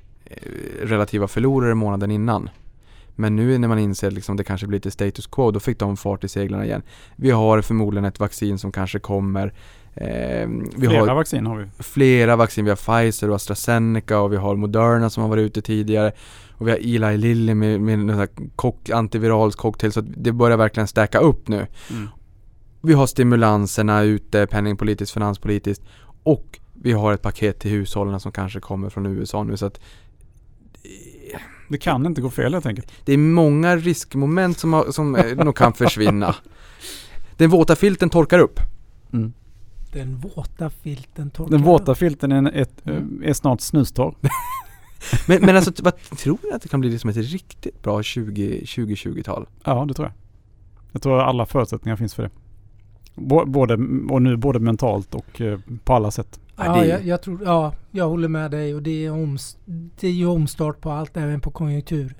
relativa 0.83 1.29
förlorare 1.29 1.75
månaden 1.75 2.11
innan. 2.11 2.51
Men 3.17 3.37
nu 3.37 3.59
när 3.59 3.69
man 3.69 3.79
inser 3.79 4.07
att 4.07 4.13
liksom 4.13 4.37
det 4.37 4.45
kanske 4.45 4.67
blir 4.67 4.77
lite 4.77 4.91
status 4.91 5.27
quo, 5.27 5.51
då 5.51 5.61
fick 5.61 5.79
de 5.79 5.97
fart 5.97 6.25
i 6.25 6.29
seglarna 6.29 6.65
igen. 6.65 6.83
Vi 7.17 7.31
har 7.31 7.63
förmodligen 7.63 8.05
ett 8.05 8.21
vaccin 8.21 8.59
som 8.59 8.73
kanske 8.73 8.99
kommer. 8.99 9.53
Eh, 9.95 10.49
vi 10.77 10.87
flera 10.87 11.07
har 11.07 11.15
vaccin 11.15 11.47
har 11.47 11.57
vi. 11.57 11.83
Flera 11.83 12.37
vaccin. 12.37 12.65
Vi 12.65 12.71
har 12.71 12.77
Pfizer 12.77 13.29
och 13.29 13.37
AstraZeneca 13.37 14.21
och 14.21 14.33
vi 14.33 14.37
har 14.37 14.57
Moderna 14.57 15.11
som 15.11 15.23
har 15.23 15.31
varit 15.31 15.43
ute 15.43 15.63
tidigare. 15.63 16.13
Och 16.53 16.67
vi 16.67 16.71
har 16.71 16.79
Eli 16.79 17.17
Lilly 17.17 17.55
med, 17.55 17.81
med 17.81 17.95
en 17.95 18.29
kock, 18.57 18.91
antiviral 18.91 19.53
cocktail. 19.53 19.93
Så 19.93 20.01
det 20.01 20.33
börjar 20.33 20.57
verkligen 20.57 20.89
stärka 20.89 21.19
upp 21.19 21.49
nu. 21.49 21.67
Mm. 21.91 22.09
Vi 22.81 22.93
har 22.93 23.07
stimulanserna 23.07 24.03
ute, 24.03 24.47
penningpolitiskt, 24.47 25.15
finanspolitiskt. 25.15 25.85
Och 26.23 26.61
vi 26.75 26.93
har 26.93 27.13
ett 27.13 27.23
paket 27.23 27.61
till 27.61 27.71
hushållen 27.71 28.21
som 28.21 28.33
kanske 28.33 28.61
kommer 28.61 28.91
från 28.91 29.07
USA 29.07 29.45
nu. 29.45 29.57
Så 29.57 29.67
att 29.67 29.81
det 31.71 31.79
kan 31.79 32.07
inte 32.07 32.21
gå 32.21 32.31
fel 32.31 32.53
helt 32.53 32.67
enkelt. 32.67 32.93
Det 33.05 33.13
är 33.13 33.19
många 33.19 33.77
riskmoment 33.77 34.59
som, 34.59 34.73
har, 34.73 34.91
som 34.91 35.17
eh, 35.17 35.37
nog 35.37 35.57
kan 35.57 35.73
försvinna. 35.73 36.35
Den 37.37 37.51
våta 37.51 37.77
filten 37.77 38.11
torkar 38.11 38.39
upp. 38.39 38.61
Mm. 39.13 39.33
Den 39.93 40.17
våta 40.17 40.71
filten 40.71 41.31
torkar 41.31 41.51
Den 41.51 41.63
våta 41.63 41.95
filten 41.95 42.33
är, 42.33 42.53
ett, 42.53 42.87
mm. 42.87 43.23
är 43.25 43.33
snart 43.33 43.61
snustorr. 43.61 44.15
men, 45.29 45.41
men 45.43 45.57
alltså, 45.57 45.73
vad, 45.83 45.97
tror 45.97 46.39
du 46.43 46.53
att 46.53 46.63
det 46.63 46.69
kan 46.69 46.81
bli 46.81 46.99
som 46.99 47.11
ett 47.11 47.17
riktigt 47.17 47.83
bra 47.83 48.01
2020-tal? 48.01 49.47
Ja, 49.65 49.85
det 49.89 49.95
tror 49.95 50.09
jag. 50.09 50.15
Jag 50.93 51.03
tror 51.03 51.21
att 51.21 51.27
alla 51.27 51.47
förutsättningar 51.47 51.97
finns 51.97 52.15
för 52.15 52.23
det. 52.23 52.31
Både, 53.47 53.75
och 54.11 54.23
nu 54.23 54.37
både 54.37 54.59
mentalt 54.59 55.15
och 55.15 55.41
eh, 55.41 55.59
på 55.85 55.95
alla 55.95 56.11
sätt. 56.11 56.41
Ja, 56.65 56.85
jag, 56.85 57.07
jag, 57.07 57.23
tror, 57.23 57.41
ja, 57.45 57.73
jag 57.91 58.09
håller 58.09 58.29
med 58.29 58.51
dig 58.51 58.75
och 58.75 58.83
det 58.83 59.07
är, 59.07 59.13
om, 59.13 59.39
det 60.01 60.07
är 60.07 60.13
ju 60.13 60.27
omstart 60.27 60.81
på 60.81 60.91
allt, 60.91 61.17
även 61.17 61.41
på 61.41 61.51
konjunktur. 61.51 62.15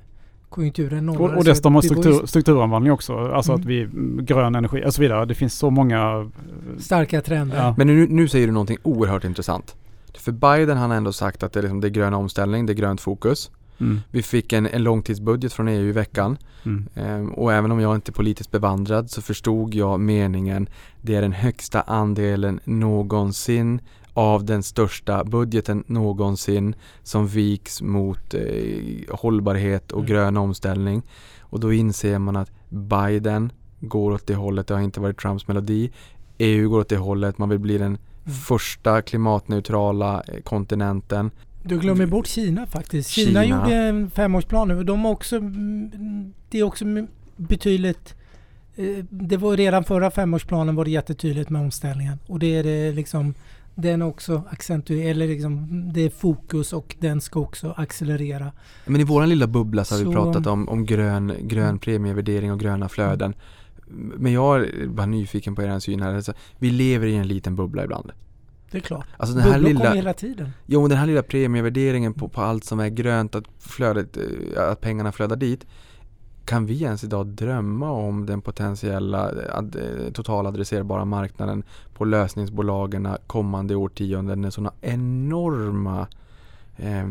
Konjunkturen 0.49 1.09
Och, 1.09 1.21
och 1.21 1.45
dessutom 1.45 1.75
har 1.75 1.83
struktur, 1.83 2.27
strukturomvandling 2.27 2.93
också. 2.93 3.19
Alltså 3.19 3.53
mm. 3.53 3.61
att 3.61 3.67
vi, 3.67 3.89
grön 4.25 4.55
energi 4.55 4.85
och 4.87 4.95
så 4.95 5.03
vidare. 5.03 5.25
Det 5.25 5.35
finns 5.35 5.55
så 5.55 5.71
många... 5.71 6.01
Eh, 6.01 6.79
Starka 6.79 7.21
trender. 7.21 7.57
Ja. 7.57 7.75
Men 7.79 7.87
nu, 7.87 8.07
nu 8.09 8.29
säger 8.29 8.47
du 8.47 8.53
någonting 8.53 8.79
oerhört 8.83 9.25
intressant. 9.25 9.77
För 10.15 10.33
Biden 10.33 10.77
han 10.77 10.91
har 10.91 10.97
ändå 10.97 11.13
sagt 11.13 11.43
att 11.43 11.53
det 11.53 11.61
är, 11.61 11.63
liksom, 11.63 11.81
det 11.81 11.89
är 11.89 11.91
grön 11.91 12.15
omställning, 12.15 12.67
det 12.67 12.73
är 12.73 12.75
grönt 12.75 13.01
fokus. 13.01 13.51
Mm. 13.81 14.01
Vi 14.11 14.23
fick 14.23 14.53
en, 14.53 14.67
en 14.67 14.83
långtidsbudget 14.83 15.53
från 15.53 15.69
EU 15.69 15.89
i 15.89 15.93
veckan. 15.93 16.37
Mm. 16.65 16.89
Ehm, 16.95 17.31
och 17.31 17.53
även 17.53 17.73
om 17.73 17.81
jag 17.81 17.95
inte 17.95 18.11
är 18.11 18.13
politiskt 18.13 18.51
bevandrad 18.51 19.11
så 19.11 19.23
förstod 19.23 19.75
jag 19.75 20.01
meningen. 20.01 20.69
Det 21.01 21.15
är 21.15 21.23
den 21.23 21.33
högsta 21.33 21.81
andelen 21.81 22.61
någonsin 22.65 23.81
av 24.21 24.45
den 24.45 24.63
största 24.63 25.25
budgeten 25.25 25.85
någonsin 25.87 26.75
som 27.03 27.27
viks 27.27 27.83
mot 27.83 28.35
eh, 28.35 28.41
hållbarhet 29.09 29.93
och 29.93 29.99
mm. 29.99 30.09
grön 30.09 30.37
omställning. 30.37 31.03
Och 31.41 31.61
då 31.61 31.73
inser 31.73 32.19
man 32.19 32.37
att 32.37 32.51
Biden 32.69 33.53
går 33.81 34.13
åt 34.13 34.27
det 34.27 34.35
hållet, 34.35 34.67
det 34.67 34.75
har 34.75 34.81
inte 34.81 35.01
varit 35.01 35.21
Trumps 35.21 35.49
melodi. 35.49 35.91
EU 36.39 36.71
går 36.71 36.81
åt 36.81 36.89
det 36.89 36.97
hållet, 36.97 37.39
man 37.39 37.49
vill 37.49 37.59
bli 37.59 37.79
den 37.79 37.87
mm. 37.87 37.99
första 38.49 39.03
klimatneutrala 39.03 40.23
eh, 40.29 40.41
kontinenten. 40.41 41.31
Du 41.63 41.79
glömmer 41.79 42.07
bort 42.07 42.27
Kina 42.27 42.67
faktiskt. 42.67 43.11
Kina, 43.11 43.43
Kina. 43.43 43.57
gjorde 43.57 43.75
en 43.75 44.11
femårsplan 44.11 44.69
nu. 44.69 44.85
De 44.85 45.05
har 45.05 45.13
också, 45.13 45.37
mm, 45.37 46.33
det 46.49 46.59
är 46.59 46.63
också 46.63 46.85
betydligt 47.37 48.15
eh, 48.77 49.05
det 49.11 49.37
var 49.37 49.57
redan 49.57 49.85
förra 49.85 50.11
femårsplanen 50.11 50.75
var 50.75 50.85
det 50.85 50.91
jättetydligt 50.91 51.51
med 51.51 51.63
omställningen 51.63 52.19
och 52.27 52.39
det 52.39 52.57
är 52.57 52.65
det 52.65 52.93
liksom 52.93 53.35
den 53.81 54.03
också 54.03 54.43
accentuerar, 54.51 55.11
eller 55.11 55.29
liksom 55.29 55.69
det 55.93 56.01
är 56.01 56.11
fokus 56.11 56.73
och 56.73 56.97
den 56.99 57.21
ska 57.21 57.41
också 57.41 57.75
accelerera. 57.77 58.53
Men 58.87 59.01
i 59.01 59.05
våran 59.05 59.29
lilla 59.29 59.47
bubbla 59.47 59.85
så 59.85 59.95
har 59.95 60.03
så, 60.03 60.09
vi 60.09 60.15
pratat 60.15 60.47
om, 60.47 60.69
om 60.69 60.87
grön, 60.87 61.33
grön 61.41 61.79
premievärdering 61.79 62.53
och 62.53 62.61
gröna 62.61 62.89
flöden. 62.89 63.35
Men 63.93 64.33
jag 64.33 64.61
är 64.61 64.87
bara 64.87 65.07
nyfiken 65.07 65.55
på 65.55 65.63
er 65.63 65.79
syn 65.79 66.03
här. 66.03 66.15
Alltså, 66.15 66.33
vi 66.59 66.71
lever 66.71 67.07
i 67.07 67.17
en 67.17 67.29
liten 67.29 67.57
bubbla 67.57 67.85
ibland. 67.85 68.13
Det 68.71 68.79
är 68.79 68.83
klart. 68.83 69.07
Alltså 69.17 69.37
den 69.37 69.45
här 69.45 69.53
Bubblor 69.53 69.69
lilla, 69.69 69.81
kommer 69.81 69.97
hela 69.97 70.13
tiden. 70.13 70.51
Jo, 70.67 70.89
den 70.89 70.99
här 70.99 71.07
lilla 71.07 71.23
premievärderingen 71.23 72.15
på, 72.15 72.29
på 72.29 72.41
allt 72.41 72.65
som 72.65 72.81
är 72.81 72.89
grönt, 72.89 73.35
att, 73.35 73.45
flödet, 73.59 74.17
eh, 74.17 74.71
att 74.71 74.81
pengarna 74.81 75.13
flödar 75.13 75.37
dit. 75.37 75.67
Kan 76.45 76.67
vi 76.67 76.83
ens 76.83 77.05
idag 77.05 77.27
drömma 77.27 77.91
om 77.91 78.27
den 78.27 78.41
potentiella 78.41 79.31
eh, 79.31 79.59
eh, 79.59 80.13
totaladresserbara 80.13 81.05
marknaden 81.05 81.63
på 81.95 82.05
lösningsbolagen 82.05 83.09
kommande 83.27 83.75
årtionden 83.77 84.41
när 84.41 84.51
sådana 84.51 84.73
enorma 84.81 86.07
eh, 86.77 87.07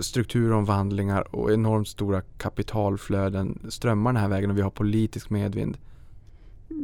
strukturomvandlingar 0.00 1.34
och 1.34 1.52
enormt 1.52 1.88
stora 1.88 2.20
kapitalflöden 2.20 3.58
strömmar 3.68 4.12
den 4.12 4.22
här 4.22 4.28
vägen 4.28 4.50
och 4.50 4.58
vi 4.58 4.62
har 4.62 4.70
politisk 4.70 5.30
medvind? 5.30 5.78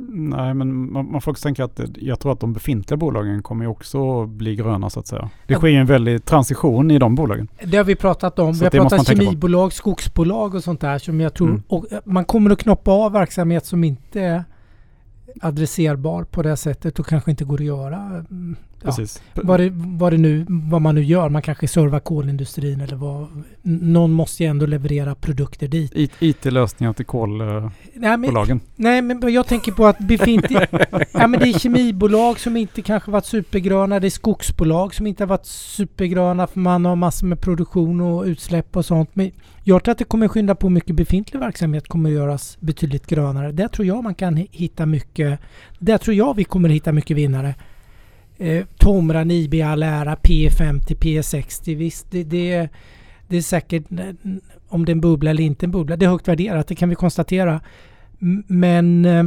Nej, 0.09 0.55
men 0.55 0.93
man, 0.93 1.13
man 1.13 1.21
får 1.21 1.31
också 1.31 1.43
tänka 1.43 1.65
att 1.65 1.81
jag 1.95 2.21
tror 2.21 2.33
att 2.33 2.41
de 2.41 2.53
befintliga 2.53 2.97
bolagen 2.97 3.43
kommer 3.43 3.67
också 3.67 4.27
bli 4.27 4.57
gröna 4.57 4.91
så 4.91 5.01
att 5.01 5.07
säga. 5.07 5.31
Det 5.47 5.55
sker 5.55 5.69
en 5.69 5.87
väldig 5.87 6.25
transition 6.25 6.91
i 6.91 6.99
de 6.99 7.15
bolagen. 7.15 7.49
Det 7.65 7.77
har 7.77 7.85
vi 7.85 7.97
pratat 7.97 8.39
om. 8.39 8.55
Så 8.55 8.69
vi 8.71 8.79
har 8.79 8.89
pratat 8.89 9.07
kemibolag, 9.07 9.73
skogsbolag 9.73 10.55
och 10.55 10.65
sånt 10.65 10.81
där 10.81 10.99
som 10.99 11.21
jag 11.21 11.35
tror... 11.35 11.49
Mm. 11.49 11.63
Och 11.69 11.93
eh, 11.93 11.99
man 12.05 12.25
kommer 12.25 12.51
att 12.51 12.59
knoppa 12.59 12.91
av 12.91 13.13
verksamhet 13.13 13.67
som 13.67 13.85
inte 13.85 14.21
är 14.21 14.45
adresserbar 15.41 16.25
på 16.25 16.43
det 16.43 16.57
sättet 16.57 16.99
och 16.99 17.07
kanske 17.07 17.31
inte 17.31 17.45
går 17.45 17.59
att 17.59 17.65
göra. 17.65 18.25
Precis. 18.85 19.23
vad, 19.35 19.61
det, 19.61 19.71
vad, 19.75 20.13
det 20.13 20.19
nu, 20.19 20.47
vad 20.49 20.83
man 20.83 20.95
nu 20.95 21.05
gör. 21.05 21.29
Man 21.29 21.43
kanske 21.43 21.69
servar 21.69 22.01
kolindustrin 22.01 22.81
eller 22.81 22.97
vad. 22.97 23.27
Någon 23.63 24.13
måste 24.13 24.43
ju 24.43 24.49
ändå 24.49 24.67
leverera 24.67 25.15
produkter 25.15 25.69
dit. 25.69 25.93
IT-lösningar 26.19 26.93
till 26.93 27.05
kolbolagen. 27.05 27.71
Nej, 27.95 28.17
men, 28.19 28.61
nej, 28.77 29.03
men 29.03 29.33
jag 29.33 29.47
tänker 29.47 29.73
på 29.73 29.87
att 29.87 29.99
befintliga... 29.99 30.67
ja, 31.13 31.27
men 31.27 31.41
det 31.41 31.49
är 31.49 31.59
kemibolag 31.59 32.41
som 32.41 32.57
inte 32.57 32.83
kanske 32.83 33.11
varit 33.11 33.27
supergröna. 33.27 34.01
Det 34.01 34.09
är 34.09 34.11
skogsbolag 34.11 34.95
som 34.95 35.07
inte 35.07 35.23
har 35.23 35.29
varit 35.29 35.47
supergröna 35.47 36.47
för 36.47 36.61
man 36.61 36.85
har 36.85 36.97
massor 36.97 37.27
med 37.27 37.41
produktion 37.41 38.01
och 38.01 38.25
utsläpp 38.25 38.77
och 38.77 38.85
sånt. 38.85 39.11
Men 39.13 39.31
jag 39.65 39.85
tror 39.85 39.93
att 39.93 39.99
det 39.99 40.05
kommer 40.05 40.29
skynda 40.29 40.55
på 40.55 40.69
mycket 40.69 40.97
befintlig 40.97 41.41
verksamhet 41.41 41.89
kommer 41.89 42.11
att 42.11 42.15
göras 42.15 42.57
betydligt 42.61 43.07
grönare. 43.07 43.53
Där 43.53 43.69
tror 43.69 43.87
jag 43.87 44.03
man 44.03 44.15
kan 44.15 44.37
hitta 44.37 44.87
mycket. 44.87 45.41
Där 45.79 45.99
tror 45.99 46.17
jag 46.17 46.35
vi 46.35 46.45
kommer 46.45 46.69
hitta 46.69 46.93
mycket 46.93 47.17
vinnare. 47.17 47.55
Eh, 48.39 48.65
Tomra, 48.77 49.25
Nibe, 49.25 49.67
all 49.67 49.83
ära, 49.83 50.15
P50, 50.15 50.97
P60. 50.97 51.77
Visst, 51.77 52.11
det, 52.11 52.25
det, 52.25 52.69
det 53.29 53.37
är 53.37 53.43
säkert 53.43 53.85
om 54.69 54.85
det 54.85 54.91
är 54.91 54.95
en 54.95 55.01
bubbla 55.01 55.31
eller 55.31 55.43
inte 55.43 55.67
en 55.67 55.71
bubbla. 55.71 55.97
Det 55.97 56.05
är 56.05 56.11
högt 56.11 56.29
värderat, 56.29 56.69
det 56.69 56.75
kan 56.75 56.89
vi 56.89 56.95
konstatera. 56.95 57.61
Men 58.47 59.05
eh, 59.05 59.25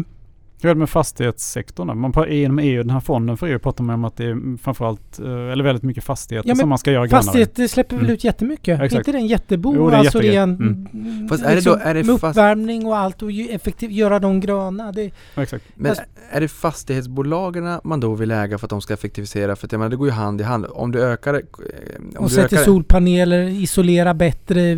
hur 0.61 0.69
är 0.69 0.73
det 0.75 0.79
med 0.79 0.89
fastighetssektorn? 0.89 1.99
Man, 1.99 2.11
på- 2.11 2.27
inom 2.27 2.59
EU, 2.59 2.83
den 2.83 2.89
här 2.89 2.99
fonden 2.99 3.37
för 3.37 3.47
EU 3.47 3.59
pratar 3.59 3.83
man 3.83 3.95
om 3.95 4.05
att 4.05 4.17
det 4.17 4.25
är 4.25 4.57
framförallt, 4.57 5.19
eh, 5.19 5.25
eller 5.51 5.63
väldigt 5.63 5.83
mycket 5.83 6.03
fastigheter 6.03 6.49
Ja, 6.49 6.55
som 6.55 6.69
man 6.69 6.77
ska 6.77 6.91
göra 6.91 7.07
grönare. 7.07 7.23
fastigheter 7.23 7.67
släpper 7.67 7.95
väl 7.95 8.05
Mm. 8.05 8.13
ut 8.13 8.23
jättemycket? 8.23 8.81
Exakt. 8.81 8.93
Inte 9.07 9.11
det 9.11 9.17
en 9.17 9.27
jättebo? 9.27 9.73
Jo, 9.75 9.89
det 9.89 9.95
är 9.95 9.99
en 9.99 10.05
alltså 10.05 10.19
Mm. 10.19 11.27
Fast 11.29 11.43
är 11.43 11.55
det 11.55 11.61
då- 11.65 11.79
är 11.83 11.93
det 11.93 12.03
med 12.03 12.19
fast- 12.19 12.37
uppvärmning 12.37 12.85
och 12.85 12.97
allt 12.97 13.21
och 13.21 13.31
ju 13.31 13.47
effektiv, 13.47 13.91
göra 13.91 14.19
dem 14.19 14.39
gröna. 14.39 14.91
Det, 14.91 15.11
Ja, 15.35 15.41
Exakt. 15.43 15.65
Men 15.75 15.95
är 16.31 16.41
det 16.41 16.47
fastighetsbolagen 16.47 17.79
man 17.83 17.99
då 17.99 18.15
vill 18.15 18.31
äga 18.31 18.57
för 18.57 18.65
att 18.65 18.69
de 18.69 18.81
ska 18.81 18.93
effektivisera? 18.93 19.55
För 19.55 19.65
att 19.67 19.71
jag 19.71 19.79
menar, 19.79 19.89
det 19.89 19.95
går 19.95 20.07
ju 20.07 20.13
hand 20.13 20.41
i 20.41 20.43
hand. 20.43 20.65
Om 20.69 20.91
du 20.91 21.03
ökar... 21.03 21.33
eh, 21.33 21.39
Om 21.99 22.17
och 22.17 22.29
du 22.29 22.35
sätter 22.35 22.55
ökar, 22.57 22.65
solpaneler, 22.65 23.43
isolera 23.43 24.13
bättre, 24.13 24.75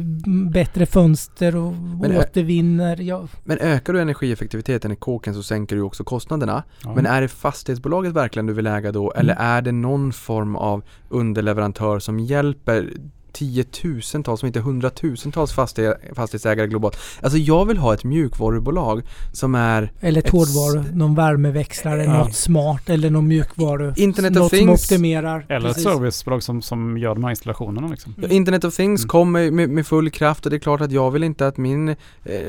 bättre 0.54 0.86
fönster 0.86 1.56
och 1.56 1.74
Men, 2.02 2.18
återvinner. 2.18 3.02
Ja, 3.02 3.28
Men 3.44 3.58
ökar 3.60 3.94
du 3.94 4.02
energieffektiviteten 4.02 4.92
i 4.92 4.96
kåken 4.96 5.34
så 5.34 5.44
sänker 5.44 5.69
du 5.76 5.82
också 5.82 6.04
kostnaderna. 6.04 6.64
Ja. 6.84 6.94
Men 6.94 7.06
är 7.06 7.22
det 7.22 7.28
fastighetsbolaget 7.28 8.14
verkligen 8.14 8.46
du 8.46 8.54
vill 8.54 8.68
äga 8.68 8.92
då? 8.92 9.12
Eller 9.12 9.34
Mm. 9.34 9.46
är 9.46 9.62
det 9.62 9.72
någon 9.72 10.14
form 10.14 10.56
av 10.56 10.84
underleverantör 11.10 12.00
som 12.00 12.20
hjälper 12.20 12.94
tiotusentals, 13.34 14.44
om 14.44 14.48
inte 14.48 14.60
hundratusentals 14.60 15.54
fastig- 15.54 16.16
fastighetsägare 16.16 16.68
globalt? 16.68 16.98
Alltså 17.22 17.38
jag 17.38 17.66
vill 17.66 17.78
ha 17.78 17.94
ett 17.94 18.04
mjukvarubolag 18.04 19.02
som 19.32 19.56
är 19.56 19.92
eller 20.00 20.20
ett 20.20 20.26
Ett 20.26 20.32
hårdvaru, 20.32 20.80
s- 20.80 20.88
någon 20.94 21.16
värmeväxlare, 21.16 22.04
Ja. 22.04 22.18
något 22.18 22.36
smart 22.36 22.90
eller 22.90 23.10
någon 23.10 23.28
mjukvaru. 23.28 23.94
Internet 23.98 24.32
of 24.32 24.38
något 24.38 24.50
som 24.50 24.60
Things. 24.60 24.84
optimerar. 24.92 25.46
Eller 25.50 25.58
ett 25.70 25.76
Precis. 25.76 25.84
servicebolag 25.84 26.44
som, 26.44 26.62
som 26.62 26.98
gör 26.98 27.16
de 27.16 27.24
här 27.24 27.30
installationerna 27.32 27.88
liksom. 27.88 28.16
Ja, 28.22 28.28
Internet 28.28 28.64
of 28.64 28.76
Things 28.76 29.02
Mm. 29.02 29.10
kommer 29.10 29.52
med, 29.52 29.70
med 29.70 29.88
full 29.88 30.10
kraft 30.10 30.46
och 30.46 30.50
det 30.50 30.56
är 30.58 30.60
klart 30.60 30.82
att 30.82 30.92
jag 30.92 31.12
vill 31.12 31.24
inte 31.24 31.48
att 31.48 31.58
min 31.58 31.90
eh, 31.90 31.96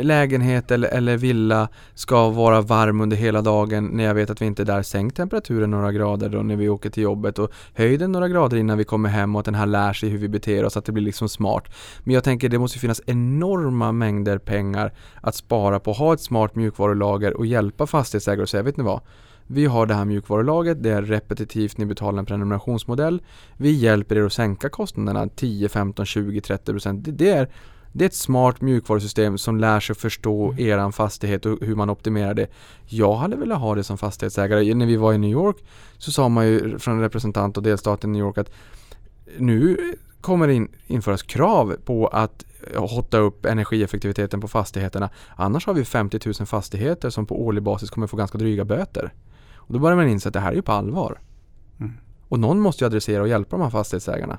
lägenhet 0.02 0.70
eller, 0.70 0.88
eller 0.88 1.16
villa 1.16 1.68
ska 1.94 2.28
vara 2.30 2.60
varm 2.60 3.00
under 3.00 3.16
hela 3.16 3.42
dagen 3.42 3.86
när 3.92 4.04
jag 4.04 4.14
vet 4.14 4.30
att 4.30 4.42
vi 4.42 4.46
inte 4.46 4.62
är 4.62 4.66
där. 4.66 4.82
Sänk 4.82 5.14
temperaturen 5.14 5.70
några 5.70 5.92
grader 5.92 6.28
då 6.28 6.38
när 6.42 6.56
vi 6.56 6.68
åker 6.68 6.90
till 6.90 7.02
jobbet 7.02 7.38
och 7.38 7.50
höj 7.74 7.96
den 7.96 8.12
några 8.12 8.28
grader 8.28 8.56
innan 8.56 8.78
vi 8.78 8.84
kommer 8.84 9.08
hem 9.08 9.34
och 9.36 9.40
att 9.40 9.44
den 9.44 9.54
här 9.54 9.66
lär 9.66 9.92
sig 9.92 10.08
hur 10.08 10.18
vi 10.18 10.28
beter 10.28 10.64
oss, 10.64 10.69
att 10.76 10.84
det 10.84 10.92
blir 10.92 11.04
liksom 11.04 11.28
smart. 11.28 11.64
Men 12.04 12.14
jag 12.14 12.24
tänker 12.24 12.48
det 12.48 12.58
måste 12.58 12.78
finnas 12.78 13.00
enorma 13.06 13.92
mängder 13.92 14.38
pengar 14.38 14.92
att 15.20 15.34
spara 15.34 15.80
på 15.80 15.90
att 15.90 15.98
ha 15.98 16.14
ett 16.14 16.20
smart 16.20 16.54
mjukvarulager 16.54 17.36
och 17.36 17.46
hjälpa 17.46 17.86
fastighetsägare 17.86 18.42
och 18.42 18.48
säga, 18.48 18.62
vet 18.62 18.76
ni 18.76 18.84
vad? 18.84 19.00
Vi 19.52 19.66
har 19.66 19.86
det 19.86 19.94
här 19.94 20.04
mjukvarulaget, 20.04 20.82
det 20.82 20.90
är 20.90 21.02
repetitivt, 21.02 21.78
ni 21.78 21.86
betalar 21.86 22.18
en 22.18 22.26
prenumerationsmodell. 22.26 23.22
Vi 23.56 23.70
hjälper 23.70 24.16
er 24.16 24.22
att 24.22 24.32
sänka 24.32 24.68
kostnaderna 24.68 25.28
10, 25.28 25.68
15, 25.68 26.06
20, 26.06 26.40
30 26.40 26.72
procent. 26.72 27.04
Det, 27.04 27.12
det, 27.12 27.30
är, 27.30 27.48
det 27.92 28.04
är 28.04 28.06
ett 28.06 28.14
smart 28.14 28.60
mjukvarusystem 28.60 29.38
som 29.38 29.56
lär 29.56 29.80
sig 29.80 29.96
förstå 29.96 30.50
Mm. 30.50 30.66
eran 30.66 30.92
fastighet 30.92 31.46
och 31.46 31.58
hur 31.60 31.74
man 31.74 31.90
optimerar 31.90 32.34
det. 32.34 32.46
Jag 32.86 33.14
hade 33.14 33.36
velat 33.36 33.60
ha 33.60 33.74
det 33.74 33.84
som 33.84 33.98
fastighetsägare. 33.98 34.74
När 34.74 34.86
vi 34.86 34.96
var 34.96 35.12
i 35.12 35.18
New 35.18 35.30
York 35.30 35.56
så 35.98 36.12
sa 36.12 36.28
man 36.28 36.46
ju 36.46 36.78
från 36.78 36.94
en 36.94 37.00
representant 37.00 37.56
av 37.56 37.62
delstaten 37.62 38.12
New 38.12 38.20
York 38.20 38.38
att 38.38 38.50
nu 39.38 39.94
kommer 40.20 40.46
det 40.46 40.54
in, 40.54 40.68
införas 40.86 41.22
krav 41.22 41.76
på 41.84 42.06
att 42.06 42.44
hotta 42.76 43.18
upp 43.18 43.44
energieffektiviteten 43.44 44.40
på 44.40 44.48
fastigheterna. 44.48 45.10
Annars 45.36 45.66
har 45.66 45.74
vi 45.74 45.84
50 45.84 46.20
000 46.26 46.46
fastigheter 46.46 47.10
som 47.10 47.26
på 47.26 47.46
årlig 47.46 47.62
basis 47.62 47.90
kommer 47.90 48.06
få 48.06 48.16
ganska 48.16 48.38
dryga 48.38 48.64
böter. 48.64 49.12
Och 49.54 49.72
då 49.74 49.78
börjar 49.78 49.96
man 49.96 50.08
inse 50.08 50.28
att 50.28 50.34
det 50.34 50.40
här 50.40 50.50
är 50.50 50.56
ju 50.56 50.62
på 50.62 50.72
allvar. 50.72 51.20
Mm. 51.80 51.92
Och 52.28 52.40
någon 52.40 52.60
måste 52.60 52.84
ju 52.84 52.86
adressera 52.86 53.22
och 53.22 53.28
hjälpa 53.28 53.56
de 53.56 53.62
här 53.62 53.70
fastighetsägarna. 53.70 54.38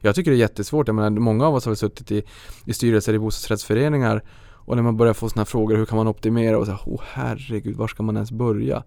Jag 0.00 0.14
tycker 0.14 0.30
det 0.30 0.36
är 0.36 0.38
jättesvårt. 0.38 0.88
Jag 0.88 0.94
menar, 0.94 1.10
många 1.10 1.46
av 1.46 1.54
oss 1.54 1.64
har 1.64 1.70
väl 1.70 1.76
suttit 1.76 2.12
i, 2.12 2.22
i 2.64 2.72
styrelser 2.72 3.14
i 3.14 3.18
bostadsrättsföreningar 3.18 4.22
och 4.66 4.76
när 4.76 4.82
man 4.82 4.96
börjar 4.96 5.14
få 5.14 5.28
sådana 5.28 5.40
här 5.40 5.46
frågor, 5.46 5.76
hur 5.76 5.86
kan 5.86 5.96
man 5.96 6.08
optimera? 6.08 6.58
Och 6.58 6.66
så 6.66 6.72
här, 6.72 6.80
åh 6.86 7.00
herregud, 7.12 7.76
var 7.76 7.88
ska 7.88 8.02
man 8.02 8.16
ens 8.16 8.32
börja? 8.32 8.82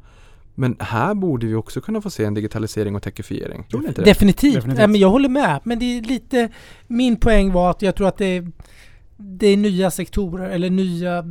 Men 0.59 0.75
här 0.79 1.13
borde 1.13 1.47
vi 1.47 1.55
också 1.55 1.81
kunna 1.81 2.01
få 2.01 2.09
se 2.09 2.23
en 2.25 2.33
digitalisering 2.33 2.95
och 2.95 3.03
techifiering. 3.03 3.63
Tror 3.71 3.81
ni 3.81 3.87
inte 3.87 4.01
det? 4.01 4.05
Definitivt. 4.05 4.53
Definitivt. 4.55 4.81
Ja, 4.81 4.87
men 4.87 4.99
jag 4.99 5.09
håller 5.09 5.29
med. 5.29 5.59
Men 5.63 5.79
det 5.79 5.85
är 5.97 6.01
lite... 6.01 6.49
Min 6.87 7.15
poäng 7.15 7.51
var 7.51 7.69
att 7.71 7.81
jag 7.81 7.95
tror 7.95 8.07
att 8.07 8.17
det 8.17 8.25
är, 8.25 8.51
det 9.17 9.47
är 9.47 9.57
nya 9.57 9.91
sektorer 9.91 10.49
eller 10.49 10.69
nya 10.69 11.23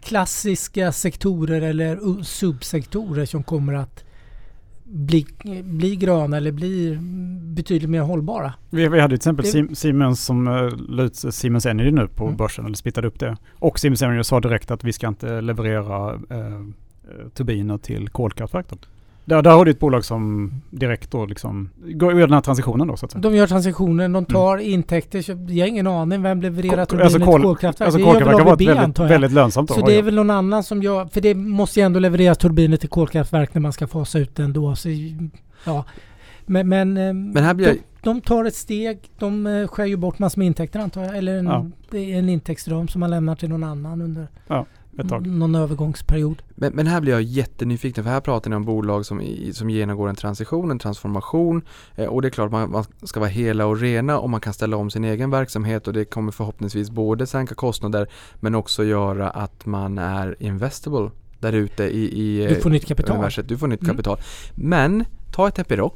klassiska 0.00 0.92
sektorer 0.92 1.62
eller 1.62 2.22
subsektorer 2.22 3.24
som 3.26 3.42
kommer 3.42 3.74
att 3.74 4.04
bli, 4.84 5.26
bli 5.64 5.96
gröna 5.96 6.36
eller 6.36 6.52
bli 6.52 6.88
mm, 6.92 7.54
betydligt 7.54 7.90
mer 7.90 8.00
hållbara. 8.00 8.52
Vi, 8.70 8.88
vi 8.88 9.00
hade 9.00 9.08
till 9.18 9.30
exempel 9.30 9.66
Det- 9.68 9.76
Siemens 9.76 10.24
som 10.24 10.48
uh, 10.48 10.70
la 10.88 11.02
ut 11.02 11.16
Siemens 11.16 11.66
Energy 11.66 11.90
nu 11.90 12.08
på 12.08 12.24
Mm. 12.24 12.36
börsen, 12.36 12.64
eller 12.66 12.76
splittade 12.76 13.08
upp 13.08 13.18
det. 13.20 13.36
Och 13.58 13.78
Siemens 13.78 14.02
Energy 14.02 14.24
sa 14.24 14.40
direkt 14.40 14.70
att 14.70 14.84
vi 14.84 14.92
ska 14.92 15.08
inte 15.08 15.40
leverera 15.40 16.14
eh, 16.30 16.38
eh, 16.38 16.60
turbiner 17.34 17.78
till 17.78 18.08
kolkraftverk. 18.08 18.66
Då. 18.70 18.76
Där, 19.24 19.42
där 19.42 19.50
har 19.50 19.64
du 19.64 19.70
ett 19.70 19.78
bolag 19.80 20.04
som 20.04 20.52
direkt 20.70 21.10
då 21.10 21.26
liksom 21.26 21.70
går 21.84 22.12
gör 22.12 22.20
den 22.26 22.32
här 22.32 22.40
transitionen 22.40 22.88
då 22.88 22.96
så 22.96 23.06
att 23.06 23.12
säga. 23.12 23.22
De 23.22 23.34
gör 23.34 23.46
transaktionen, 23.46 24.12
de 24.12 24.24
tar 24.24 24.56
intäkter. 24.58 25.22
så 25.22 25.32
Jag 25.48 25.64
har 25.64 25.68
ingen 25.68 25.86
aning 25.86 26.22
vem 26.22 26.42
levererar 26.42 26.84
turbiner 26.84 27.04
alltså 27.04 27.18
till 27.18 27.26
kol- 27.26 27.42
kolkraftverk. 27.42 27.86
Alltså 27.86 28.02
kolkraftverk 28.04 28.38
har 28.38 28.44
varit 28.44 28.68
väldigt, 28.68 28.98
väldigt 28.98 29.32
lönsamt. 29.32 29.68
Då, 29.68 29.74
Så 29.74 29.86
det 29.86 29.98
är 29.98 30.02
väl 30.02 30.14
någon 30.14 30.30
annan 30.30 30.62
som 30.62 30.82
gör, 30.82 31.06
för 31.06 31.20
det 31.20 31.34
måste 31.34 31.80
ju 31.80 31.86
ändå 31.86 32.00
levereras 32.00 32.38
turbiner 32.38 32.76
till 32.76 32.88
kolkraftverk 32.88 33.54
när 33.54 33.60
man 33.60 33.72
ska 33.72 33.86
fasa 33.86 34.18
ut 34.18 34.36
den 34.36 34.52
då. 34.52 34.76
Så, 34.76 34.88
ja. 35.64 35.84
Men, 36.46 36.68
men, 36.68 36.96
eh, 36.96 37.12
Men 37.12 37.44
här 37.44 37.54
blir 37.54 37.66
jag, 37.66 37.76
de, 37.76 37.80
de 38.02 38.20
tar 38.20 38.44
ett 38.44 38.54
steg, 38.54 38.98
de 39.18 39.46
eh, 39.46 39.68
skär 39.68 39.84
ju 39.84 39.96
bort 39.96 40.18
massor 40.18 40.38
med 40.40 40.46
intäkter 40.46 40.80
antar 40.80 41.02
jag. 41.02 41.16
Eller 41.16 41.38
en, 41.38 41.46
Ja. 41.46 41.66
en 41.98 42.28
intäktsram 42.28 42.88
som 42.88 43.00
man 43.00 43.10
lämnar 43.10 43.34
till 43.34 43.48
någon 43.48 43.64
annan 43.64 44.02
under 44.02 44.28
ett 44.98 45.08
tag. 45.08 45.26
någon 45.26 45.54
övergångsperiod. 45.54 46.42
Men, 46.54 46.72
men 46.72 46.86
här 46.86 47.00
blir 47.00 47.12
jag 47.12 47.22
jättenyfiken 47.22 48.04
för 48.04 48.10
här 48.10 48.20
pratar 48.20 48.50
ni 48.50 48.56
om 48.56 48.64
bolag 48.64 49.06
som, 49.06 49.22
som 49.52 49.70
genomgår 49.70 50.08
en 50.08 50.16
transition, 50.16 50.70
en 50.70 50.78
transformation 50.78 51.62
eh, 51.94 52.06
och 52.06 52.22
det 52.22 52.28
är 52.28 52.30
klart 52.30 52.50
man, 52.52 52.70
man 52.70 52.84
ska 53.02 53.20
vara 53.20 53.30
hela 53.30 53.66
och 53.66 53.80
rena 53.80 54.18
och 54.18 54.30
man 54.30 54.40
kan 54.40 54.52
ställa 54.52 54.76
om 54.76 54.90
sin 54.90 55.04
egen 55.04 55.30
verksamhet 55.30 55.86
och 55.86 55.92
det 55.92 56.04
kommer 56.04 56.32
förhoppningsvis 56.32 56.90
både 56.90 57.26
sänka 57.26 57.54
kostnader 57.54 58.08
men 58.40 58.54
också 58.54 58.84
göra 58.84 59.30
att 59.30 59.66
man 59.66 59.98
är 59.98 60.36
investable 60.42 61.10
där 61.40 61.52
ute 61.52 61.84
i, 61.84 62.20
i 62.20 62.46
Du 62.46 62.54
får 62.60 62.70
nytt 62.70 62.86
kapital. 62.86 63.16
universet. 63.16 63.48
Du 63.48 63.58
får 63.58 63.66
nytt 63.68 63.82
Mm. 63.82 63.94
kapital. 63.96 64.18
Men 64.54 65.04
ta 65.32 65.48
ett 65.48 65.58
Epiroc. 65.58 65.92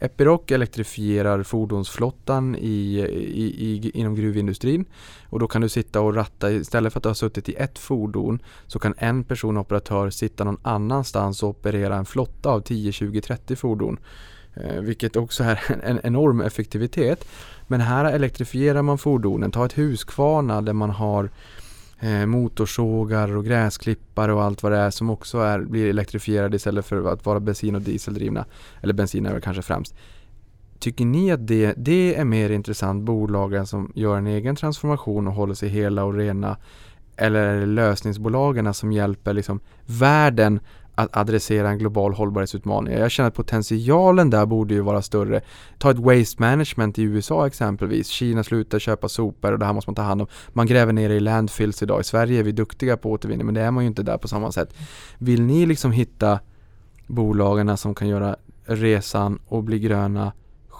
Epiroc 0.00 0.50
elektrifierar 0.50 1.42
fordonsflottan 1.42 2.56
i, 2.56 2.98
i, 3.34 3.44
i, 3.44 3.90
inom 3.94 4.14
gruvindustrin 4.14 4.84
och 5.28 5.38
då 5.38 5.46
kan 5.48 5.62
du 5.62 5.68
sitta 5.68 6.00
och 6.00 6.14
ratta 6.14 6.50
istället 6.50 6.92
för 6.92 6.98
att 7.00 7.02
du 7.02 7.08
har 7.08 7.14
suttit 7.14 7.48
i 7.48 7.54
ett 7.54 7.78
fordon 7.78 8.42
så 8.66 8.78
kan 8.78 8.94
en 8.98 9.24
person 9.24 9.56
operatör 9.56 10.10
sitta 10.10 10.44
någon 10.44 10.60
annanstans 10.62 11.42
och 11.42 11.48
operera 11.48 11.96
en 11.96 12.04
flotta 12.04 12.50
av 12.50 12.60
10, 12.60 12.92
20, 12.92 13.20
30 13.20 13.56
fordon. 13.56 13.98
Eh, 14.54 14.80
vilket 14.80 15.16
också 15.16 15.44
är 15.44 15.60
en, 15.68 15.80
en 15.82 16.00
enorm 16.02 16.40
effektivitet. 16.40 17.28
Men 17.66 17.80
här 17.80 18.04
elektrifierar 18.04 18.82
man 18.82 18.98
fordonen. 18.98 19.50
Ta 19.50 19.66
ett 19.66 19.78
Husqvarna 19.78 20.62
där 20.62 20.72
man 20.72 20.90
har 20.90 21.30
eh, 22.00 22.26
motorsågar 22.26 23.36
och 23.36 23.44
gräsklippare 23.44 24.32
och 24.32 24.42
allt 24.42 24.62
vad 24.62 24.72
det 24.72 24.78
är 24.78 24.90
som 24.90 25.10
också 25.10 25.38
är, 25.38 25.60
blir 25.60 25.90
elektrifierade 25.90 26.56
istället 26.56 26.86
för 26.86 27.12
att 27.12 27.26
vara 27.26 27.40
bensin 27.40 27.74
och 27.74 27.82
dieseldrivna. 27.82 28.44
Eller 28.82 28.94
bensin 28.94 29.26
är 29.26 29.32
väl 29.32 29.42
kanske 29.42 29.62
främst. 29.62 29.94
Tycker 30.78 31.04
ni 31.04 31.32
att 31.32 31.46
det, 31.46 31.74
det 31.76 32.14
är 32.14 32.24
mer 32.24 32.50
intressant 32.50 33.04
bolagen 33.04 33.66
som 33.66 33.92
gör 33.94 34.16
en 34.18 34.26
egen 34.26 34.56
transformation 34.56 35.26
och 35.26 35.34
håller 35.34 35.54
sig 35.54 35.68
hela 35.68 36.04
och 36.04 36.14
rena? 36.14 36.56
Eller 37.16 37.40
är 37.40 37.60
det 37.60 37.66
lösningsbolagen 37.66 38.74
som 38.74 38.92
hjälper 38.92 39.32
liksom 39.32 39.60
världen 39.86 40.60
att 40.98 41.16
adressera 41.16 41.70
en 41.70 41.78
global 41.78 42.12
hållbarhetsutmaning? 42.12 42.94
Jag 42.94 43.10
känner 43.10 43.28
att 43.28 43.34
potentialen 43.34 44.30
där 44.30 44.46
borde 44.46 44.74
ju 44.74 44.80
vara 44.80 45.02
större. 45.02 45.40
Ta 45.78 45.90
ett 45.90 45.98
waste 45.98 46.42
management 46.42 46.98
i 46.98 47.02
USA 47.02 47.46
exempelvis. 47.46 48.08
Kina 48.08 48.44
slutar 48.44 48.78
köpa 48.78 49.08
sopor 49.08 49.52
och 49.52 49.58
det 49.58 49.66
här 49.66 49.72
måste 49.72 49.90
man 49.90 49.94
ta 49.94 50.02
hand 50.02 50.22
om. 50.22 50.26
Man 50.52 50.66
gräver 50.66 50.92
ner 50.92 51.10
i 51.10 51.20
landfills 51.20 51.82
idag. 51.82 52.00
I 52.00 52.04
Sverige 52.04 52.38
är 52.38 52.42
vi 52.42 52.52
duktiga 52.52 52.96
på 52.96 53.10
återvinning 53.10 53.46
men 53.46 53.54
det 53.54 53.60
är 53.60 53.70
man 53.70 53.84
ju 53.84 53.88
inte 53.88 54.02
där 54.02 54.18
på 54.18 54.28
samma 54.28 54.52
sätt. 54.52 54.74
Vill 55.18 55.42
ni 55.42 55.66
liksom 55.66 55.92
hitta 55.92 56.40
bolagen 57.06 57.76
som 57.76 57.94
kan 57.94 58.08
göra 58.08 58.36
resan 58.64 59.38
och 59.46 59.64
bli 59.64 59.78
gröna 59.78 60.32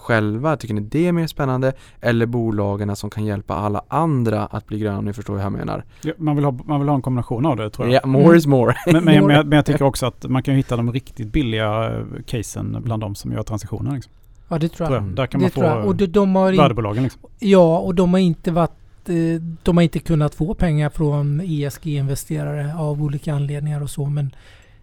själva? 0.09 0.57
Tycker 0.57 0.75
ni 0.75 0.81
det 0.81 1.07
är 1.07 1.13
mer 1.13 1.27
spännande? 1.27 1.73
Eller 2.01 2.27
bolagen 2.27 2.97
som 2.97 3.11
kan 3.11 3.25
hjälpa 3.25 3.55
alla 3.55 3.83
andra 3.89 4.47
att 4.47 4.67
bli 4.67 4.79
gröna 4.79 4.99
om 4.99 5.05
ni 5.05 5.13
förstår 5.13 5.35
vad 5.35 5.43
jag 5.43 5.53
menar? 5.53 5.85
Ja, 6.03 6.13
man, 6.19 6.37
vill 6.37 6.45
ha, 6.45 6.59
man 6.65 6.81
vill 6.81 6.89
ha 6.89 6.97
en 6.97 7.03
kombination 7.03 7.47
av 7.47 7.57
det 7.57 7.71
tror 7.71 7.89
jag. 7.89 7.95
Ja, 7.95 7.99
yeah, 7.99 8.07
more 8.07 8.37
is 8.37 8.47
more. 8.47 8.75
men, 8.87 8.95
men, 8.95 9.05
men, 9.05 9.15
jag, 9.15 9.47
men, 9.47 9.57
jag, 9.57 9.67
tycker 9.67 9.83
också 9.83 10.07
att 10.07 10.25
man 10.29 10.43
kan 10.43 10.55
hitta 10.55 10.77
de 10.77 10.93
riktigt 10.93 11.33
billiga 11.33 11.91
eh, 11.91 12.05
casen 12.27 12.77
bland 12.85 13.03
de 13.03 13.15
som 13.15 13.33
gör 13.33 13.43
transitionen. 13.43 13.95
Liksom. 13.95 14.13
Ja 14.49 14.59
det 14.59 14.69
tror 14.69 14.95
jag. 14.95 15.03
Där 15.03 15.27
kan 15.27 15.41
man 15.41 15.51
det 15.55 15.55
få 15.55 15.89
och 15.89 15.97
de, 15.97 16.07
de 16.07 16.37
har 16.37 16.53
värdebolagen. 16.53 17.03
Liksom. 17.03 17.21
Ja 17.39 17.79
och 17.79 17.95
de 17.95 18.13
har 18.13 18.21
inte 18.21 18.51
varit 18.51 19.09
eh, 19.09 19.15
de 19.63 19.77
har 19.77 19.83
inte 19.83 19.99
kunnat 19.99 20.35
få 20.35 20.55
pengar 20.55 20.91
från 20.91 21.41
ESG-investerare 21.41 22.75
av 22.79 23.03
olika 23.03 23.35
anledningar 23.35 23.83
och 23.83 23.91
så 23.91 24.07
men 24.07 24.31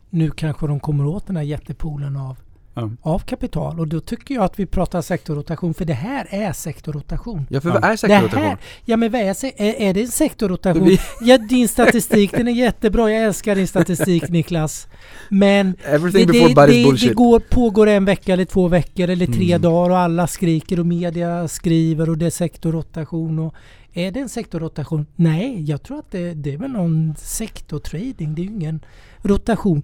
nu 0.10 0.32
kanske 0.32 0.68
de 0.68 0.80
kommer 0.80 1.06
åt 1.06 1.28
den 1.28 1.36
här 1.36 1.44
jättepoolen 1.44 2.18
av 2.18 2.38
mm. 2.76 2.98
av 3.02 3.20
kapital. 3.20 3.80
Och 3.80 3.88
då 3.88 4.00
tycker 4.00 4.36
jag 4.36 4.44
att 4.44 4.60
vi 4.60 4.66
pratar 4.66 5.02
sektorrotation 5.02 5.74
för 5.74 5.86
det 5.86 5.94
här 5.94 6.28
är 6.30 6.54
sektorrotation. 6.54 7.48
Ja, 7.50 7.62
för 7.62 7.70
vad 7.70 7.84
är 7.84 7.96
sektorrotation? 7.96 8.44
Här, 8.44 8.58
ja, 8.86 8.98
men 8.98 9.12
vad 9.12 9.22
är, 9.22 9.46
är, 9.62 9.82
är 9.82 9.94
det 9.94 10.02
en 10.02 10.08
sektorrotation? 10.08 10.98
ja, 11.22 11.38
din 11.38 11.68
statistik 11.68 12.32
den 12.32 12.48
är 12.48 12.52
jättebra. 12.52 13.12
Jag 13.12 13.24
älskar 13.24 13.56
din 13.56 13.68
statistik 13.68 14.30
Niklas. 14.30 14.88
Men 15.30 15.76
Everything 15.86 16.28
det, 16.28 16.56
det, 16.56 16.66
det, 16.66 17.08
det 17.08 17.14
går, 17.14 17.40
pågår 17.40 17.88
en 17.88 18.06
vecka 18.06 18.34
eller 18.34 18.46
två 18.46 18.68
veckor 18.68 19.10
eller 19.10 19.26
tre 19.26 19.52
mm. 19.52 19.62
dagar 19.62 19.90
och 19.90 19.98
alla 19.98 20.28
skriker 20.28 20.80
och 20.80 20.86
media 20.86 21.48
skriver 21.48 22.10
och 22.10 22.18
det 22.18 22.26
är 22.26 22.30
sektorrotation. 22.30 23.40
Och 23.40 23.56
är 23.94 24.12
det 24.12 24.20
en 24.20 24.30
sektorrotation? 24.30 25.06
Nej, 25.16 25.64
jag 25.64 25.84
tror 25.84 26.00
att 26.00 26.12
det, 26.12 26.34
det 26.34 26.54
är 26.54 26.58
väl 26.58 26.72
någon 26.72 27.16
sektortrading. 27.18 28.36
Det 28.36 28.42
är 28.42 28.44
ju 28.44 28.52
ingen 28.52 28.86
rotation. 29.22 29.82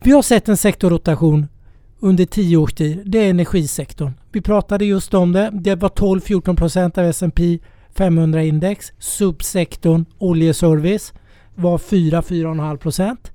Vi 0.00 0.10
har 0.10 0.22
sett 0.22 0.48
en 0.48 0.56
sektorrotation 0.56 1.46
under 2.00 2.24
tio 2.24 2.56
års 2.56 2.72
tid, 2.72 3.02
det 3.04 3.18
är 3.18 3.30
energisektorn. 3.30 4.12
Vi 4.32 4.40
pratade 4.40 4.84
just 4.84 5.14
om 5.14 5.32
det. 5.32 5.50
Det 5.52 5.74
var 5.74 5.88
12-14 5.88 6.56
procent 6.56 6.98
av 6.98 7.04
S&P 7.04 7.58
500-index. 7.96 8.92
Subsektorn 8.98 10.04
oljeservice 10.18 11.12
var 11.54 11.78
4-4,5 11.78 12.76
procent 12.76 13.32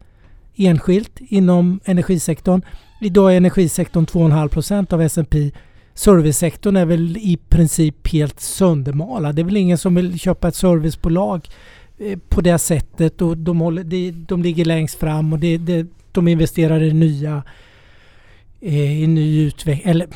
enskilt 0.56 1.20
inom 1.20 1.80
energisektorn. 1.86 2.62
Idag 3.02 3.34
är 3.34 3.38
energisektorn 3.38 4.06
2,5 4.06 4.48
procent 4.48 4.94
av 4.94 5.02
S&P 5.02 5.52
Servicesektorn 5.96 6.76
är 6.76 6.86
väl 6.86 7.18
i 7.18 7.40
princip 7.50 8.08
helt 8.08 8.40
söndermalad. 8.40 9.36
Det 9.36 9.42
är 9.42 9.44
väl 9.44 9.58
ingen 9.58 9.78
som 9.78 9.96
vill 9.96 10.20
köpa 10.20 10.48
ett 10.48 10.56
servicebolag 10.56 11.50
eh, 11.98 12.20
på 12.30 12.42
det 12.42 12.60
sättet 12.60 13.22
och 13.22 13.38
de, 13.38 13.60
håller, 13.60 13.84
de, 13.84 14.12
de 14.12 14.44
ligger 14.44 14.66
längst 14.66 15.00
fram 15.00 15.34
och 15.34 15.40
det, 15.40 15.58
det, 15.58 15.88
de 16.12 16.28
investerar 16.28 16.84
i 16.84 16.94
nya 16.94 17.44
i 18.64 19.08
ny 19.08 19.46
utveckling. 19.46 19.92
Eller 19.92 20.08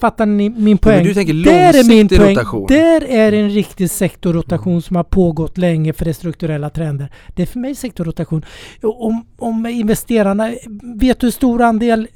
Fattar 0.00 0.26
ni 0.26 0.50
min 0.50 0.78
poäng? 0.78 0.96
Men 0.96 1.04
du 1.04 1.14
tänker 1.14 1.34
där 1.34 1.78
är 1.78 1.88
min 1.88 2.08
poäng. 2.08 2.36
rotation? 2.36 2.66
Där 2.68 3.04
är 3.04 3.32
en 3.32 3.50
riktig 3.50 3.90
sektorrotation 3.90 4.72
mm. 4.72 4.82
som 4.82 4.96
har 4.96 5.04
pågått 5.04 5.58
länge 5.58 5.92
för 5.92 6.04
det 6.04 6.14
strukturella 6.14 6.70
trender. 6.70 7.12
Det 7.34 7.42
är 7.42 7.46
för 7.46 7.58
mig 7.58 7.74
sektorrotation. 7.74 8.44
Om, 8.82 9.26
om 9.36 9.66
investerarna, 9.66 10.54
vet 10.82 11.20
du 11.20 11.26
hur 11.26 11.32
stor 11.32 11.62
andel 11.62 12.08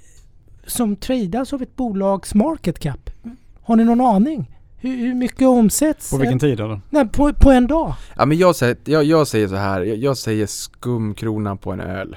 som 0.66 0.96
tradas 0.96 1.52
av 1.52 1.62
ett 1.62 1.76
bolags 1.76 2.34
market 2.34 2.78
cap? 2.78 3.10
Har 3.62 3.76
ni 3.76 3.84
någon 3.84 4.00
aning? 4.00 4.50
Hur, 4.76 4.96
hur 4.96 5.14
mycket 5.14 5.48
omsätts? 5.48 6.10
På 6.10 6.16
vilken 6.16 6.38
tid 6.38 6.60
eller? 6.60 6.80
Nej, 6.90 7.08
på, 7.08 7.32
på 7.32 7.50
en 7.50 7.66
dag. 7.66 7.94
Ja 8.16 8.26
men 8.26 8.38
jag 8.38 8.56
säger, 8.56 8.76
jag, 8.84 9.04
jag 9.04 9.28
säger 9.28 9.48
så 9.48 9.56
här, 9.56 9.82
jag, 9.82 9.96
jag 9.96 10.16
säger 10.16 10.46
skumkronan 10.46 11.58
på 11.58 11.72
en 11.72 11.80
öl. 11.80 12.16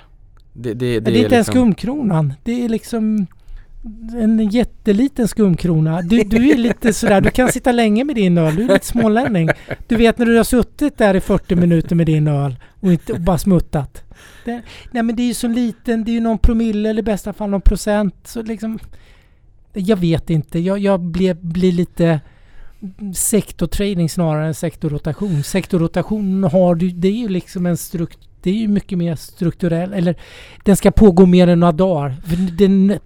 Det, 0.59 0.73
det, 0.73 0.99
det, 0.99 0.99
det 0.99 1.11
är 1.11 1.15
inte 1.15 1.21
liksom... 1.21 1.33
ens 1.33 1.47
skumkronan. 1.47 2.33
Det 2.43 2.65
är 2.65 2.69
liksom 2.69 3.27
en 4.13 4.49
jätteliten 4.49 5.27
skumkrona. 5.27 6.01
Du, 6.01 6.23
du 6.23 6.49
är 6.49 6.57
lite 6.57 6.93
sådär, 6.93 7.21
du 7.21 7.29
kan 7.29 7.51
sitta 7.51 7.71
länge 7.71 8.03
med 8.03 8.15
din 8.15 8.37
öl. 8.37 8.55
Du 8.55 8.63
är 8.63 8.67
lite 8.73 8.85
smålänning. 8.85 9.49
Du 9.87 9.95
vet 9.95 10.17
när 10.17 10.25
du 10.25 10.37
har 10.37 10.43
suttit 10.43 10.97
där 10.97 11.15
i 11.15 11.19
40 11.19 11.55
minuter 11.55 11.95
med 11.95 12.05
din 12.05 12.27
öl 12.27 12.55
och, 12.79 12.91
inte, 12.91 13.13
och 13.13 13.19
bara 13.19 13.37
smuttat. 13.37 14.03
Det, 14.45 14.61
nej 14.91 15.03
men 15.03 15.15
det 15.15 15.21
är 15.23 15.27
ju 15.27 15.33
så 15.33 15.47
liten, 15.47 16.03
det 16.03 16.11
är 16.11 16.13
ju 16.13 16.19
någon 16.19 16.37
promille 16.37 16.89
eller 16.89 16.99
i 16.99 17.03
bästa 17.03 17.33
fall 17.33 17.49
någon 17.49 17.61
procent. 17.61 18.15
Så 18.23 18.41
liksom, 18.41 18.79
jag 19.73 19.97
vet 19.97 20.29
inte, 20.29 20.59
jag, 20.59 20.79
jag 20.79 20.99
blir, 20.99 21.33
blir 21.33 21.71
lite 21.71 22.19
sektortrading 23.15 24.09
snarare 24.09 24.47
än 24.47 24.53
sektorrotation. 24.53 25.43
Sektorrotation 25.43 26.43
har 26.43 26.75
du, 26.75 26.89
det 26.89 27.07
är 27.07 27.11
ju 27.11 27.27
liksom 27.27 27.65
en 27.65 27.77
struktur 27.77 28.27
det 28.41 28.49
är 28.49 28.53
ju 28.53 28.67
mycket 28.67 28.97
mer 28.97 29.15
strukturell, 29.15 29.93
eller 29.93 30.15
den 30.63 30.75
ska 30.75 30.91
pågå 30.91 31.25
mer 31.25 31.47
än 31.47 31.59
några 31.59 31.71
dagar. 31.71 32.15
Den, 32.57 32.99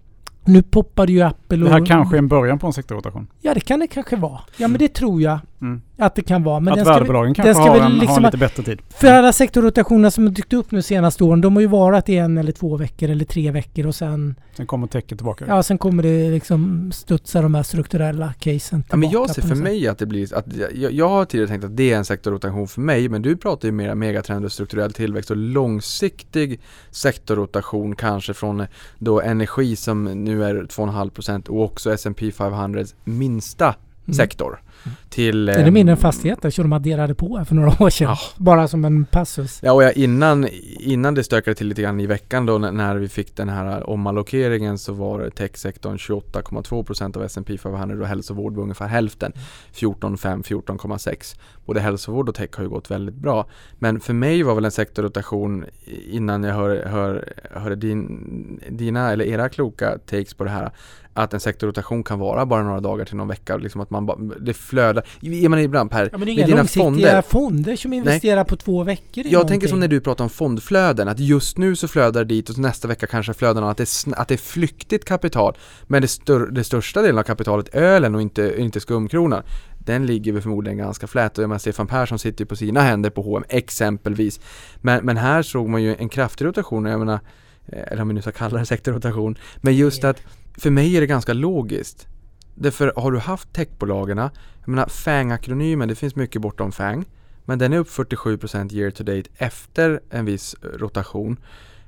nu 0.45 0.61
poppar 0.61 1.07
ju 1.07 1.21
Apple 1.21 1.57
och... 1.57 1.69
Det 1.69 1.71
här 1.71 1.85
kanske 1.85 2.15
är 2.15 2.19
en 2.19 2.27
början 2.27 2.59
på 2.59 2.67
en 2.67 2.73
sektorrotation? 2.73 3.27
Ja 3.41 3.53
det 3.53 3.59
kan 3.59 3.79
det 3.79 3.87
kanske 3.87 4.15
vara. 4.15 4.39
Ja 4.57 4.67
men 4.67 4.79
det 4.79 4.93
tror 4.93 5.21
jag 5.21 5.39
mm. 5.61 5.81
att 5.97 6.15
det 6.15 6.21
kan 6.21 6.43
vara. 6.43 6.59
Men 6.59 6.79
att 6.79 6.87
värdebolagen 6.87 7.33
kanske 7.33 7.63
har, 7.63 7.79
en, 7.79 7.91
liksom 7.91 8.23
har 8.23 8.31
lite 8.31 8.37
bättre 8.37 8.63
tid? 8.63 8.81
För 8.89 9.07
alla 9.07 9.33
sektorrotationer 9.33 10.09
som 10.09 10.23
har 10.23 10.31
dykt 10.31 10.53
upp 10.53 10.71
nu 10.71 10.81
senaste 10.81 11.23
åren, 11.23 11.41
de 11.41 11.55
har 11.55 11.61
ju 11.61 11.67
varit 11.67 12.09
i 12.09 12.17
en 12.17 12.37
eller 12.37 12.51
två 12.51 12.77
veckor 12.77 13.09
eller 13.09 13.25
tre 13.25 13.51
veckor 13.51 13.87
och 13.87 13.95
sen... 13.95 14.35
Sen 14.57 14.67
kommer 14.67 14.87
täcket 14.87 15.17
tillbaka? 15.17 15.45
Ja, 15.47 15.63
sen 15.63 15.77
kommer 15.77 16.03
det 16.03 16.29
liksom 16.29 16.91
studsa 16.93 17.41
de 17.41 17.55
här 17.55 17.63
strukturella 17.63 18.33
casen 18.39 18.59
tillbaka. 18.59 18.87
Ja, 18.91 18.97
men 18.97 19.09
jag 19.09 19.29
ser 19.29 19.41
för 19.41 19.55
mig 19.55 19.87
att 19.87 19.97
det 19.97 20.05
blir... 20.05 20.35
Att 20.35 20.45
jag, 20.75 20.91
jag 20.91 21.09
har 21.09 21.25
tidigare 21.25 21.47
tänkt 21.47 21.63
att 21.63 21.77
det 21.77 21.91
är 21.91 21.97
en 21.97 22.05
sektorrotation 22.05 22.67
för 22.67 22.81
mig, 22.81 23.09
men 23.09 23.21
du 23.21 23.37
pratar 23.37 23.67
ju 23.67 23.71
mer 23.71 23.95
megatrender, 23.95 24.49
strukturell 24.49 24.93
tillväxt 24.93 25.31
och 25.31 25.37
långsiktig 25.37 26.59
sektorrotation 26.91 27.95
kanske 27.95 28.33
från 28.33 28.65
då 28.97 29.21
energi 29.21 29.75
som 29.75 30.03
nu 30.03 30.43
är 30.43 30.55
2,5% 30.55 31.49
och 31.49 31.63
också 31.63 31.93
S&P 31.93 32.31
500 32.31 32.85
minsta 33.03 33.75
mm. 34.05 34.13
sektor 34.13 34.61
till... 35.09 35.49
Är 35.49 35.65
det 35.65 35.71
mindre 35.71 35.91
än 35.91 35.97
fastigheter 35.97 36.49
som 36.49 36.63
de 36.63 36.73
adderade 36.73 37.15
på 37.15 37.45
för 37.47 37.55
några 37.55 37.83
år 37.83 37.89
sedan? 37.89 38.07
Ja. 38.07 38.17
Bara 38.37 38.67
som 38.67 38.85
en 38.85 39.05
passus. 39.05 39.59
Ja, 39.63 39.73
och 39.73 39.83
ja, 39.83 39.91
innan, 39.91 40.47
innan 40.79 41.13
det 41.13 41.23
stökade 41.23 41.55
till 41.55 41.67
lite 41.67 41.81
grann 41.81 41.99
i 41.99 42.05
veckan 42.05 42.45
då 42.45 42.57
när 42.57 42.95
vi 42.95 43.09
fick 43.09 43.35
den 43.35 43.49
här 43.49 43.89
omallokeringen 43.89 44.77
så 44.77 44.93
var 44.93 45.29
techsektorn 45.29 45.97
28,2% 45.97 47.17
av 47.17 47.23
S&P 47.23 47.57
500 47.57 48.01
och 48.01 48.07
hälsovård 48.07 48.55
var 48.55 48.63
ungefär 48.63 48.87
hälften. 48.87 49.33
14,5, 49.73 50.43
14,6. 50.43 51.35
Både 51.65 51.79
hälsovård 51.79 52.29
och 52.29 52.35
tech 52.35 52.49
har 52.53 52.63
ju 52.63 52.69
gått 52.69 52.91
väldigt 52.91 53.15
bra. 53.15 53.45
Men 53.79 53.99
för 53.99 54.13
mig 54.13 54.43
var 54.43 54.55
väl 54.55 54.65
en 54.65 54.71
sektorrotation 54.71 55.65
innan 56.11 56.43
jag 56.43 56.53
hör, 56.53 56.85
hör, 56.85 57.33
hörde 57.51 57.75
din, 57.75 58.61
dina 58.69 59.11
eller 59.11 59.25
era 59.25 59.49
kloka 59.49 59.97
takes 60.05 60.33
på 60.33 60.43
det 60.43 60.49
här 60.49 60.71
att 61.13 61.33
en 61.33 61.39
sektorrotation 61.39 62.03
kan 62.03 62.19
vara 62.19 62.45
bara 62.45 62.63
några 62.63 62.79
dagar 62.79 63.05
till 63.05 63.15
någon 63.15 63.27
vecka. 63.27 63.57
Liksom 63.57 63.81
att 63.81 63.89
man 63.89 64.05
bara, 64.05 64.17
det 64.17 64.53
flödar. 64.53 65.03
Är 65.21 65.49
man 65.49 65.59
ibland 65.59 65.91
Per, 65.91 66.09
ja, 66.11 66.17
men 66.17 66.25
det 66.25 66.31
är 66.31 66.33
inga 66.33 66.55
långsiktiga 66.55 66.83
fonder, 66.83 67.21
fonder 67.21 67.75
som 67.75 67.93
investerar 67.93 68.35
Nej. 68.35 68.45
på 68.45 68.55
två 68.55 68.83
veckor 68.83 69.25
i 69.25 69.27
Jag 69.27 69.31
någonting. 69.33 69.53
tänker 69.53 69.67
som 69.67 69.79
när 69.79 69.87
du 69.87 70.01
pratar 70.01 70.23
om 70.23 70.29
fondflöden, 70.29 71.07
att 71.07 71.19
just 71.19 71.57
nu 71.57 71.75
så 71.75 71.87
flödar 71.87 72.23
det 72.23 72.35
dit 72.35 72.49
och 72.49 72.57
nästa 72.57 72.87
vecka 72.87 73.07
kanske 73.07 73.33
flödar 73.33 73.61
att 73.61 73.77
det 73.77 73.83
är, 73.83 74.19
att 74.19 74.27
det 74.27 74.35
är 74.35 74.37
flyktigt 74.37 75.05
kapital. 75.05 75.57
Men 75.87 76.01
det, 76.01 76.07
stör, 76.07 76.47
det 76.47 76.63
största 76.63 77.01
delen 77.01 77.17
av 77.19 77.23
kapitalet, 77.23 77.75
ölen 77.75 78.15
och 78.15 78.21
inte, 78.21 78.53
inte 78.57 78.79
skumkronan, 78.79 79.43
den 79.85 80.05
ligger 80.05 80.31
väl 80.31 80.41
förmodligen 80.41 80.77
ganska 80.77 81.07
flät 81.07 81.37
och 81.37 81.43
jag 81.43 81.47
menar 81.47 81.59
Stefan 81.59 81.87
Persson 81.87 82.19
sitter 82.19 82.41
ju 82.41 82.45
på 82.45 82.55
sina 82.55 82.81
händer 82.81 83.09
på 83.09 83.21
H&M 83.21 83.43
exempelvis. 83.49 84.39
Men, 84.81 85.05
men 85.05 85.17
här 85.17 85.41
såg 85.41 85.69
man 85.69 85.83
ju 85.83 85.95
en 85.95 86.09
kraftig 86.09 86.45
rotation, 86.45 86.85
jag 86.85 86.99
menar, 86.99 87.19
eh, 87.65 87.91
eller 87.91 88.01
om 88.01 88.07
vi 88.07 88.13
nu 88.13 88.21
ska 88.21 88.31
kalla 88.31 88.59
det 88.59 88.65
sektorrotation, 88.65 89.37
men 89.57 89.75
just 89.75 90.03
att 90.03 90.21
för 90.61 90.69
mig 90.69 90.97
är 90.97 91.01
det 91.01 91.07
ganska 91.07 91.33
logiskt. 91.33 92.07
Därför 92.55 92.93
har 92.95 93.11
du 93.11 93.19
haft 93.19 93.53
techbolagen, 93.53 94.17
jag 94.17 94.31
menar 94.67 94.85
FANG-akronymen, 94.85 95.87
det 95.87 95.95
finns 95.95 96.15
mycket 96.15 96.41
bortom 96.41 96.71
FANG. 96.71 97.05
Men 97.45 97.59
den 97.59 97.73
är 97.73 97.77
upp 97.77 97.89
47% 97.89 98.73
year 98.73 98.91
to 98.91 99.03
date 99.03 99.29
efter 99.37 100.01
en 100.09 100.25
viss 100.25 100.55
rotation. 100.61 101.37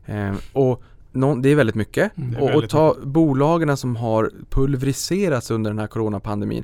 Eh, 0.05 0.33
och 0.53 0.83
någon, 1.13 1.41
det 1.41 1.49
är 1.49 1.55
väldigt 1.55 1.75
mycket. 1.75 2.17
Mm, 2.17 2.43
och, 2.43 2.55
och, 2.55 2.69
ta 2.69 2.95
bolagen 3.03 3.77
som 3.77 3.95
har 3.95 4.31
pulveriserats 4.49 5.51
under 5.51 5.71
den 5.71 5.79
här 5.79 5.87
coronapandemin. 5.87 6.63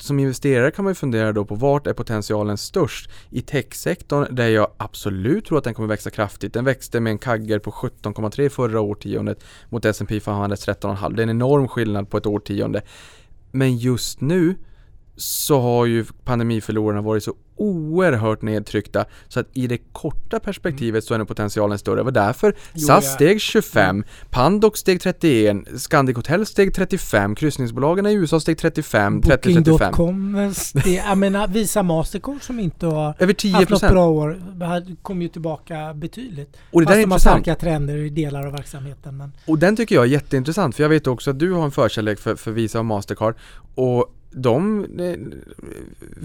Som 0.00 0.18
investerare 0.18 0.70
kan 0.70 0.84
man 0.84 0.90
ju 0.90 0.94
fundera 0.94 1.32
då 1.32 1.44
på 1.44 1.54
vart 1.54 1.86
är 1.86 1.92
potentialen 1.92 2.58
störst? 2.58 3.10
I 3.30 3.40
techsektorn 3.40 4.34
där 4.34 4.48
jag 4.48 4.68
absolut 4.76 5.44
tror 5.44 5.58
att 5.58 5.64
den 5.64 5.74
kommer 5.74 5.88
växa 5.88 6.10
kraftigt. 6.10 6.52
Den 6.52 6.64
växte 6.64 7.00
med 7.00 7.10
en 7.10 7.18
kagger 7.18 7.58
på 7.58 7.70
17,3 7.70 8.48
förra 8.48 8.80
årtiondet 8.80 9.44
mot 9.68 9.84
S&P 9.84 10.20
500 10.20 10.56
13,5. 10.56 11.14
Det 11.14 11.22
är 11.22 11.24
en 11.24 11.30
enorm 11.30 11.68
skillnad 11.68 12.10
på 12.10 12.16
ett 12.16 12.26
årtionde. 12.26 12.82
Men 13.50 13.76
just 13.76 14.20
nu 14.20 14.54
så 15.18 15.60
har 15.60 15.86
ju 15.86 16.04
pandemiförlorarna 16.24 17.00
varit 17.00 17.24
så 17.24 17.34
oerhört 17.56 18.42
nedtryckta 18.42 19.04
så 19.28 19.40
att 19.40 19.46
i 19.52 19.66
det 19.66 19.78
korta 19.92 20.40
perspektivet 20.40 21.04
så 21.04 21.14
är 21.14 21.18
nog 21.18 21.28
potentialen 21.28 21.78
större. 21.78 21.96
Det 21.96 22.02
var 22.02 22.10
därför 22.10 22.54
Jo, 22.72 22.86
SAS 22.86 23.04
ja. 23.04 23.10
steg 23.10 23.40
25, 23.40 24.04
Pandox 24.30 24.80
steg 24.80 25.00
31, 25.00 25.56
Scandic 25.76 26.16
Hotel 26.16 26.46
steg 26.46 26.74
35, 26.74 27.34
kryssningsbolagen 27.34 28.06
i 28.06 28.12
USA 28.12 28.40
steg 28.40 28.58
35, 28.58 29.22
30-35. 29.22 29.64
Booking.com, 29.64 30.34
eh, 30.34 30.50
det- 30.84 30.94
jag 30.94 31.18
menar 31.18 31.48
Visa 31.48 31.82
Mastercard 31.82 32.42
som 32.42 32.60
inte 32.60 32.86
har 32.86 33.14
Över 33.18 33.32
10 33.32 33.52
haft 33.52 33.70
något 33.70 33.80
bra 33.80 34.08
år 34.08 34.38
kom 35.02 35.22
ju 35.22 35.28
tillbaka 35.28 35.94
betydligt. 35.94 36.56
Och 36.72 36.80
det 36.80 36.86
där 36.86 36.92
Fast 36.92 36.98
är 36.98 37.02
de 37.06 37.10
har 37.12 37.18
starka 37.18 37.54
trender 37.54 37.96
i 37.96 38.08
delar 38.10 38.46
av 38.46 38.52
verksamheten. 38.52 39.16
Men 39.16 39.32
Och 39.46 39.58
den 39.58 39.76
tycker 39.76 39.94
jag 39.94 40.04
är 40.04 40.08
jätteintressant 40.08 40.76
för 40.76 40.82
jag 40.82 40.90
vet 40.90 41.06
också 41.06 41.30
att 41.30 41.38
du 41.38 41.52
har 41.52 41.64
en 41.64 41.70
förkärlek 41.70 42.18
för, 42.18 42.36
för 42.36 42.50
Visa 42.50 42.78
och 42.78 42.84
Mastercard 42.86 43.34
och 43.74 44.14
de 44.30 44.84
eh, 44.98 45.16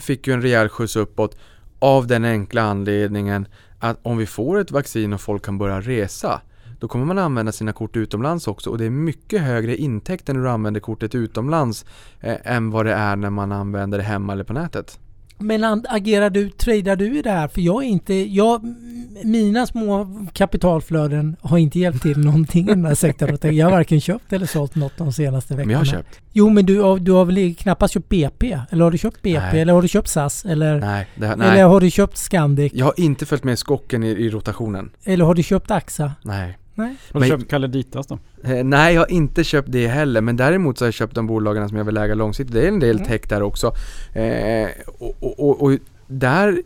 fick 0.01 0.27
ju 0.27 0.33
en 0.33 0.41
rejäl 0.41 0.69
skjuts 0.69 0.95
uppåt 0.95 1.37
av 1.79 2.07
den 2.07 2.25
enkla 2.25 2.61
anledningen 2.61 3.47
att 3.79 3.99
om 4.01 4.17
vi 4.17 4.25
får 4.25 4.59
ett 4.59 4.71
vaccin 4.71 5.13
och 5.13 5.21
folk 5.21 5.45
kan 5.45 5.57
börja 5.57 5.81
resa 5.81 6.41
då 6.79 6.87
kommer 6.87 7.05
man 7.05 7.17
använda 7.17 7.51
sina 7.51 7.73
kort 7.73 7.95
utomlands 7.95 8.47
också 8.47 8.69
och 8.69 8.77
det 8.77 8.85
är 8.85 8.89
mycket 8.89 9.41
högre 9.41 9.75
intäkter 9.75 10.33
när 10.33 10.41
du 10.41 10.49
använder 10.49 10.81
kortet 10.81 11.15
utomlands 11.15 11.85
eh, 12.19 12.37
än 12.43 12.71
vad 12.71 12.85
det 12.85 12.93
är 12.93 13.15
när 13.15 13.29
man 13.29 13.51
använder 13.51 13.97
det 13.97 14.03
hemma 14.03 14.33
eller 14.33 14.43
på 14.43 14.53
nätet. 14.53 14.99
Men 15.37 15.83
agerar 15.89 16.29
du, 16.29 16.49
tradar 16.49 16.95
du 16.95 17.17
i 17.17 17.21
det 17.21 17.29
här? 17.31 17.47
För 17.47 17.61
jag 17.61 17.83
är 17.83 17.87
inte, 17.87 18.13
jag, 18.13 18.75
mina 19.23 19.65
små 19.67 20.07
kapitalflöden 20.33 21.35
har 21.41 21.57
inte 21.57 21.79
hjälpt 21.79 22.01
till 22.01 22.17
någonting 22.19 22.63
i 22.69 22.69
den 22.69 22.85
här 22.85 22.95
sektorn. 22.95 23.55
Jag 23.55 23.65
har 23.65 23.71
varken 23.71 24.01
köpt 24.01 24.33
eller 24.33 24.45
sålt 24.45 24.75
något 24.75 24.97
de 24.97 25.13
senaste 25.13 25.53
veckorna. 25.55 25.65
Men 25.65 25.71
jag 25.73 25.79
har 25.79 25.85
köpt. 25.85 26.19
Jo 26.33 26.49
men 26.49 26.65
du, 26.65 26.79
har- 26.81 26.99
du 26.99 27.11
har 27.11 27.25
väl 27.25 27.55
knappast 27.55 27.93
köpt 27.93 28.09
BP? 28.09 28.59
Eller 28.69 28.83
har 28.83 28.91
du 28.91 28.97
köpt 28.97 29.21
BP? 29.21 29.39
Nej. 29.39 29.61
Eller 29.61 29.73
har 29.73 29.81
du 29.81 29.87
köpt 29.87 30.07
SAS? 30.07 30.45
Eller, 30.45 30.79
Nej, 30.79 31.07
här- 31.15 31.33
eller 31.33 31.35
nej. 31.51 31.61
har 31.63 31.79
du 31.81 31.91
köpt 31.91 32.17
Scandic? 32.17 32.71
Jag 32.75 32.85
har 32.85 32.93
inte 32.97 33.25
följt 33.25 33.43
med 33.43 33.59
skocken 33.59 34.03
i, 34.03 34.07
i 34.09 34.29
rotationen. 34.29 34.89
Eller 35.03 35.25
har 35.25 35.33
du 35.35 35.43
köpt 35.43 35.71
AXA? 35.71 36.11
Nej. 36.21 36.57
Har 36.75 37.19
du 37.21 37.27
köpt 37.27 37.49
Caleditas 37.49 38.07
då? 38.07 38.19
Eh, 38.43 38.63
nej, 38.63 38.93
jag 38.93 39.01
har 39.01 39.11
inte 39.11 39.43
köpt 39.43 39.71
det 39.71 39.87
heller, 39.87 40.21
men 40.21 40.37
däremot 40.37 40.77
så 40.77 40.83
har 40.85 40.87
jag 40.87 40.93
köpt 40.93 41.15
de 41.15 41.27
bolagen 41.27 41.69
som 41.69 41.77
jag 41.77 41.85
vill 41.85 41.97
äga 41.97 42.15
långsiktigt. 42.15 42.53
Det 42.53 42.61
är 42.63 42.67
en 42.67 42.79
del 42.79 42.95
Mm. 42.95 43.07
tech 43.07 43.21
där 43.29 43.41
också. 43.41 43.73
Eh, 44.13 44.69
och, 44.99 45.15
och, 45.19 45.39
och, 45.39 45.61
och 45.63 45.77
där 46.07 46.61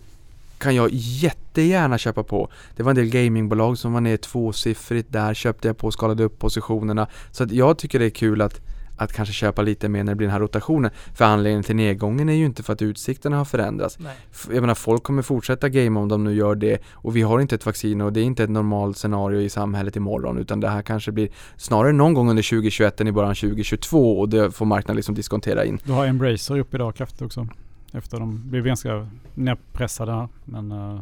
kan 0.58 0.76
jag 0.76 0.90
jättegärna 0.92 1.98
köpa 1.98 2.24
på. 2.24 2.50
Det 2.76 2.84
var 2.84 2.90
en 2.90 2.96
del 2.96 3.10
gamingbolag 3.10 3.78
som 3.78 3.94
var 3.94 4.02
ner 4.02 4.18
tvåsiffrigt, 4.18 5.12
där 5.12 5.34
köpte 5.34 5.68
jag 5.68 5.78
på 5.78 5.88
och 5.88 5.94
skalade 5.94 6.24
upp 6.24 6.40
positionerna. 6.40 7.08
Så 7.32 7.44
att 7.44 7.52
jag 7.52 7.78
tycker 7.78 8.00
det 8.00 8.06
är 8.06 8.10
kul 8.10 8.42
att 8.42 8.62
att 8.98 9.14
kanske 9.14 9.34
köpa 9.34 9.62
lite 9.62 9.90
mer 9.90 10.04
när 10.04 10.12
det 10.12 10.16
blir 10.16 10.28
den 10.28 10.34
här 10.34 10.40
rotationen. 10.40 10.92
För 11.14 11.26
anledningen 11.26 11.64
till 11.64 11.76
nedgången 11.76 12.30
är 12.30 12.34
ju 12.34 12.46
inte 12.46 12.64
för 12.64 12.74
att 12.74 12.82
utsikterna 12.82 13.38
har 13.38 13.46
förändrats. 13.46 14.00
Nej. 14.00 14.16
Jag 14.52 14.62
menar 14.62 14.76
folk 14.76 15.04
kommer 15.04 15.22
fortsätta 15.22 15.70
gamea 15.70 16.02
om 16.02 16.10
de 16.10 16.24
nu 16.24 16.34
gör 16.34 16.56
det 16.56 16.82
och 16.92 17.16
vi 17.16 17.22
har 17.22 17.40
inte 17.40 17.56
ett 17.56 17.66
vaccin 17.66 18.02
och 18.02 18.14
det 18.14 18.20
är 18.20 18.24
inte 18.24 18.44
ett 18.44 18.50
normalt 18.50 18.98
scenario 18.98 19.42
i 19.42 19.50
samhället 19.50 19.96
imorgon 19.96 20.38
utan 20.38 20.60
det 20.60 20.70
här 20.70 20.82
kanske 20.82 21.12
blir 21.12 21.30
snarare 21.58 21.92
någon 21.92 22.14
gång 22.14 22.30
under 22.30 22.44
2021 22.44 23.02
än 23.02 23.08
i 23.08 23.12
början 23.12 23.36
2022 23.36 24.20
och 24.20 24.30
det 24.30 24.52
får 24.52 24.66
marknaden 24.66 24.96
liksom 24.96 25.16
diskontera 25.16 25.66
in. 25.66 25.80
Du 25.84 25.92
har 25.92 26.06
Embracer 26.06 26.60
upp 26.60 26.74
idag 26.74 26.96
kraftigt 26.96 27.22
också. 27.22 27.48
Efter 27.92 28.20
de 28.20 28.50
blev 28.50 28.64
ganska 28.66 29.08
nedpressade 29.34 30.12
här. 30.12 30.28
Men 30.46 30.72
uh, 30.72 31.02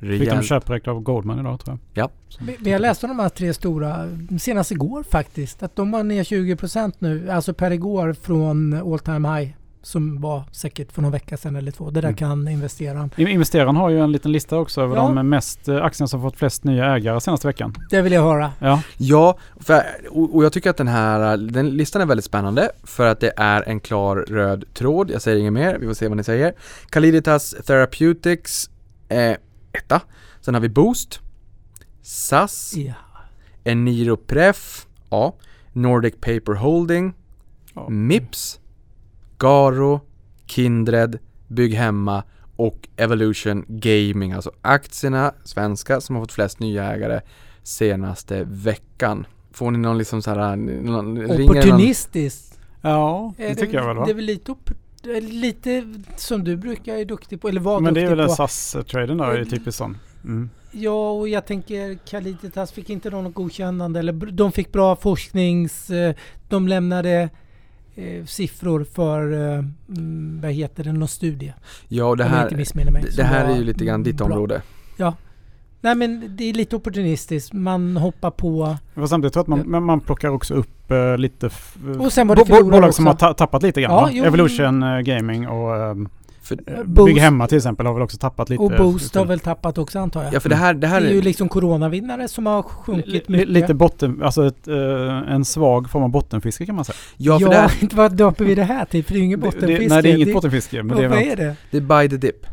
fick 0.00 0.08
de 0.10 0.16
Rejält. 0.18 0.46
köpräck 0.46 0.88
av 0.88 1.00
Goldman 1.00 1.38
idag 1.40 1.60
tror 1.60 1.78
jag. 1.94 2.04
Ja. 2.04 2.10
Vi, 2.40 2.56
vi 2.60 2.72
har 2.72 2.78
läst 2.78 3.04
om 3.04 3.10
de 3.10 3.18
här 3.18 3.28
tre 3.28 3.54
stora, 3.54 4.08
senast 4.40 4.70
igår 4.70 5.02
faktiskt, 5.02 5.62
att 5.62 5.76
de 5.76 5.90
var 5.90 6.02
ner 6.02 6.22
20% 6.24 6.92
nu, 6.98 7.30
alltså 7.30 7.54
per 7.54 7.70
igår 7.70 8.12
från 8.22 8.74
all 8.92 8.98
time 8.98 9.28
high. 9.38 9.50
Som 9.82 10.20
var 10.20 10.42
säkert 10.52 10.92
för 10.92 11.02
någon 11.02 11.12
vecka 11.12 11.36
sedan 11.36 11.56
eller 11.56 11.70
två. 11.72 11.90
Det 11.90 12.00
där 12.00 12.08
Mm. 12.08 12.16
kan 12.16 12.48
investeraren. 12.48 13.10
In- 13.16 13.28
Investeraren 13.28 13.76
har 13.76 13.90
ju 13.90 14.00
en 14.00 14.12
liten 14.12 14.32
lista 14.32 14.56
också 14.58 14.80
över 14.82 14.96
Ja. 14.96 15.02
de 15.14 15.28
mest 15.28 15.68
eh, 15.68 15.84
aktierna 15.84 16.08
som 16.08 16.22
fått 16.22 16.36
flest 16.36 16.64
nya 16.64 16.84
ägare 16.96 17.20
senaste 17.20 17.46
veckan. 17.46 17.74
Det 17.90 18.02
vill 18.02 18.12
jag 18.12 18.22
höra. 18.22 18.52
Ja, 18.60 18.82
Ja, 18.96 19.38
för, 19.60 19.82
och, 20.10 20.36
och 20.36 20.44
jag 20.44 20.52
tycker 20.52 20.70
att 20.70 20.76
den 20.76 20.88
här 20.88 21.36
den 21.36 21.70
listan 21.70 22.02
är 22.02 22.06
väldigt 22.06 22.24
spännande 22.24 22.70
för 22.84 23.06
att 23.06 23.20
det 23.20 23.32
är 23.36 23.68
en 23.68 23.80
klar 23.80 24.16
röd 24.16 24.64
tråd. 24.74 25.10
Jag 25.10 25.22
säger 25.22 25.38
inget 25.38 25.52
mer, 25.52 25.78
vi 25.80 25.86
får 25.86 25.94
se 25.94 26.08
vad 26.08 26.16
ni 26.16 26.24
säger. 26.24 26.52
Caliditas 26.90 27.54
Therapeutics 27.66 28.70
eh, 29.08 29.36
etta. 29.76 30.00
Sen 30.40 30.54
har 30.54 30.60
vi 30.60 30.68
Boost, 30.68 31.20
SAS, 32.02 32.72
Ja. 32.76 32.94
Eniropref, 33.64 34.86
ja. 35.10 35.34
Nordic 35.72 36.14
Paper 36.20 36.52
Holding, 36.54 37.14
Ja. 37.74 37.88
Mips, 37.88 38.60
Garo, 39.38 40.00
Kindred, 40.46 41.18
Bygghemma 41.48 42.22
och 42.56 42.88
Evolution 42.96 43.64
Gaming. 43.68 44.32
Alltså 44.32 44.50
aktierna, 44.62 45.34
svenska, 45.44 46.00
som 46.00 46.16
har 46.16 46.22
fått 46.22 46.32
flest 46.32 46.60
nya 46.60 46.84
ägare 46.94 47.20
senaste 47.62 48.44
veckan. 48.44 49.26
Får 49.52 49.70
ni 49.70 49.78
någon 49.78 49.98
liksom 49.98 50.22
så 50.22 50.30
här, 50.30 50.56
någon, 50.56 51.16
ringer 51.18 51.28
det 51.28 51.44
någon- 51.44 51.50
Opportunistiskt. 51.50 52.60
ja 52.80 53.34
det 53.36 53.46
Är 53.50 53.54
tycker 53.54 53.74
jag 53.78 53.86
väl 53.86 53.96
va? 53.96 54.04
Det 54.04 54.10
är 54.10 54.14
väl 54.14 54.24
lite, 54.24 54.54
det 54.64 54.70
är 54.72 54.76
lite 55.20 55.94
som 56.16 56.44
du 56.44 56.56
brukar 56.56 56.94
är 56.94 57.04
duktig 57.04 57.40
på, 57.40 57.48
eller 57.48 57.60
var 57.60 57.80
Men 57.80 57.94
det 57.94 58.02
är 58.02 58.08
väl 58.08 58.18
den 58.18 58.30
SAS-traden 58.30 59.18
där 59.18 59.30
är 59.30 59.44
typiskt 59.44 59.78
sån. 59.78 59.98
Mm. 60.24 60.50
Ja, 60.72 61.10
och 61.10 61.28
jag 61.28 61.46
tänker 61.46 61.98
Caliditas 62.06 62.72
fick 62.72 62.90
inte 62.90 63.10
något 63.10 63.34
godkännande 63.34 63.98
eller 63.98 64.12
de 64.12 64.52
fick 64.52 64.72
bra 64.72 64.96
forsknings... 64.96 65.90
eh, 65.90 66.14
De 66.48 66.68
lämnade 66.68 67.28
eh, 67.94 68.24
siffror 68.24 68.84
för, 68.84 69.32
eh, 69.32 69.64
mm, 69.88 70.40
vad 70.42 70.50
heter 70.52 70.84
det, 70.84 70.92
någon 70.92 71.08
studie. 71.08 71.52
Ja, 71.88 72.04
och 72.04 72.16
det 72.16 72.24
här, 72.24 72.50
mig. 72.90 73.04
det, 73.16 73.22
här 73.22 73.52
är 73.52 73.56
ju 73.56 73.64
lite 73.64 73.84
grann 73.84 74.02
ditt 74.02 74.16
bra. 74.16 74.26
område. 74.26 74.62
Nej 75.86 75.94
men 75.94 76.36
det 76.36 76.44
är 76.44 76.54
lite 76.54 76.76
opportunistiskt. 76.76 77.52
Man 77.52 77.96
hoppar 77.96 78.30
på... 78.30 78.76
Men 78.94 79.08
samtidigt 79.08 79.32
tror 79.32 79.40
jag 79.48 79.54
att 79.54 79.66
man, 79.66 79.70
men 79.70 79.82
man 79.82 80.00
plockar 80.00 80.28
också 80.28 80.54
upp 80.54 80.75
eh, 80.90 81.18
lite 81.18 81.46
f- 81.46 81.76
Och 81.98 82.12
sen 82.12 82.28
var 82.28 82.36
det 82.36 82.44
bo- 82.44 82.64
bolag 82.70 82.94
som 82.94 83.06
har 83.06 83.12
också. 83.14 83.26
ta- 83.26 83.34
tappat 83.34 83.62
lite 83.62 83.80
grann 83.82 83.92
Ja, 83.92 84.08
jo. 84.12 84.24
Evolution 84.24 84.82
eh, 84.82 84.98
Gaming 85.00 85.48
och 85.48 85.90
um, 85.90 86.08
För, 86.42 86.56
Boost- 86.84 87.06
Bygghemma 87.06 87.46
till 87.46 87.56
exempel 87.56 87.86
har 87.86 87.94
väl 87.94 88.02
också 88.02 88.16
tappat 88.18 88.48
lite. 88.50 88.62
Och 88.62 88.70
Boost 88.70 89.14
har 89.14 89.24
väl 89.24 89.40
tappat 89.40 89.78
också 89.78 89.98
antar 89.98 90.22
jag. 90.24 90.34
ja, 90.34 90.40
för 90.40 90.48
det 90.48 90.56
här, 90.56 90.74
det 90.74 90.86
här 90.86 91.00
det 91.00 91.06
är 91.08 91.12
ju 91.12 91.22
liksom 91.22 91.48
coronavinnare 91.48 92.28
som 92.28 92.46
har 92.46 92.62
sjunkit 92.62 93.28
mycket. 93.28 93.48
Lite 93.48 93.74
botten, 93.74 94.22
alltså 94.22 94.46
ett, 94.46 94.68
eh, 94.68 95.32
en 95.34 95.44
svag 95.44 95.90
form 95.90 96.02
av 96.02 96.08
bottenfiske 96.10 96.66
kan 96.66 96.74
man 96.74 96.84
säga. 96.84 96.96
Ja, 97.16 97.38
för 97.38 97.46
ja, 97.46 97.50
det, 97.50 97.56
här, 97.56 97.72
inte 97.82 97.96
vad 98.02 98.16
döper 98.16 98.44
vi 98.44 98.54
det 98.54 98.64
här 98.64 98.84
till? 98.84 99.04
För 99.04 99.12
det 99.12 99.16
är 99.18 99.20
ju 99.20 99.24
ingen 99.26 99.40
Det- 99.40 99.46
bottenfiske. 99.46 99.82
det, 99.84 99.88
nej 99.94 100.02
det 100.02 100.10
är 100.10 100.14
inget 100.16 100.34
bottenfiske. 100.34 100.82
Men 100.82 100.96
det 100.96 101.04
är 101.04 101.08
vad 101.08 101.18
är 101.18 101.36
det? 101.36 101.56
det 101.70 101.76
är 101.76 101.80
buy 101.80 102.08
the 102.08 102.16
dip. 102.16 102.46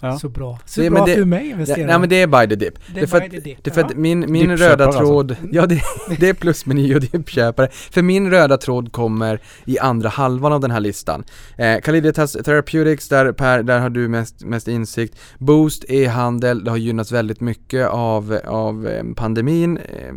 Ja. 0.00 0.18
Så 0.18 0.28
bra. 0.28 0.58
Så 0.66 0.80
Det- 0.80 0.90
bra 0.90 1.04
det- 1.06 1.14
för 1.14 1.24
mig 1.24 1.44
Ja, 1.46 1.52
investera. 1.52 1.86
nej 1.86 1.98
men 1.98 2.08
det 2.08 2.22
är 2.22 2.26
buy 2.26 2.48
the 2.48 2.54
dip. 2.54 2.74
det 2.74 3.00
det 3.00 3.00
är 3.12 3.16
att- 3.16 3.22
by 3.30 3.30
the 3.30 3.40
dip. 3.40 3.58
Det 3.64 3.70
är 3.70 3.74
för 3.74 3.80
att 3.80 3.96
min, 3.96 4.32
min 4.32 4.56
röda 4.56 4.84
alltså. 4.86 5.00
tråd, 5.00 5.36
ja 5.52 5.66
det, 5.66 5.82
det 6.18 6.28
är 6.28 6.34
plusmeny 6.34 6.94
och 6.94 7.00
dippköpare. 7.00 7.68
För 7.70 8.02
min 8.02 8.30
röda 8.30 8.56
tråd 8.58 8.92
kommer 8.92 9.40
i 9.64 9.78
andra 9.78 10.08
halvan 10.08 10.52
av 10.52 10.60
den 10.60 10.70
här 10.70 10.80
listan. 10.80 11.24
Eh, 11.58 11.80
Caliditas 11.80 12.32
Therapeutics, 12.32 13.08
där, 13.08 13.32
per, 13.32 13.62
där 13.62 13.78
har 13.78 13.90
du 13.90 14.08
mest, 14.08 14.44
mest 14.44 14.68
insikt. 14.68 15.18
Boost, 15.38 15.84
e-handel, 15.88 16.64
det 16.64 16.70
har 16.70 16.78
gynnats 16.78 17.12
väldigt 17.12 17.40
mycket 17.40 17.88
av, 17.88 18.38
av 18.46 18.86
eh, 18.88 19.04
pandemin. 19.16 19.76
Eh, 19.78 20.12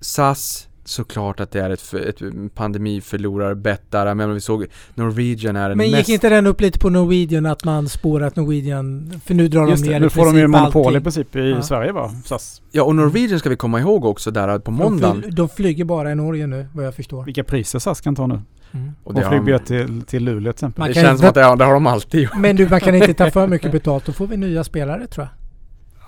SAS, 0.00 0.67
såklart 0.88 1.40
att 1.40 1.50
det 1.50 1.60
är 1.60 1.70
ett, 1.70 1.94
ett 1.94 2.20
pandemiförlorarbett 2.54 3.82
där, 3.90 4.14
men 4.14 4.34
vi 4.34 4.40
såg 4.40 4.66
Norwegian 4.94 5.56
är 5.56 5.68
den 5.68 5.78
Men 5.78 5.90
mest 5.90 6.08
gick 6.08 6.14
inte 6.14 6.28
den 6.28 6.46
upp 6.46 6.60
lite 6.60 6.78
på 6.78 6.90
Norwegian 6.90 7.46
att 7.46 7.64
man 7.64 7.88
spårat 7.88 8.36
Norwegian? 8.36 9.12
För 9.24 9.34
nu 9.34 9.48
drar 9.48 9.68
Just 9.68 9.82
de 9.84 9.88
ner 9.90 10.00
det, 10.00 10.04
nu 10.06 10.10
får 10.10 10.24
de 10.24 10.38
ju 10.38 10.46
monopol 10.46 10.96
i 10.96 11.00
princip 11.00 11.36
i 11.36 11.50
Ja. 11.50 11.62
Sverige 11.62 11.92
va? 11.92 12.10
SAS. 12.24 12.62
Ja 12.70 12.82
och 12.82 12.94
Norwegian 12.96 13.38
ska 13.38 13.48
vi 13.50 13.56
komma 13.56 13.80
ihåg 13.80 14.04
också 14.04 14.30
där 14.30 14.58
på 14.58 14.70
måndagen. 14.70 15.16
De, 15.16 15.22
fly, 15.22 15.30
de 15.30 15.48
flyger 15.48 15.84
bara 15.84 16.12
i 16.12 16.14
Norge 16.14 16.46
nu 16.46 16.66
vad 16.72 16.86
jag 16.86 16.94
förstår. 16.94 17.24
Vilka 17.24 17.44
priser 17.44 17.78
SAS 17.78 18.00
kan 18.00 18.14
ta 18.16 18.26
nu. 18.26 18.40
Mm. 18.72 18.92
Och 19.04 19.14
De 19.14 19.22
flyger 19.28 19.52
de, 19.52 19.58
till, 19.58 20.02
till 20.02 20.24
Luleå 20.24 20.40
till 20.52 20.56
exempel. 20.56 20.80
Man 20.80 20.88
det 20.88 20.94
känns 20.94 21.06
inte- 21.08 21.18
som 21.18 21.28
att 21.28 21.34
det, 21.34 21.40
ja, 21.40 21.56
det 21.56 21.64
har 21.64 21.72
de 21.72 21.86
alltid 21.86 22.20
gjort. 22.22 22.36
Men 22.38 22.56
du, 22.56 22.68
man 22.68 22.80
kan 22.80 22.94
inte 22.94 23.14
ta 23.14 23.30
för 23.30 23.46
mycket 23.56 23.72
betalt. 23.72 24.04
Då 24.04 24.12
får 24.12 24.26
vi 24.26 24.36
nya 24.36 24.64
spelare 24.64 25.06
tror 25.06 25.26
jag. 25.26 25.34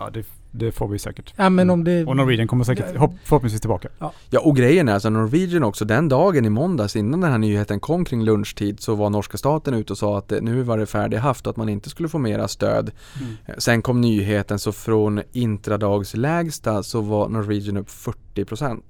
Ja 0.07 0.11
det, 0.13 0.25
det 0.51 0.73
får 0.73 0.89
vi 0.89 0.99
säkert. 0.99 1.35
Ja 1.37 1.51
men 1.51 1.71
om 1.71 1.85
det... 1.85 2.05
Och 2.05 2.17
Norwegian 2.17 2.49
kommer 2.49 2.65
säkert 2.65 2.97
hopp, 2.97 3.15
förhoppningsvis 3.25 3.61
tillbaka. 3.61 3.89
Ja 4.31 4.41
och 4.41 4.57
grejen 4.57 4.89
är 4.89 4.95
alltså 4.95 5.11
Norwegian 5.11 5.65
också, 5.65 5.85
den 5.85 6.09
dagen 6.09 6.45
i 6.45 6.51
måndags 6.51 6.97
innan 6.97 7.21
den 7.21 7.31
här 7.31 7.39
nyheten 7.39 7.81
kom 7.81 8.05
kring 8.05 8.25
lunchtid 8.25 8.81
så 8.81 8.95
var 8.95 9.11
norska 9.11 9.39
staten 9.39 9.75
ute 9.75 9.93
och 9.93 9.99
sa 9.99 10.19
att 10.19 10.29
det, 10.29 10.41
nu 10.41 10.63
var 10.63 10.79
det 10.79 10.87
färdighaft 10.87 11.47
och 11.47 11.51
att 11.51 11.57
man 11.57 11.69
inte 11.69 11.91
skulle 11.91 12.09
få 12.09 12.19
mera 12.19 12.49
stöd. 12.49 12.91
Mm. 13.21 13.37
Eh, 13.47 13.55
Sen 13.59 13.83
kom 13.83 14.01
nyheten 14.01 14.59
så 14.59 14.73
från 14.73 15.23
intradagslägsta 15.33 16.83
så 16.83 17.01
var 17.01 17.29
Norwegian 17.29 17.77
upp 17.77 17.89
40% 18.35 18.81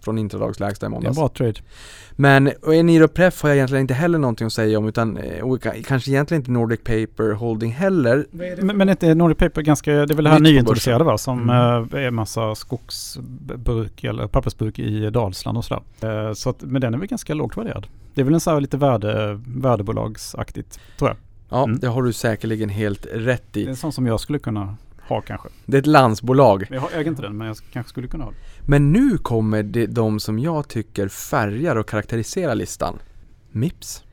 från 0.00 0.18
intradagslägsta 0.18 0.86
i 0.86 0.88
Det 0.88 0.92
är 0.92 0.96
en 0.96 1.02
måndags. 1.02 1.16
bra 1.16 1.28
trade. 1.28 1.54
Men 2.16 2.50
och 2.62 2.74
Eniro 2.74 3.08
Pref 3.08 3.42
har 3.42 3.48
jag 3.48 3.56
egentligen 3.56 3.80
inte 3.80 3.94
heller 3.94 4.18
någonting 4.18 4.46
att 4.46 4.52
säga 4.52 4.78
om 4.78 4.88
utan 4.88 5.16
eh, 5.16 5.44
och 5.44 5.58
ka- 5.58 5.82
kanske 5.82 6.10
egentligen 6.10 6.40
inte 6.40 6.50
Nordic 6.50 6.80
Paper 6.80 7.32
Holding 7.32 7.72
heller. 7.72 8.26
Men, 8.30 8.76
men 8.76 8.88
inte 8.88 9.14
Nordic 9.14 9.38
Paper 9.38 9.62
ganska, 9.62 9.92
det 9.92 10.12
är 10.12 10.14
väl 10.14 10.24
det 10.24 10.30
här 10.30 10.40
nyintroducerade 10.40 11.04
va? 11.04 11.18
Som 11.18 11.50
Mm. 11.50 11.88
eh, 11.94 12.04
är 12.06 12.10
massa 12.10 12.54
skogsbruk 12.54 14.04
eller 14.04 14.26
pappersbruk 14.26 14.78
i 14.78 15.10
Dalsland 15.10 15.58
och 15.58 15.64
sådär. 15.64 15.82
Eh, 16.28 16.32
så 16.32 16.50
att, 16.50 16.62
men 16.62 16.80
den 16.80 16.94
är 16.94 16.98
väl 16.98 17.08
ganska 17.08 17.34
lågt 17.34 17.56
värderad. 17.56 17.86
Det 18.14 18.20
är 18.20 18.24
väl 18.24 18.34
en 18.34 18.40
så 18.40 18.50
här 18.50 18.60
lite 18.60 18.76
värde, 18.76 19.40
värdebolagsaktigt 19.46 20.80
tror 20.98 21.10
jag. 21.10 21.16
Ja, 21.48 21.64
Mm. 21.64 21.78
det 21.78 21.86
har 21.88 22.02
du 22.02 22.12
säkerligen 22.12 22.68
helt 22.68 23.06
rätt 23.12 23.42
Det 23.52 23.60
är 23.60 23.64
i. 23.64 23.68
en 23.68 23.76
sån 23.76 23.92
som 23.92 24.06
jag 24.06 24.20
skulle 24.20 24.38
kunna 24.38 24.76
ha 25.14 25.20
kanske. 25.20 25.48
Det 25.66 25.76
är 25.76 25.80
ett 25.80 25.86
landsbolag. 25.86 26.66
Jag 26.70 26.80
har- 26.80 26.90
äger 26.90 27.10
inte 27.10 27.22
den 27.22 27.36
men 27.36 27.46
jag 27.46 27.56
kanske 27.72 27.90
skulle 27.90 28.08
kunna 28.08 28.24
ha 28.24 28.30
den. 28.30 28.40
Men 28.66 28.92
nu 28.92 29.18
kommer 29.18 29.62
det 29.62 29.86
de 29.86 30.20
som 30.20 30.38
jag 30.38 30.68
tycker 30.68 31.08
färgar 31.08 31.76
och 31.76 31.88
karaktäriserar 31.88 32.54
listan. 32.54 32.98
Mips. 33.50 34.04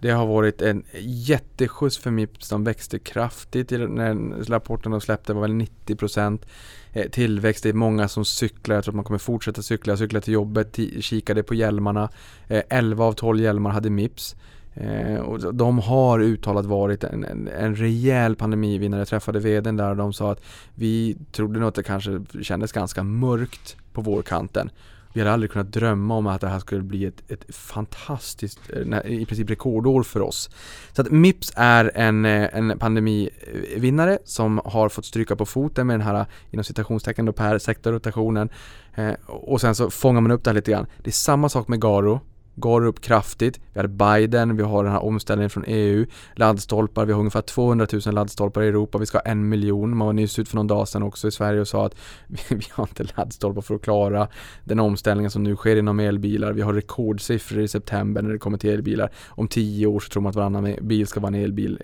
Det 0.00 0.10
har 0.10 0.26
varit 0.26 0.62
en 0.62 0.82
jätteskjuts 1.02 1.98
för 1.98 2.10
Mips. 2.10 2.48
De 2.48 2.64
växte 2.64 2.98
kraftigt 2.98 3.70
när 3.70 4.44
rapporten 4.44 4.92
de 4.92 5.00
släppte 5.00 5.32
var 5.34 5.42
väl 5.42 5.52
90% 5.52 6.46
eh, 6.92 7.10
tillväxt. 7.10 7.62
Det 7.62 7.68
är 7.68 7.72
många 7.72 8.08
som 8.08 8.24
cyklar. 8.24 8.74
Jag 8.74 8.84
tror 8.84 8.92
att 8.92 8.96
man 8.96 9.04
kommer 9.04 9.18
fortsätta 9.18 9.62
cykla. 9.62 9.90
Jag 9.90 9.98
cyklade 9.98 10.24
till 10.24 10.34
jobbet, 10.34 10.78
kikade 11.00 11.42
på 11.42 11.54
hjälmarna. 11.54 12.08
Eh, 12.48 12.62
11 12.68 13.04
av 13.04 13.12
12 13.12 13.40
hjälmar 13.40 13.70
hade 13.70 13.90
Mips. 13.90 14.36
Eh, 14.76 15.20
och 15.20 15.54
de 15.54 15.78
har 15.78 16.20
uttalat 16.20 16.66
varit 16.66 17.04
en, 17.04 17.24
en, 17.24 17.48
en 17.48 17.76
rejäl 17.76 18.36
pandemivinnare. 18.36 19.00
Jag 19.00 19.08
träffade 19.08 19.38
vdn 19.38 19.76
där 19.76 19.90
och 19.90 19.96
de 19.96 20.12
sa 20.12 20.32
att 20.32 20.42
vi 20.74 21.16
trodde 21.32 21.60
nog 21.60 21.68
att 21.68 21.74
det 21.74 21.82
kanske 21.82 22.20
kändes 22.42 22.72
ganska 22.72 23.02
mörkt 23.02 23.76
på 23.92 24.00
vårkanten. 24.00 24.70
Vi 25.12 25.20
hade 25.20 25.32
aldrig 25.32 25.50
kunnat 25.50 25.72
drömma 25.72 26.16
om 26.16 26.26
att 26.26 26.40
det 26.40 26.48
här 26.48 26.58
skulle 26.58 26.82
bli 26.82 27.04
ett, 27.04 27.30
ett 27.30 27.54
fantastiskt, 27.54 28.60
eh, 28.72 29.12
i 29.12 29.26
princip 29.26 29.50
rekordår 29.50 30.02
för 30.02 30.20
oss. 30.20 30.50
Så 30.92 31.02
att 31.02 31.10
Mips 31.10 31.52
är 31.56 31.90
en, 31.94 32.24
eh, 32.24 32.48
en 32.52 32.78
pandemivinnare 32.78 34.18
som 34.24 34.60
har 34.64 34.88
fått 34.88 35.04
stryka 35.04 35.36
på 35.36 35.46
foten 35.46 35.86
med 35.86 35.94
den 35.94 36.06
här 36.06 36.14
eh, 36.14 36.26
inom 36.50 36.64
citationstecken 36.64 37.24
då 37.24 37.32
per 37.32 37.58
sektorrotationen. 37.58 38.48
Eh, 38.94 39.12
och 39.26 39.60
sen 39.60 39.74
så 39.74 39.90
fångar 39.90 40.20
man 40.20 40.30
upp 40.30 40.44
det 40.44 40.50
här 40.50 40.54
lite 40.54 40.70
grann. 40.70 40.86
Det 40.98 41.10
är 41.10 41.12
samma 41.12 41.48
sak 41.48 41.68
med 41.68 41.80
Garo. 41.80 42.20
Garo 42.56 42.86
upp 42.86 43.00
kraftigt. 43.00 43.60
Vi 43.72 43.80
har 43.80 43.86
Biden, 43.86 44.56
vi 44.56 44.62
har 44.62 44.84
den 44.84 44.92
här 44.92 45.04
omställningen 45.04 45.50
från 45.50 45.64
EU, 45.66 46.06
laddstolpar, 46.34 47.06
vi 47.06 47.12
har 47.12 47.20
ungefär 47.20 47.40
200 47.40 47.86
000 47.92 48.14
laddstolpar 48.14 48.62
i 48.62 48.68
Europa, 48.68 48.98
vi 48.98 49.06
ska 49.06 49.18
ha 49.18 49.22
en 49.22 49.48
miljon. 49.48 49.96
Man 49.96 50.06
var 50.06 50.12
nyss 50.12 50.38
ut 50.38 50.48
för 50.48 50.56
någon 50.56 50.66
dag 50.66 50.88
sedan 50.88 51.02
också 51.02 51.28
i 51.28 51.30
Sverige 51.30 51.60
och 51.60 51.68
sa 51.68 51.86
att 51.86 51.94
vi, 52.26 52.38
vi 52.48 52.64
har 52.70 52.84
inte 52.84 53.12
laddstolpar 53.16 53.62
för 53.62 53.74
att 53.74 53.82
klara 53.82 54.28
den 54.64 54.80
omställningen 54.80 55.30
som 55.30 55.42
nu 55.42 55.56
sker 55.56 55.76
inom 55.76 56.00
elbilar. 56.00 56.52
Vi 56.52 56.62
har 56.62 56.72
rekordsiffror 56.72 57.62
i 57.62 57.68
september 57.68 58.22
när 58.22 58.30
det 58.30 58.38
kommer 58.38 58.58
till 58.58 58.70
elbilar. 58.70 59.10
Om 59.28 59.48
tio 59.48 59.86
år 59.86 60.00
så 60.00 60.08
tror 60.08 60.22
man 60.22 60.30
att 60.30 60.36
varannan 60.36 60.74
bil 60.80 61.06
ska 61.06 61.20
vara 61.20 61.28
en 61.28 61.42
elbil, 61.44 61.78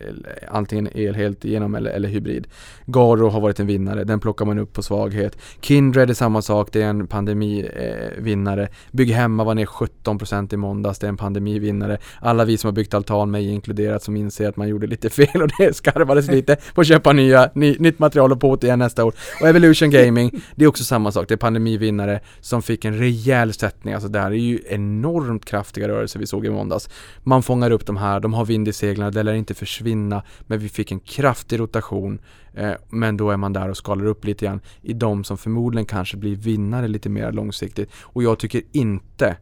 antingen 0.48 0.88
el 0.94 1.14
helt 1.14 1.44
igenom 1.44 1.74
eller, 1.74 1.90
eller 1.90 2.08
hybrid. 2.08 2.46
Garo 2.86 3.28
har 3.28 3.40
varit 3.40 3.60
en 3.60 3.66
vinnare, 3.66 4.04
den 4.04 4.20
plockar 4.20 4.44
man 4.44 4.58
upp 4.58 4.72
på 4.72 4.82
svaghet. 4.82 5.38
Kindred 5.60 6.10
är 6.10 6.14
samma 6.14 6.42
sak, 6.42 6.68
det 6.72 6.82
är 6.82 6.88
en 6.88 7.06
pandemivinnare. 7.06 7.72
Eh, 7.72 8.22
vinnare. 8.22 8.68
Bygg 8.90 9.10
hemma 9.10 9.44
var 9.44 9.54
ner 9.54 9.66
17% 9.66 10.54
i 10.54 10.56
måndags, 10.62 10.98
det 10.98 11.06
är 11.06 11.08
en 11.08 11.16
pandemivinnare. 11.16 11.98
Alla 12.20 12.44
vi 12.44 12.56
som 12.56 12.68
har 12.68 12.72
byggt 12.72 12.94
altan, 12.94 13.30
mig 13.30 13.50
inkluderat, 13.50 14.02
som 14.02 14.16
inser 14.16 14.48
att 14.48 14.56
man 14.56 14.68
gjorde 14.68 14.86
lite 14.86 15.10
fel 15.18 15.42
och 15.42 15.50
det 15.58 15.76
skarvades 15.76 16.28
lite 16.28 16.56
på 16.74 16.80
att 16.80 16.86
köpa 16.86 17.12
nya, 17.12 17.50
ny, 17.54 17.76
nytt 17.78 17.98
material 17.98 18.32
och 18.32 18.40
på 18.40 18.56
det 18.56 18.66
igen 18.66 18.78
nästa 18.78 19.04
år. 19.04 19.14
Och 19.40 19.48
Evolution 19.48 19.90
Gaming, 19.90 20.42
det 20.54 20.64
är 20.64 20.68
också 20.68 20.84
samma 20.84 21.12
sak, 21.12 21.28
det 21.28 21.34
är 21.34 21.36
pandemivinnare 21.36 22.20
som 22.40 22.62
fick 22.62 22.84
en 22.84 22.98
rejäl 22.98 23.52
sättning. 23.52 23.94
Alltså 23.94 24.08
det 24.08 24.18
här 24.18 24.30
är 24.30 24.34
ju 24.34 24.58
enormt 24.68 25.44
kraftiga 25.44 25.88
rörelser 25.88 26.20
vi 26.20 26.26
såg 26.26 26.46
i 26.46 26.50
måndags. 26.50 26.88
Man 27.22 27.42
fångar 27.42 27.70
upp 27.70 27.86
de 27.86 27.96
här, 27.96 28.20
de 28.20 28.34
har 28.34 28.44
vind 28.44 28.68
i 28.68 28.72
seglen, 28.72 29.12
det 29.12 29.22
lär 29.22 29.34
inte 29.34 29.54
försvinna, 29.54 30.22
men 30.46 30.58
vi 30.58 30.68
fick 30.68 30.92
en 30.92 31.00
kraftig 31.00 31.60
rotation. 31.60 32.18
Eh, 32.54 32.72
men 32.88 33.16
då 33.16 33.30
är 33.30 33.36
man 33.36 33.52
där 33.52 33.68
och 33.68 33.76
skalar 33.76 34.06
upp 34.06 34.24
lite 34.24 34.44
grann 34.44 34.60
i 34.82 34.92
de 34.92 35.24
som 35.24 35.38
förmodligen 35.38 35.86
kanske 35.86 36.16
blir 36.16 36.36
vinnare 36.36 36.88
lite 36.88 37.08
mer 37.08 37.32
långsiktigt. 37.32 37.90
Och 38.02 38.22
jag 38.22 38.38
tycker 38.38 38.62
inte 38.72 39.36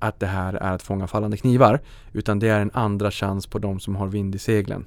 att 0.00 0.20
det 0.20 0.26
här 0.26 0.52
är 0.52 0.72
att 0.72 0.82
fånga 0.82 1.06
fallande 1.06 1.36
knivar 1.36 1.80
utan 2.12 2.38
det 2.38 2.48
är 2.48 2.60
en 2.60 2.70
andra 2.74 3.10
chans 3.10 3.46
på 3.46 3.58
de 3.58 3.80
som 3.80 3.96
har 3.96 4.06
vind 4.06 4.34
i 4.34 4.38
seglen. 4.38 4.84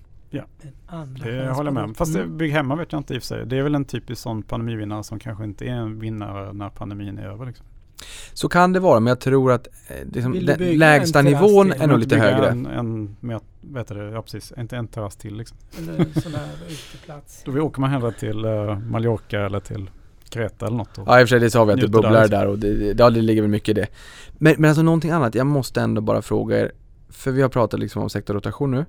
Det 1.23 1.49
håller 1.51 1.67
jag 1.67 1.73
med 1.73 1.83
om. 1.83 1.95
Fast 1.95 2.13
det, 2.13 2.19
Mm. 2.19 2.37
Bygg 2.37 2.51
hemma 2.51 2.75
vet 2.75 2.91
jag 2.91 2.99
inte 2.99 3.13
i 3.13 3.17
och 3.17 3.21
för 3.21 3.27
sig. 3.27 3.45
Det 3.45 3.57
är 3.57 3.63
väl 3.63 3.75
en 3.75 3.85
typisk 3.85 4.21
sån 4.21 4.43
pandemivinnare 4.43 5.03
som 5.03 5.19
kanske 5.19 5.43
inte 5.43 5.65
är 5.65 5.73
en 5.73 5.99
vinnare 5.99 6.53
när 6.53 6.69
pandemin 6.69 7.17
är 7.17 7.27
över. 7.27 7.45
Liksom. 7.45 7.65
Så 8.33 8.49
kan 8.49 8.73
det 8.73 8.79
vara 8.79 8.99
men 8.99 9.11
jag 9.11 9.19
tror 9.19 9.51
att 9.51 9.67
eh, 9.87 10.07
liksom, 10.13 10.33
lägsta 10.59 11.21
nivån 11.21 11.71
är 11.71 11.87
nog 11.87 11.99
lite 11.99 12.17
högre. 12.17 12.49
En, 12.49 12.65
en 12.65 13.15
med, 13.19 13.39
vet 13.61 13.87
du 13.87 13.95
ja 13.95 14.21
precis, 14.21 14.53
inte 14.57 14.77
en 14.77 14.87
terrass 14.87 15.15
till 15.15 15.37
liksom. 15.37 15.57
Eller 15.77 15.99
en 15.99 16.21
sån 16.21 16.33
här 16.33 16.49
uteplats. 16.69 17.43
Då 17.45 17.61
åker 17.61 17.81
man 17.81 17.89
hellre 17.89 18.11
till 18.11 18.45
uh, 18.45 18.79
Mallorca 18.79 19.39
eller 19.39 19.59
till 19.59 19.89
Kreta 20.33 20.65
eller 20.67 20.77
något. 20.77 20.89
Ja 21.05 21.19
i 21.19 21.23
och 21.23 21.27
för 21.27 21.27
sig 21.27 21.39
det 21.39 21.51
sa 21.51 21.65
vi 21.65 21.73
att 21.73 21.79
det 21.79 21.85
där, 21.85 21.91
bubblar 21.91 22.11
liksom. 22.11 22.29
där 22.39 22.47
och 22.47 22.59
det, 22.59 22.93
det, 22.93 23.09
det 23.09 23.09
ligger 23.21 23.41
väl 23.41 23.51
mycket 23.51 23.69
i 23.69 23.73
det. 23.73 23.87
Men, 24.37 24.55
men 24.57 24.69
alltså 24.69 24.81
någonting 24.83 25.11
annat, 25.11 25.35
jag 25.35 25.47
måste 25.47 25.81
ändå 25.81 26.01
bara 26.01 26.21
fråga 26.21 26.59
er 26.59 26.71
För 27.09 27.31
vi 27.31 27.41
har 27.41 27.49
pratat 27.49 27.79
liksom 27.79 28.01
om 28.03 28.09
sektorrotation 28.09 28.71
nu 28.71 28.85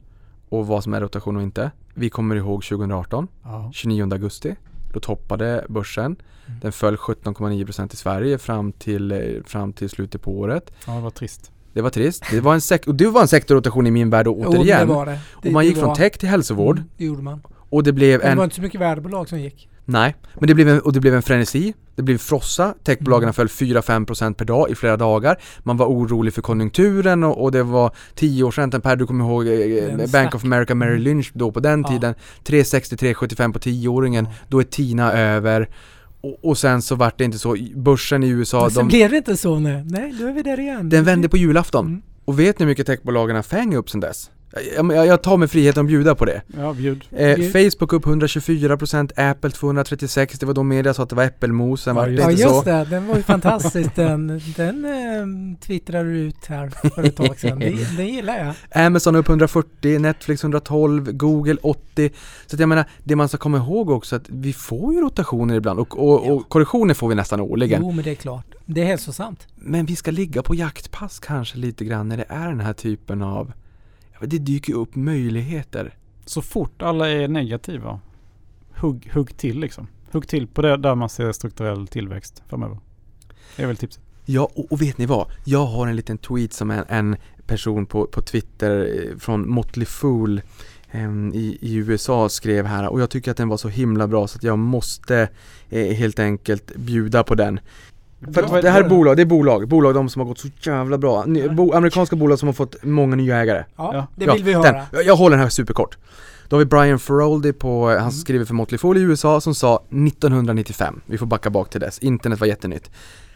och 0.48 0.66
vad 0.66 0.82
som 0.84 0.94
är 0.94 1.00
rotation 1.00 1.36
och 1.36 1.42
inte. 1.42 1.70
Vi 1.94 2.10
kommer 2.10 2.36
ihåg 2.36 2.64
2018, 2.64 3.28
ja. 3.44 3.70
29 3.74 4.12
augusti. 4.12 4.56
Då 4.92 5.00
toppade 5.00 5.64
börsen. 5.68 6.16
Den 6.62 6.72
föll 6.72 6.96
17,9% 6.96 7.92
i 7.92 7.96
Sverige 7.96 8.38
fram 8.38 8.72
till, 8.72 9.12
eh, 9.12 9.18
fram 9.46 9.72
till 9.72 9.88
slutet 9.90 10.22
på 10.22 10.38
året. 10.38 10.70
ja, 10.86 10.92
det 10.92 11.00
var 11.00 11.10
trist. 11.10 11.50
Det 11.72 11.82
var 11.82 11.90
trist. 11.90 12.24
Det 12.30 12.40
var 12.40 12.54
en, 12.54 12.60
sek- 12.60 12.86
och 12.88 12.94
det 12.94 13.06
var 13.06 13.20
en 13.20 13.28
sektorrotation 13.28 13.86
i 13.86 13.90
min 13.90 14.10
värld 14.10 14.28
och 14.28 14.36
Jo, 14.38 14.48
återigen. 14.48 14.88
det 14.88 14.94
var 14.94 15.06
det. 15.06 15.18
och 15.34 15.46
man 15.52 15.64
gick 15.64 15.74
det 15.74 15.80
från 15.80 15.88
var- 15.88 15.96
tech 15.96 16.12
till 16.18 16.28
hälsovård 16.28 16.76
Mm, 16.78 16.88
det 16.96 17.04
gjorde 17.04 17.22
man. 17.22 17.40
och 17.70 17.82
det 17.82 17.92
blev 17.92 18.18
Men 18.18 18.26
det 18.26 18.30
en 18.32 18.36
var 18.38 18.44
inte 18.44 18.56
så 18.56 18.62
mycket 18.62 18.80
värdebolag 18.80 19.28
som 19.28 19.40
gick. 19.40 19.68
Nej, 19.86 20.14
men 20.34 20.46
det 20.46 20.54
blev 20.54 20.68
en, 20.68 20.80
och 20.80 20.92
det 20.92 21.00
blev 21.00 21.14
en 21.14 21.22
frenesi. 21.22 21.74
Det 21.96 22.02
blev 22.02 22.18
frossa. 22.18 22.74
Techbolagen 22.84 23.22
Mm. 23.24 23.32
föll 23.34 23.48
4-5% 23.48 24.34
per 24.34 24.44
dag 24.44 24.70
i 24.70 24.74
flera 24.74 24.96
dagar. 24.96 25.36
Man 25.62 25.76
var 25.76 25.86
orolig 25.86 26.34
för 26.34 26.42
konjunkturen 26.42 27.24
och, 27.24 27.42
och 27.42 27.52
det 27.52 27.62
var 27.62 27.90
10-årsräntan 28.16 28.80
per, 28.80 28.96
du 28.96 29.06
kommer 29.06 29.24
ihåg 29.24 29.46
eh, 29.46 29.96
Den 29.96 30.10
Bank 30.10 30.34
of 30.34 30.44
America 30.44 30.74
Merrill 30.74 31.02
Lynch 31.02 31.30
då 31.34 31.52
på 31.52 31.60
den 31.60 31.80
Ja. 31.82 31.88
tiden. 31.88 32.14
3,60-3,75 32.44 33.52
på 33.52 33.58
10-åringen. 33.58 34.28
Då 34.48 34.60
är 34.60 34.64
TINA 34.64 35.12
över. 35.12 35.68
Och, 36.20 36.38
och 36.44 36.58
sen 36.58 36.82
så 36.82 36.94
vart 36.94 37.18
det 37.18 37.24
inte 37.24 37.38
så. 37.38 37.56
Börsen 37.76 38.22
i 38.22 38.28
USA, 38.28 38.60
Men 38.62 38.70
sen 38.70 38.88
de, 38.88 38.88
blev 38.88 39.10
det 39.10 39.16
inte 39.16 39.36
så 39.36 39.58
nu. 39.58 39.84
Nej, 39.88 40.14
då 40.20 40.26
är 40.26 40.32
vi 40.32 40.42
där 40.42 40.60
igen. 40.60 40.88
den 40.88 41.04
vände 41.04 41.28
på 41.28 41.36
julafton. 41.36 41.86
Mm. 41.86 42.02
Och 42.24 42.40
vet 42.40 42.58
ni 42.58 42.64
hur 42.64 42.70
mycket 42.70 42.86
techbolagen 42.86 43.36
har 43.36 43.42
fängt 43.42 43.74
upp 43.74 43.90
sen 43.90 44.00
dess? 44.00 44.30
Jag, 44.76 45.06
jag, 45.06 45.22
tar 45.22 45.36
mig 45.36 45.48
friheten 45.48 45.80
att 45.80 45.86
bjuda 45.86 46.14
på 46.14 46.24
det. 46.24 46.42
Ja, 46.56 46.72
bjud. 46.72 47.04
Eh. 47.10 47.36
Facebook 47.36 47.92
upp 47.92 48.04
124%, 48.04 49.30
Apple 49.30 49.50
236, 49.50 50.38
det 50.38 50.46
var 50.46 50.54
då 50.54 50.62
media 50.62 50.94
sa 50.94 51.02
att 51.02 51.08
det 51.08 51.16
var 51.16 51.24
äppelmos, 51.24 51.82
sen 51.82 51.96
Ja, 51.96 52.00
var 52.02 52.08
det 52.08 52.12
just 52.12 52.24
Ja 52.24 52.30
inte 52.30 52.42
just 52.42 52.54
så. 52.54 52.62
det, 52.62 52.84
den 52.84 53.06
var 53.06 53.16
ju 53.16 53.22
fantastisk 53.22 53.94
den. 53.96 54.40
Den 54.56 54.84
eh, 54.84 55.58
twittrade 55.60 56.10
du 56.10 56.18
ut 56.18 56.46
här 56.46 56.68
för 56.68 57.02
ett 57.02 57.16
tag 57.16 57.38
sedan. 57.38 57.58
Den, 57.58 57.76
den 57.96 58.08
gillar 58.08 58.54
jag. 58.72 58.86
Amazon 58.86 59.16
upp 59.16 59.28
140, 59.28 59.98
Netflix 59.98 60.42
112, 60.44 61.12
Google 61.12 61.56
80. 61.62 62.10
Så 62.46 62.56
att 62.56 62.60
jag 62.60 62.68
menar, 62.68 62.84
det 63.04 63.16
man 63.16 63.28
ska 63.28 63.38
komma 63.38 63.56
ihåg 63.58 63.90
också 63.90 64.16
att 64.16 64.28
vi 64.28 64.52
får 64.52 64.94
ju 64.94 65.00
rotationer 65.00 65.54
ibland 65.54 65.80
och, 65.80 65.98
och, 65.98 66.30
och 66.30 66.48
korrektioner 66.48 66.94
får 66.94 67.08
vi 67.08 67.14
nästan 67.14 67.40
årligen. 67.40 67.82
Jo 67.82 67.92
men 67.92 68.04
det 68.04 68.10
är 68.10 68.14
klart. 68.14 68.46
Det 68.66 68.80
är 68.80 68.86
hälsosamt. 68.86 69.46
Men 69.54 69.86
vi 69.86 69.96
ska 69.96 70.10
ligga 70.10 70.42
på 70.42 70.54
jaktpass 70.54 71.18
kanske 71.18 71.58
lite 71.58 71.84
grann 71.84 72.08
när 72.08 72.16
det 72.16 72.26
är 72.28 72.48
den 72.48 72.60
här 72.60 72.72
typen 72.72 73.22
av 73.22 73.52
ja, 73.56 73.63
det 74.26 74.38
dyker 74.38 74.72
ju 74.72 74.78
upp 74.78 74.94
möjligheter. 74.96 75.94
Så 76.24 76.42
fort 76.42 76.82
alla 76.82 77.08
är 77.08 77.28
negativa, 77.28 78.00
hugg, 78.74 79.10
hugg 79.12 79.36
till 79.36 79.60
liksom. 79.60 79.86
Hugg 80.10 80.28
till 80.28 80.46
på 80.46 80.62
det 80.62 80.76
där 80.76 80.94
man 80.94 81.08
ser 81.08 81.32
strukturell 81.32 81.86
tillväxt 81.86 82.42
framöver. 82.48 82.78
Det 83.56 83.62
är 83.62 83.66
väl 83.66 83.76
tipset. 83.76 84.02
Ja, 84.24 84.50
och, 84.54 84.72
och 84.72 84.82
vet 84.82 84.98
ni 84.98 85.06
vad? 85.06 85.26
Jag 85.44 85.66
har 85.66 85.86
en 85.86 85.96
liten 85.96 86.18
tweet 86.18 86.52
som 86.52 86.70
en, 86.70 86.84
en 86.88 87.16
person 87.46 87.86
på, 87.86 88.06
på 88.06 88.22
Twitter 88.22 89.00
eh, 89.10 89.18
från 89.18 89.50
Motley 89.50 89.86
Fool 89.86 90.42
em, 90.90 91.32
i, 91.34 91.58
i 91.60 91.74
USA 91.74 92.28
skrev 92.28 92.66
här 92.66 92.88
och 92.88 93.00
jag 93.00 93.10
tycker 93.10 93.30
att 93.30 93.36
den 93.36 93.48
var 93.48 93.56
så 93.56 93.68
himla 93.68 94.08
bra 94.08 94.26
så 94.26 94.36
att 94.36 94.42
jag 94.42 94.58
måste 94.58 95.28
eh, 95.68 95.92
helt 95.92 96.18
enkelt 96.18 96.76
bjuda 96.76 97.24
på 97.24 97.34
den. 97.34 97.60
För 98.32 98.42
att 98.42 98.62
det 98.62 98.70
här 98.70 98.82
är 98.84 98.88
bolag, 98.88 99.16
det 99.16 99.22
är 99.22 99.26
bolag, 99.26 99.68
bolag 99.68 99.94
de 99.94 100.08
som 100.08 100.20
har 100.20 100.26
gått 100.26 100.38
så 100.38 100.48
jävla 100.60 100.98
bra. 100.98 101.24
Ny, 101.26 101.48
bo, 101.48 101.72
amerikanska 101.72 102.16
bolag 102.16 102.38
som 102.38 102.48
har 102.48 102.52
fått 102.52 102.76
många 102.84 103.16
nya 103.16 103.36
ägare. 103.36 103.64
Ja, 103.76 104.06
det 104.16 104.26
vill 104.30 104.44
vi 104.44 104.52
den. 104.52 104.62
höra. 104.64 104.82
Jag, 104.92 105.04
jag 105.04 105.16
håller 105.16 105.36
den 105.36 105.42
här 105.42 105.50
superkort. 105.50 105.98
Då 106.48 106.56
har 106.56 106.58
vi 106.58 106.64
Brian 106.66 106.98
Feroldi 106.98 107.52
på, 107.52 107.86
han 107.88 107.98
Mm. 107.98 108.10
skriver 108.10 108.44
för 108.44 108.54
Motley 108.54 108.78
Fool 108.78 108.96
i 108.96 109.00
USA 109.00 109.40
som 109.40 109.54
sa 109.54 109.76
1995, 109.90 111.00
vi 111.06 111.18
får 111.18 111.26
backa 111.26 111.50
bak 111.50 111.70
till 111.70 111.80
dess, 111.80 111.98
internet 111.98 112.40
var 112.40 112.46
jättenytt. 112.46 112.90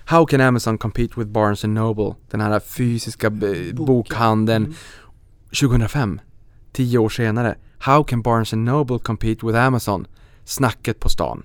How 0.05 0.27
can 0.27 0.41
Amazon 0.41 0.79
compete 0.79 1.15
with 1.21 1.31
Barnes 1.31 1.65
and 1.65 1.75
Noble? 1.75 2.15
Den 2.31 2.41
här 2.41 2.61
fysiska 2.61 3.31
b- 3.31 3.73
bokhandeln. 3.73 4.65
Mm. 4.65 4.75
2005, 5.61 6.21
10 6.73 6.99
år 6.99 7.09
senare. 7.09 7.55
How 7.79 8.05
can 8.05 8.23
Barnes 8.23 8.53
and 8.53 8.65
Noble 8.65 8.99
compete 8.99 9.47
with 9.47 9.59
Amazon? 9.59 10.07
Snacket 10.45 11.01
på 11.01 11.09
stan. 11.09 11.43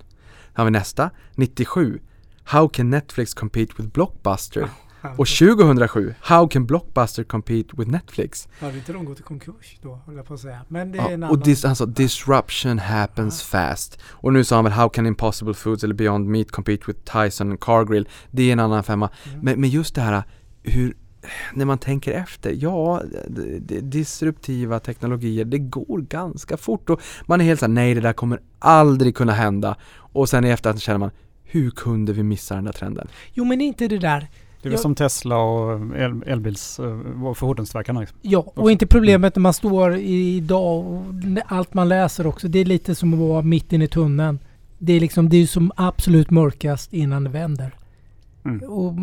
Här 0.54 0.54
har 0.54 0.64
vi 0.64 0.70
nästa, 0.70 1.10
97. 1.34 1.98
How 2.44 2.68
can 2.68 2.90
Netflix 2.90 3.34
compete 3.34 3.74
with 3.76 3.88
Blockbuster? 3.88 4.68
Och 5.16 5.28
2007, 5.28 6.14
How 6.20 6.48
can 6.48 6.66
Blockbuster 6.66 7.24
compete 7.24 7.76
with 7.76 7.90
Netflix? 7.90 8.48
Hade 8.60 8.76
inte 8.78 8.92
de 8.92 9.04
gått 9.04 9.20
i 9.20 9.22
konkurs 9.22 9.78
då, 9.82 10.00
höll 10.06 10.16
jag 10.16 10.26
på 10.26 10.34
att 10.34 10.40
säga. 10.40 10.60
Men 10.68 10.92
det 10.92 10.98
är 10.98 11.02
Ja, 11.02 11.10
en 11.10 11.22
och 11.22 11.28
annan... 11.28 11.40
dis, 11.40 11.64
alltså, 11.64 11.86
disruption 11.86 12.78
happens 12.78 13.42
fast. 13.42 13.98
Och 14.04 14.32
nu 14.32 14.44
sa 14.44 14.54
han 14.54 14.64
väl 14.64 14.72
How 14.72 14.88
can 14.88 15.06
Impossible 15.06 15.54
Foods 15.54 15.84
eller 15.84 15.94
Beyond 15.94 16.26
Meat 16.28 16.50
compete 16.50 16.84
with 16.86 17.00
Tyson 17.00 17.50
and 17.50 17.60
Cargill? 17.60 18.08
Det 18.30 18.42
är 18.42 18.52
en 18.52 18.60
annan 18.60 18.84
femma. 18.84 19.10
Mm. 19.24 19.40
Men, 19.40 19.60
men 19.60 19.70
just 19.70 19.94
det 19.94 20.00
här 20.00 20.22
hur 20.62 20.94
när 21.54 21.64
man 21.64 21.78
tänker 21.78 22.12
efter, 22.12 22.56
ja, 22.60 23.02
disruptiva 23.82 24.80
teknologier, 24.80 25.44
det 25.44 25.58
går 25.58 25.98
ganska 26.00 26.56
fort 26.56 26.90
och 26.90 27.00
man 27.26 27.40
är 27.40 27.44
helt 27.44 27.60
såhär, 27.60 27.72
nej 27.72 27.94
det 27.94 28.00
där 28.00 28.12
kommer 28.12 28.40
aldrig 28.58 29.16
kunna 29.16 29.32
hända. 29.32 29.76
Och 29.94 30.28
sen 30.28 30.44
i 30.44 30.48
efterhand 30.48 30.80
känner 30.82 30.98
man, 30.98 31.10
hur 31.54 31.70
kunde 31.70 32.12
vi 32.12 32.22
missa 32.22 32.54
den 32.54 32.64
där 32.64 32.72
trenden? 32.72 33.08
Jo 33.32 33.44
men 33.44 33.60
inte 33.60 33.88
det 33.88 33.98
där. 33.98 34.20
Det 34.20 34.26
är 34.68 34.70
väl 34.70 34.72
Jag- 34.72 34.80
som 34.80 34.94
Tesla 34.94 35.36
och 35.36 35.96
el, 35.96 36.22
elbils, 36.26 36.80
eh, 36.80 37.32
fordonstillverkarna. 37.34 38.00
Liksom. 38.00 38.18
Ja, 38.22 38.52
och 38.54 38.70
inte 38.70 38.86
problemet 38.86 39.36
när 39.36 39.40
man 39.40 39.54
står 39.54 39.96
idag 39.96 40.86
och 40.86 41.04
allt 41.46 41.74
man 41.74 41.88
läser 41.88 42.26
också. 42.26 42.48
Det 42.48 42.58
är 42.58 42.64
lite 42.64 42.94
som 42.94 43.12
att 43.14 43.18
vara 43.20 43.42
mitt 43.42 43.72
inne 43.72 43.84
i 43.84 43.88
tunneln. 43.88 44.38
Det 44.78 44.92
är 44.92 45.00
liksom, 45.00 45.28
det 45.28 45.36
är 45.36 45.46
som 45.46 45.72
absolut 45.76 46.30
mörkast 46.30 46.92
innan 46.92 47.24
det 47.24 47.30
vänder. 47.30 47.74
Mm. 48.44 48.68
Och 48.70 48.94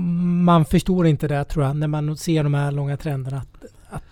man 0.46 0.66
förstår 0.66 1.08
inte 1.08 1.28
det 1.28 1.44
tror 1.44 1.66
jag 1.66 1.76
när 1.76 1.88
man 1.88 2.18
ser 2.18 2.44
de 2.44 2.54
här 2.54 2.72
långa 2.72 2.98
trenderna. 2.98 3.38
Att, 3.38 3.66
att 3.90 4.04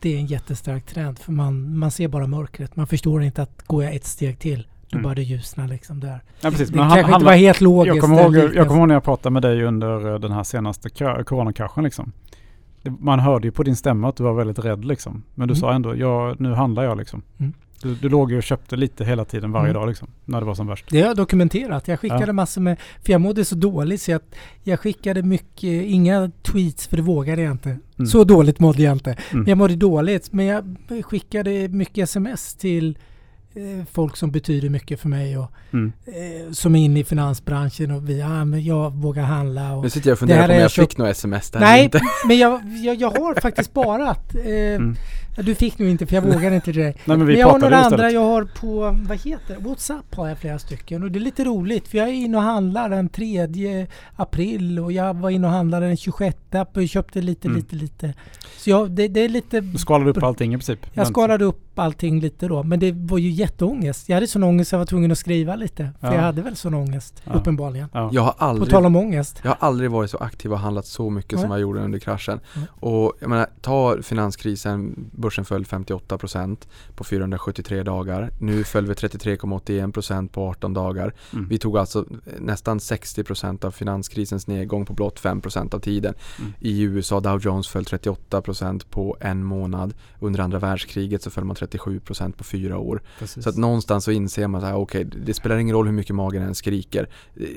det 0.00 0.14
är 0.14 0.18
en 0.18 0.26
jättestark 0.26 0.86
trend. 0.86 1.18
För 1.18 1.32
man, 1.32 1.78
man 1.78 1.90
ser 1.90 2.08
bara 2.08 2.26
mörkret. 2.26 2.76
Man 2.76 2.86
förstår 2.86 3.22
inte 3.22 3.42
att 3.42 3.62
går 3.66 3.84
jag 3.84 3.94
ett 3.94 4.04
steg 4.06 4.38
till 4.38 4.66
då 4.92 4.98
Mm. 4.98 5.02
börjar 5.02 5.14
det 5.16 5.22
ljusna 5.22 5.66
liksom 5.66 6.00
där. 6.00 6.20
Ja, 6.40 6.50
precis. 6.50 6.68
det 6.68 6.76
Men 6.76 6.84
kanske 6.90 7.02
han- 7.02 7.14
inte 7.14 7.24
var 7.24 7.32
helt 7.32 7.60
logiskt. 7.60 7.94
jag, 7.96 8.02
kommer 8.04 8.22
ihåg, 8.22 8.36
jag 8.54 8.66
kommer 8.68 8.80
ihåg 8.80 8.88
när 8.88 8.94
jag 8.94 9.04
pratade 9.04 9.32
med 9.32 9.42
dig 9.42 9.62
under 9.64 10.12
eh, 10.14 10.18
den 10.20 10.32
här 10.32 10.42
senaste 10.42 10.88
coronakraschen. 11.24 11.84
Liksom. 11.84 12.12
Man 12.98 13.20
hörde 13.20 13.46
ju 13.46 13.52
på 13.52 13.62
din 13.62 13.76
stämma 13.76 14.08
att 14.08 14.16
du 14.16 14.22
var 14.24 14.32
väldigt 14.34 14.58
rädd. 14.58 14.84
Liksom. 14.84 15.22
Men 15.34 15.48
du 15.48 15.52
Mm. 15.52 15.60
sa 15.60 15.72
ändå, 15.72 15.96
ja, 15.96 16.36
nu 16.38 16.52
handlar 16.52 16.82
jag. 16.84 16.98
Liksom. 16.98 17.22
Mm. 17.38 17.52
Du, 17.82 17.94
du 17.94 18.08
låg 18.08 18.30
ju 18.30 18.36
och 18.36 18.42
köpte 18.42 18.76
lite 18.76 19.04
hela 19.04 19.24
tiden 19.24 19.52
varje 19.52 19.70
Mm. 19.70 19.80
dag 19.80 19.88
liksom, 19.88 20.08
när 20.24 20.40
det 20.40 20.46
var 20.46 20.54
som 20.54 20.66
värst. 20.66 20.84
Det 20.90 21.00
har 21.00 21.06
jag 21.08 21.16
dokumenterat. 21.16 21.88
Jag 21.88 22.00
skickade 22.00 22.26
Ja. 22.26 22.32
massor 22.32 22.60
med... 22.60 22.76
För 23.04 23.12
jag 23.12 23.20
mådde 23.20 23.44
så 23.44 23.54
dåligt 23.54 24.00
så 24.02 24.10
jag, 24.10 24.20
jag 24.62 24.80
skickade 24.80 25.22
mycket... 25.22 25.64
Inga 25.84 26.30
tweets 26.42 26.86
för 26.86 26.96
det 26.96 27.02
vågade 27.02 27.42
jag 27.42 27.52
inte. 27.52 27.68
Mm. 27.98 28.06
Så 28.06 28.24
dåligt 28.24 28.58
mådde 28.60 28.82
jag 28.82 28.92
inte. 28.92 29.10
Mm. 29.10 29.18
Men 29.42 29.46
jag 29.46 29.58
mådde 29.58 29.76
dåligt. 29.76 30.32
Men 30.32 30.46
jag 30.46 30.76
skickade 31.04 31.68
mycket 31.68 32.02
sms 32.04 32.54
till 32.54 32.98
folk 33.92 34.16
som 34.16 34.30
betyder 34.30 34.68
mycket 34.68 35.00
för 35.00 35.08
mig 35.08 35.38
och 35.38 35.50
Mm. 35.72 35.92
eh, 36.06 36.52
som 36.52 36.74
är 36.76 36.84
inne 36.84 37.00
i 37.00 37.04
finansbranschen 37.04 37.90
och 37.90 38.08
vi, 38.08 38.20
ja 38.20 38.44
men 38.44 38.64
jag 38.64 38.90
vågar 38.90 39.22
handla. 39.22 39.72
Och, 39.76 39.82
Nu 39.82 39.90
sitter 39.90 40.08
jag 40.08 40.12
och 40.14 40.18
funderar 40.18 40.46
på 40.48 40.52
om 40.54 40.58
jag 40.60 40.70
köpt- 40.70 40.90
fick 40.90 40.98
några 40.98 41.10
sms 41.10 41.50
där 41.50 41.60
Nej, 41.60 41.90
men 42.26 42.38
jag, 42.38 42.60
jag, 42.84 42.96
jag 42.96 43.10
har 43.10 43.40
faktiskt 43.40 43.70
sparat. 43.70 44.34
Eh, 44.34 44.52
Mm. 44.52 44.96
Ja, 45.36 45.42
Du 45.42 45.54
fick 45.54 45.78
nog 45.78 45.88
inte 45.88 46.06
för 46.06 46.14
jag 46.14 46.22
vågar 46.22 46.50
inte 46.52 46.64
till 46.64 46.74
dig. 46.80 46.96
Nej, 47.04 47.16
men 47.16 47.26
vi 47.26 47.32
Men 47.32 47.40
jag 47.40 47.48
har 47.48 47.58
några 47.58 47.76
istället. 47.80 47.92
andra 47.92 48.10
jag 48.10 48.24
har 48.24 48.44
på, 48.44 48.98
vad 49.08 49.18
heter 49.18 49.54
det? 49.54 49.68
Whatsapp 49.68 50.14
har 50.14 50.28
jag 50.28 50.38
flera 50.38 50.58
stycken 50.58 51.02
och 51.02 51.10
det 51.10 51.18
är 51.18 51.20
lite 51.20 51.44
roligt 51.44 51.88
för 51.88 51.98
jag 51.98 52.08
är 52.08 52.12
inne 52.12 52.36
och 52.36 52.42
handlar 52.42 52.88
den 52.88 53.08
3 53.08 53.86
april 54.16 54.78
och 54.78 54.92
jag 54.92 55.14
var 55.14 55.30
inne 55.30 55.46
och 55.46 55.52
handlade 55.52 55.86
den 55.86 55.96
26 55.96 56.36
april 56.54 56.82
och 56.84 56.88
köpte 56.88 57.20
lite, 57.20 57.48
Mm. 57.48 57.56
lite, 57.56 57.76
lite. 57.76 58.14
Så 58.58 58.70
jag, 58.70 58.90
det, 58.90 59.08
det 59.08 59.20
är 59.20 59.28
lite... 59.28 59.60
Du 59.60 59.78
skalade 59.78 60.10
upp 60.10 60.22
allting 60.22 60.54
i 60.54 60.56
princip. 60.56 60.86
Jag 60.92 61.06
skalade 61.06 61.44
upp 61.44 61.58
allting 61.78 62.20
lite 62.20 62.46
då 62.48 62.62
men 62.62 62.80
det 62.80 62.92
var 62.92 63.18
ju 63.18 63.30
jätteångest. 63.30 64.08
Jag 64.08 64.16
hade 64.16 64.26
sån 64.26 64.42
ångest 64.42 64.70
så 64.70 64.74
jag 64.74 64.78
var 64.78 64.86
tvungen 64.86 65.12
att 65.12 65.18
skriva 65.18 65.56
lite. 65.56 65.90
För 66.00 66.06
Ja. 66.06 66.14
jag 66.14 66.22
hade 66.22 66.42
väl 66.42 66.56
sån 66.56 66.74
ångest, 66.74 67.22
Ja. 67.24 67.32
uppenbarligen. 67.32 67.88
Ja. 67.92 68.10
Jag 68.12 68.22
har 68.22 68.32
På 68.32 68.44
aldrig 68.44 68.70
tal 68.70 68.86
om 68.86 68.96
ångest. 68.96 69.40
Jag 69.42 69.50
har 69.50 69.56
aldrig 69.68 69.90
varit 69.90 70.10
så 70.10 70.18
aktiv 70.18 70.52
och 70.52 70.58
handlat 70.58 70.86
så 70.86 71.10
mycket 71.10 71.40
som 71.40 71.50
jag 71.50 71.60
gjorde 71.60 71.80
under 71.80 71.98
kraschen. 71.98 72.40
Mm. 72.56 72.68
Och 72.72 73.12
jag 73.20 73.30
menar, 73.30 73.46
ta 73.60 73.96
finanskrisen, 74.02 75.10
börsen 75.22 75.44
föll 75.44 75.64
58% 75.64 76.56
på 76.94 77.04
473 77.04 77.82
dagar. 77.82 78.30
Nu 78.38 78.64
föll 78.64 78.86
vi 78.86 78.94
33,81% 78.94 80.28
på 80.28 80.48
18 80.48 80.74
dagar. 80.74 81.14
Mm. 81.32 81.48
Vi 81.48 81.58
tog 81.58 81.78
alltså 81.78 82.06
nästan 82.38 82.78
60% 82.78 83.64
av 83.64 83.70
finanskrisens 83.70 84.46
nedgång 84.46 84.86
på 84.86 84.92
blott 84.92 85.20
5% 85.20 85.74
av 85.74 85.78
tiden. 85.78 86.14
Mm. 86.38 86.52
I 86.60 86.82
USA 86.82 87.20
Dow 87.20 87.40
Jones 87.40 87.68
föll 87.68 87.84
38% 87.84 88.82
på 88.90 89.16
en 89.20 89.44
månad. 89.44 89.94
Under 90.20 90.40
andra 90.40 90.58
världskriget 90.58 91.22
så 91.22 91.30
föll 91.30 91.44
man 91.44 91.56
37% 91.56 92.32
på 92.32 92.44
fyra 92.44 92.78
år. 92.78 93.02
Precis. 93.18 93.44
Så 93.44 93.50
att 93.50 93.56
någonstans 93.56 94.04
så 94.04 94.10
inser 94.10 94.48
man 94.48 94.64
att 94.64 94.74
okej, 94.74 95.04
det 95.04 95.34
spelar 95.34 95.56
ingen 95.56 95.76
roll 95.76 95.86
hur 95.86 95.92
mycket 95.92 96.14
magen 96.14 96.42
än 96.42 96.54
skriker. 96.54 97.08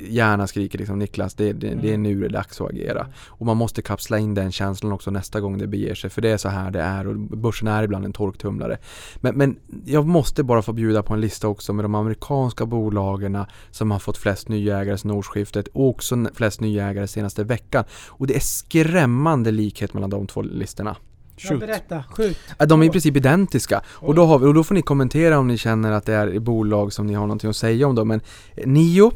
Hjärnan 0.07 0.47
skriker 0.47 0.80
liksom 0.80 0.99
Niklas, 0.99 1.34
det, 1.34 1.53
det, 1.53 1.76
det 1.76 1.93
är 1.93 1.97
nu 1.97 2.20
det 2.20 2.26
är 2.26 2.30
dags 2.30 2.61
att 2.61 2.70
agera. 2.70 3.07
Och 3.28 3.45
man 3.45 3.57
måste 3.57 3.82
kapsla 3.82 4.20
in 4.20 4.34
den 4.34 4.51
känslan 4.51 4.91
också 4.91 5.11
nästa 5.11 5.41
gång 5.41 5.57
det 5.57 5.68
beger 5.68 5.95
sig. 5.95 6.09
För 6.09 6.22
det 6.22 6.30
är 6.30 6.38
så 6.38 6.49
här 6.49 6.72
det 6.72 6.82
är 6.82 7.07
och 7.07 7.16
börsen 7.56 7.68
är 7.68 7.84
ibland 7.84 8.06
en 8.06 8.14
torktumlare. 8.14 8.78
Men, 9.22 9.36
men 9.36 9.58
jag 9.86 10.08
måste 10.08 10.43
bara 10.43 10.62
få 10.62 10.74
bjuda 10.74 11.03
på 11.03 11.14
en 11.14 11.22
lista 11.22 11.47
också 11.47 11.74
med 11.74 11.86
de 11.86 11.95
amerikanska 11.95 12.66
bolagen 12.66 13.45
som 13.72 13.91
har 13.91 13.99
fått 13.99 14.18
flest 14.18 14.49
nya 14.49 14.80
ägare 14.80 14.97
sedan 14.97 15.12
årsskiftet 15.12 15.68
och 15.68 15.89
också 15.89 16.26
flest 16.34 16.62
nya 16.62 16.88
ägare 16.88 17.08
senaste 17.08 17.43
veckan. 17.43 17.84
Och 18.08 18.28
det 18.28 18.36
är 18.36 18.39
skrämmande 18.39 19.51
likhet 19.51 19.93
mellan 19.93 20.10
de 20.10 20.28
två 20.28 20.41
listorna. 20.41 20.95
Ja, 21.38 21.49
Shoot. 21.49 21.60
berätta, 21.60 22.03
skjut. 22.10 22.38
De 22.68 22.82
är 22.82 22.86
i 22.86 22.89
princip 22.89 23.16
identiska. 23.18 23.82
Och 23.88 24.16
då, 24.16 24.26
har 24.26 24.39
vi, 24.39 24.45
och 24.45 24.53
då 24.53 24.64
får 24.64 24.76
ni 24.76 24.82
kommentera 24.82 25.39
om 25.39 25.47
ni 25.47 25.58
känner 25.58 25.91
att 25.91 26.06
det 26.06 26.14
är 26.14 26.39
bolag 26.39 26.93
som 26.93 27.08
ni 27.08 27.14
har 27.14 27.28
någonting 27.28 27.49
att 27.49 27.56
säga 27.56 27.88
om 27.88 27.95
då. 27.95 28.06
Men 28.06 28.22
eh, 28.56 28.68
Nio, 28.68 29.12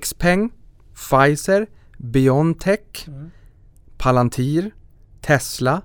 Xpeng, 0.00 0.50
Pfizer, 0.94 1.66
Biontech, 1.98 3.08
Mm. 3.08 3.30
Palantir, 3.98 4.70
Tesla, 5.20 5.82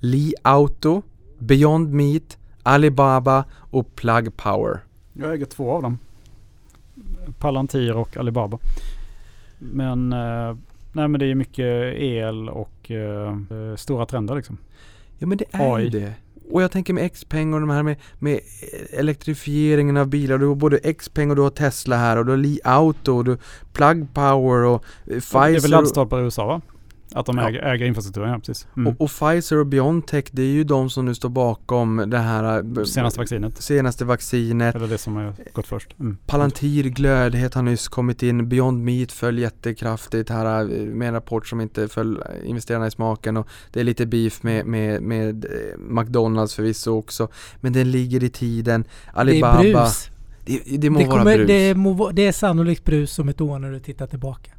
Li 0.00 0.34
Auto, 0.42 1.02
Beyond 1.38 1.92
Meat, 1.92 2.38
Alibaba 2.62 3.44
och 3.70 3.94
Plug 3.94 4.36
Power. 4.36 4.80
Jag 5.12 5.34
äger 5.34 5.46
två 5.46 5.70
av 5.72 5.82
dem. 5.82 5.98
Palantir 7.38 7.96
och 7.96 8.16
Alibaba. 8.16 8.58
Men, 9.58 10.12
eh, 10.12 10.56
nej, 10.92 11.08
men 11.08 11.20
det 11.20 11.26
är 11.26 11.34
mycket 11.34 11.94
el 11.96 12.48
och 12.48 12.90
eh, 12.90 13.36
eh, 13.50 13.76
stora 13.76 14.06
trender 14.06 14.34
liksom. 14.34 14.58
Ja 15.18 15.26
men 15.26 15.38
det 15.38 15.44
är 15.50 15.74
AI. 15.74 15.84
ju 15.84 15.90
det. 15.90 16.12
Och 16.50 16.62
jag 16.62 16.70
tänker 16.70 16.92
med 16.94 17.12
Xpeng 17.12 17.54
och 17.54 17.60
de 17.60 17.70
här 17.70 17.82
med, 17.82 17.96
med 18.18 18.40
elektrifieringen 18.92 19.96
av 19.96 20.06
bilar. 20.08 20.38
Du 20.38 20.46
har 20.46 20.54
både 20.54 20.94
Xpeng 20.94 21.30
och 21.30 21.36
du 21.36 21.42
har 21.42 21.50
Tesla 21.50 21.96
här 21.96 22.16
och 22.16 22.26
du 22.26 22.32
har 22.32 22.36
Li 22.36 22.60
Auto 22.64 23.12
och 23.12 23.24
du 23.24 23.38
Plug 23.72 24.14
Power 24.14 24.64
och 24.64 24.84
eh, 25.06 25.14
Pfizer. 25.14 25.50
Det 25.50 25.56
är 25.56 25.60
väl 25.60 25.70
laddstolpar 25.70 26.20
i 26.20 26.22
USA 26.22 26.46
va? 26.46 26.60
Att 27.14 27.26
de 27.26 27.38
Ja. 27.38 27.48
äger, 27.48 27.62
äger 27.62 27.86
infrastrukturen, 27.86 28.30
ja 28.30 28.38
precis. 28.38 28.66
Mm. 28.76 28.86
Och, 28.86 29.00
och 29.00 29.10
Pfizer 29.10 29.56
och 29.58 29.66
Biontech 29.66 30.24
det 30.30 30.42
är 30.42 30.46
ju 30.46 30.64
de 30.64 30.90
som 30.90 31.04
nu 31.04 31.14
står 31.14 31.28
bakom 31.28 32.04
det 32.10 32.18
här 32.18 32.58
eh, 32.78 32.84
Senaste 32.84 33.20
vaccinet. 33.20 33.62
senaste 33.62 34.04
vaccinet. 34.04 34.74
Eller 34.74 34.88
det 34.88 34.98
som 34.98 35.16
har 35.16 35.34
gått 35.52 35.66
först. 35.66 35.94
Mm. 36.00 36.16
Palantir 36.26 36.84
glödhet 36.84 37.54
har 37.54 37.62
nyss 37.62 37.88
kommit 37.88 38.22
in, 38.22 38.48
Beyond 38.48 38.84
Meat 38.84 39.12
föll 39.12 39.38
jättekraftigt 39.38 40.30
här 40.30 40.60
eh, 40.62 40.66
med 40.86 41.08
en 41.08 41.14
rapport 41.14 41.46
som 41.46 41.60
inte 41.60 41.88
föll 41.88 42.22
investerarna 42.44 42.86
i 42.86 42.90
smaken 42.90 43.36
och 43.36 43.48
det 43.72 43.80
är 43.80 43.84
lite 43.84 44.06
beef 44.06 44.42
med, 44.42 44.66
med, 44.66 45.02
med 45.02 45.44
eh, 45.44 45.50
McDonalds 45.78 46.54
förvisso 46.54 46.90
också 46.98 47.28
men 47.60 47.72
den 47.72 47.90
ligger 47.90 48.24
i 48.24 48.28
tiden, 48.30 48.84
Alibaba 49.12 49.62
Det 49.62 49.70
är 49.70 49.74
brus. 49.74 50.10
Det, 50.44 50.76
det 50.76 50.90
må 50.90 50.98
det, 50.98 51.06
vara 51.06 51.18
kommer, 51.18 51.36
brus 51.36 51.48
det, 51.48 51.74
må, 51.74 52.10
det 52.10 52.26
är 52.26 52.32
sannolikt 52.32 52.84
brus 52.84 53.18
om 53.18 53.28
ett 53.28 53.40
år 53.40 53.58
när 53.58 53.70
du 53.70 53.80
tittar 53.80 54.06
tillbaka. 54.06 54.50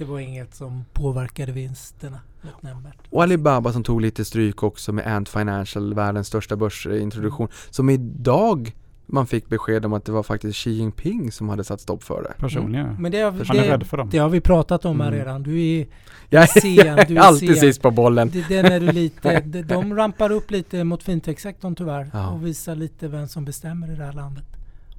Det 0.00 0.06
var 0.06 0.18
inget 0.20 0.54
som 0.54 0.84
påverkade 0.92 1.52
vinsterna 1.52 2.20
något 2.42 2.62
nämnvärt. 2.62 2.96
Och 3.10 3.22
Alibaba 3.22 3.72
som 3.72 3.82
tog 3.84 4.00
lite 4.00 4.24
stryk 4.24 4.62
också 4.62 4.92
med 4.92 5.06
Ant 5.06 5.28
Financial, 5.28 5.94
världens 5.94 6.26
största 6.26 6.56
börsintroduktion 6.56 7.48
som 7.70 7.90
idag 7.90 8.74
man 9.06 9.26
fick 9.26 9.48
besked 9.48 9.84
om 9.84 9.92
att 9.92 10.04
det 10.04 10.12
var 10.12 10.22
faktiskt 10.22 10.56
Xi 10.58 10.70
Jinping 10.70 11.32
som 11.32 11.48
hade 11.48 11.64
satt 11.64 11.80
stopp 11.80 12.02
för 12.02 12.22
det. 12.22 12.32
Personligen 12.38 12.86
ja. 12.86 12.92
Men 12.98 13.12
det, 13.12 13.20
har- 13.20 13.30
Han 13.44 13.56
är 13.56 13.62
det, 13.62 13.72
rädd 13.72 13.86
för 13.86 13.96
dem. 13.96 14.08
det 14.10 14.18
har 14.18 14.28
vi 14.28 14.40
pratat 14.40 14.84
om 14.84 15.00
här 15.00 15.08
Mm. 15.08 15.18
redan. 15.18 15.42
Du 15.42 15.60
är 15.62 15.86
Jag 16.30 16.48
sen, 16.48 16.96
du 17.08 17.16
är 17.16 17.20
alltid 17.20 17.48
sen. 17.48 17.56
sist 17.56 17.82
på 17.82 17.90
bollen. 17.90 18.30
Det, 18.32 18.48
den 18.48 18.66
är 18.66 18.80
du 18.80 18.92
lite, 18.92 19.40
de, 19.40 19.62
de 19.62 19.94
rampar 19.96 20.32
upp 20.32 20.50
lite 20.50 20.84
mot 20.84 21.02
fintech-sektorn 21.02 21.74
tyvärr 21.74 22.10
Ja. 22.12 22.28
och 22.30 22.46
visar 22.46 22.74
lite 22.76 23.08
vem 23.08 23.28
som 23.28 23.44
bestämmer 23.44 23.92
i 23.92 23.96
det 23.96 24.04
här 24.04 24.12
landet. 24.12 24.44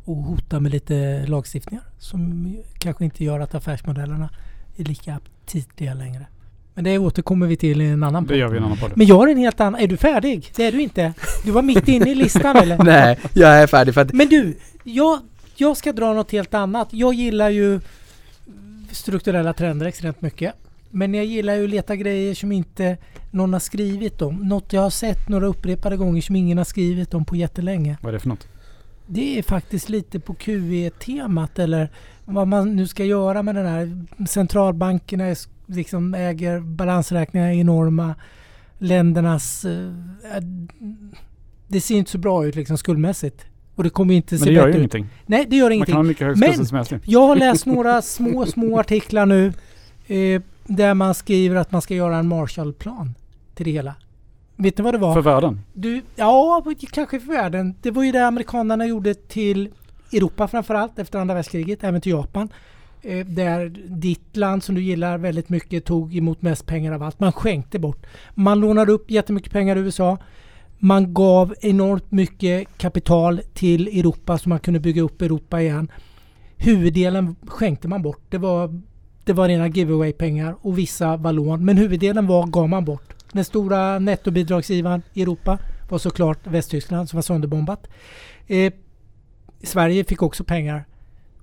Och 0.06 0.16
hotar 0.16 0.60
med 0.60 0.72
lite 0.72 1.26
lagstiftningar 1.28 1.84
som 2.00 2.56
kanske 2.80 3.06
inte 3.06 3.24
gör 3.24 3.40
att 3.40 3.56
affärsmodellerna 3.56 4.30
är 4.78 4.84
lika 4.84 5.16
aptitliga 5.16 5.94
längre. 5.94 6.26
Men 6.74 6.84
det 6.84 6.98
återkommer 6.98 7.48
vi 7.48 7.56
till 7.58 7.82
i 7.82 7.88
en 7.88 8.04
annan 8.04 8.24
Det 8.24 8.28
podd. 8.30 8.38
gör 8.38 8.48
vi 8.48 8.56
i 8.56 8.58
en 8.58 8.64
annan 8.64 8.78
podd. 8.78 8.92
Men 8.96 9.08
jag 9.08 9.16
har 9.16 9.28
en 9.28 9.38
helt 9.38 9.60
annan... 9.60 9.82
Är 9.82 9.88
du 9.88 9.98
färdig? 9.98 10.52
Det 10.56 10.64
är 10.66 10.72
du 10.72 10.82
inte. 10.82 11.14
Du 11.44 11.52
var 11.52 11.62
mitt 11.62 11.88
inne 11.88 12.12
i 12.12 12.16
listan 12.16 12.56
eller? 12.56 12.78
Nej, 12.84 13.20
jag 13.34 13.50
är 13.62 13.68
färdig 13.68 13.94
för 13.94 14.02
att 14.02 14.14
Men 14.14 14.28
du, 14.28 14.58
jag, 14.84 15.20
jag 15.56 15.78
ska 15.78 15.94
dra 15.94 16.14
något 16.14 16.32
helt 16.32 16.54
annat. 16.54 16.88
Jag 16.92 17.14
gillar 17.14 17.50
ju 17.50 17.80
strukturella 18.92 19.54
trender 19.54 19.86
extremt 19.86 20.22
mycket. 20.22 20.54
Men 20.90 21.14
jag 21.14 21.26
gillar 21.26 21.56
ju 21.56 21.64
att 21.64 21.70
leta 21.70 21.96
grejer 21.96 22.36
som 22.36 22.52
inte 22.52 22.98
någon 23.32 23.54
har 23.54 23.60
skrivit 23.60 24.22
om. 24.22 24.36
Något 24.36 24.74
jag 24.74 24.82
har 24.82 24.90
sett 24.90 25.30
några 25.30 25.46
upprepade 25.48 25.98
gånger 25.98 26.22
som 26.22 26.36
ingen 26.36 26.58
har 26.58 26.66
skrivit 26.66 27.14
om 27.14 27.26
på 27.26 27.36
jättelänge. 27.36 27.98
Vad 28.02 28.10
är 28.10 28.14
det 28.14 28.20
för 28.20 28.30
något? 28.30 28.48
Det 29.08 29.40
är 29.40 29.44
faktiskt 29.44 29.90
lite 29.90 30.20
på 30.20 30.34
QE-temat 30.34 31.60
eller 31.60 31.90
vad 32.34 32.48
man 32.48 32.76
nu 32.76 32.88
ska 32.88 33.06
göra 33.06 33.44
med 33.44 33.56
den 33.56 33.66
här. 33.66 34.06
Centralbankerna 34.28 35.24
är, 35.24 35.38
liksom 35.66 36.14
äger 36.14 36.60
balansräkningar 36.60 37.52
enorma. 37.52 38.16
Ländernas... 38.78 39.66
Eh, 39.66 39.92
det 41.68 41.82
ser 41.82 41.96
inte 41.96 42.12
så 42.12 42.18
bra 42.18 42.46
ut 42.46 42.56
liksom 42.56 42.78
skuldmässigt. 42.78 43.46
Och 43.76 43.84
det 43.84 43.90
kommer 43.90 44.14
inte 44.14 44.36
Men 44.36 44.40
se 44.40 44.46
det 44.46 44.52
gör 44.56 44.68
ju 44.68 44.78
ingenting. 44.78 45.08
Nej, 45.26 45.46
det 45.50 45.56
gör 45.56 45.66
Man 45.66 45.72
ingenting. 45.74 45.94
kan 45.94 45.98
ha 45.98 46.04
mycket 46.04 46.38
Men- 46.38 46.66
som 46.66 46.78
helst. 46.78 46.94
Jag 47.06 47.28
har 47.28 47.36
läst 47.36 47.66
några 47.66 48.02
små, 48.02 48.46
små 48.46 48.80
artiklar 48.80 49.26
nu 49.26 49.54
eh, 50.08 50.42
där 50.66 50.94
man 50.94 51.14
skriver 51.14 51.56
att 51.56 51.72
man 51.72 51.82
ska 51.82 51.96
göra 51.96 52.18
en 52.18 52.28
Marshallplan 52.28 53.16
till 53.56 53.66
det 53.66 53.72
hela. 53.72 53.96
Vet 54.56 54.78
ni 54.78 54.84
vad 54.84 54.94
det 54.94 54.98
var? 54.98 55.14
För 55.14 55.22
världen. 55.22 55.60
Du, 55.74 56.02
ja, 56.16 56.64
kanske 56.92 57.20
för 57.20 57.28
världen. 57.28 57.76
Det 57.82 57.92
var 57.92 58.04
ju 58.04 58.12
det 58.12 58.28
amerikanerna 58.28 58.86
gjorde 58.86 59.14
till 59.14 59.70
Europa 60.14 60.48
framförallt 60.48 61.00
efter 61.00 61.20
andra 61.20 61.36
världskriget, 61.36 61.84
även 61.84 62.02
till 62.02 62.12
Japan. 62.12 62.50
Eh, 63.02 63.26
där 63.26 63.70
ditt 63.88 64.38
land 64.38 64.64
som 64.64 64.76
du 64.76 64.82
gillar 64.82 65.18
väldigt 65.18 65.50
mycket 65.50 65.86
tog 65.86 66.18
emot 66.18 66.42
mest 66.42 66.66
pengar 66.66 66.92
av 66.92 67.04
allt. 67.04 67.20
Man 67.20 67.32
skänkte 67.32 67.80
bort. 67.80 68.06
Man 68.34 68.60
lånade 68.60 68.92
upp 68.92 69.12
jättemycket 69.12 69.52
pengar 69.52 69.76
i 69.76 69.80
USA. 69.80 70.18
Man 70.80 71.14
gav 71.14 71.54
enormt 71.62 72.12
mycket 72.12 72.78
kapital 72.78 73.42
till 73.54 73.88
Europa 73.88 74.38
så 74.38 74.50
man 74.50 74.60
kunde 74.60 74.80
bygga 74.80 75.02
upp 75.02 75.22
Europa 75.22 75.62
igen. 75.62 75.92
Huvuddelen 76.58 77.36
skänkte 77.48 77.88
man 77.88 78.02
bort. 78.02 78.22
Det 78.30 78.38
var, 78.38 78.82
det 79.24 79.34
var 79.34 79.48
rena 79.48 79.68
giveaway-pengar 79.68 80.56
och 80.62 80.78
vissa 80.78 81.18
var 81.18 81.34
lån. 81.34 81.66
Men 81.66 81.78
huvuddelen 81.78 82.28
var 82.28 82.48
gav 82.48 82.70
man 82.70 82.86
bort. 82.86 83.14
Den 83.32 83.46
stora 83.46 84.00
nettobidragsgivaren 84.00 85.02
i 85.14 85.22
Europa 85.22 85.58
var 85.90 85.98
såklart 85.98 86.48
Västtyskland 86.48 87.10
som 87.10 87.18
var 87.18 87.22
sönderbombat. 87.22 87.88
Eh, 88.48 88.74
Sverige 89.64 90.04
fick 90.04 90.22
också 90.22 90.44
pengar 90.44 90.86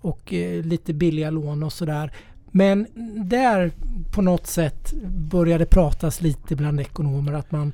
och 0.00 0.32
eh, 0.32 0.64
lite 0.64 0.94
billiga 0.94 1.30
lån 1.30 1.62
och 1.62 1.72
sådär. 1.72 2.12
Men 2.50 2.86
där 3.24 3.72
på 4.12 4.22
något 4.22 4.46
sätt 4.46 4.92
började 5.06 5.66
pratas 5.66 6.20
lite 6.20 6.56
bland 6.56 6.80
ekonomer 6.80 7.32
att 7.32 7.50
man 7.50 7.72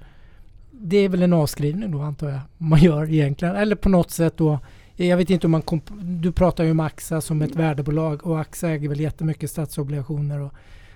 det 0.70 0.96
är 0.96 1.08
väl 1.08 1.22
en 1.22 1.32
avskrivning 1.32 1.90
då 1.90 2.00
antar 2.00 2.28
jag 2.28 2.40
man 2.58 2.82
gör 2.82 3.12
egentligen. 3.12 3.56
Eller 3.56 3.76
på 3.76 3.88
något 3.88 4.10
sätt 4.10 4.36
då 4.36 4.58
jag 4.96 5.16
vet 5.16 5.30
inte 5.30 5.46
om 5.46 5.50
man 5.50 5.62
Du 6.02 6.32
pratar 6.32 6.64
ju 6.64 6.70
om 6.70 6.80
AXA 6.80 7.20
som 7.20 7.42
ett 7.42 7.56
värdebolag 7.56 8.26
och 8.26 8.40
AXA 8.40 8.68
äger 8.68 8.88
väl 8.88 9.00
jättemycket 9.00 9.50
statsobligationer 9.50 10.40
och 10.40 10.52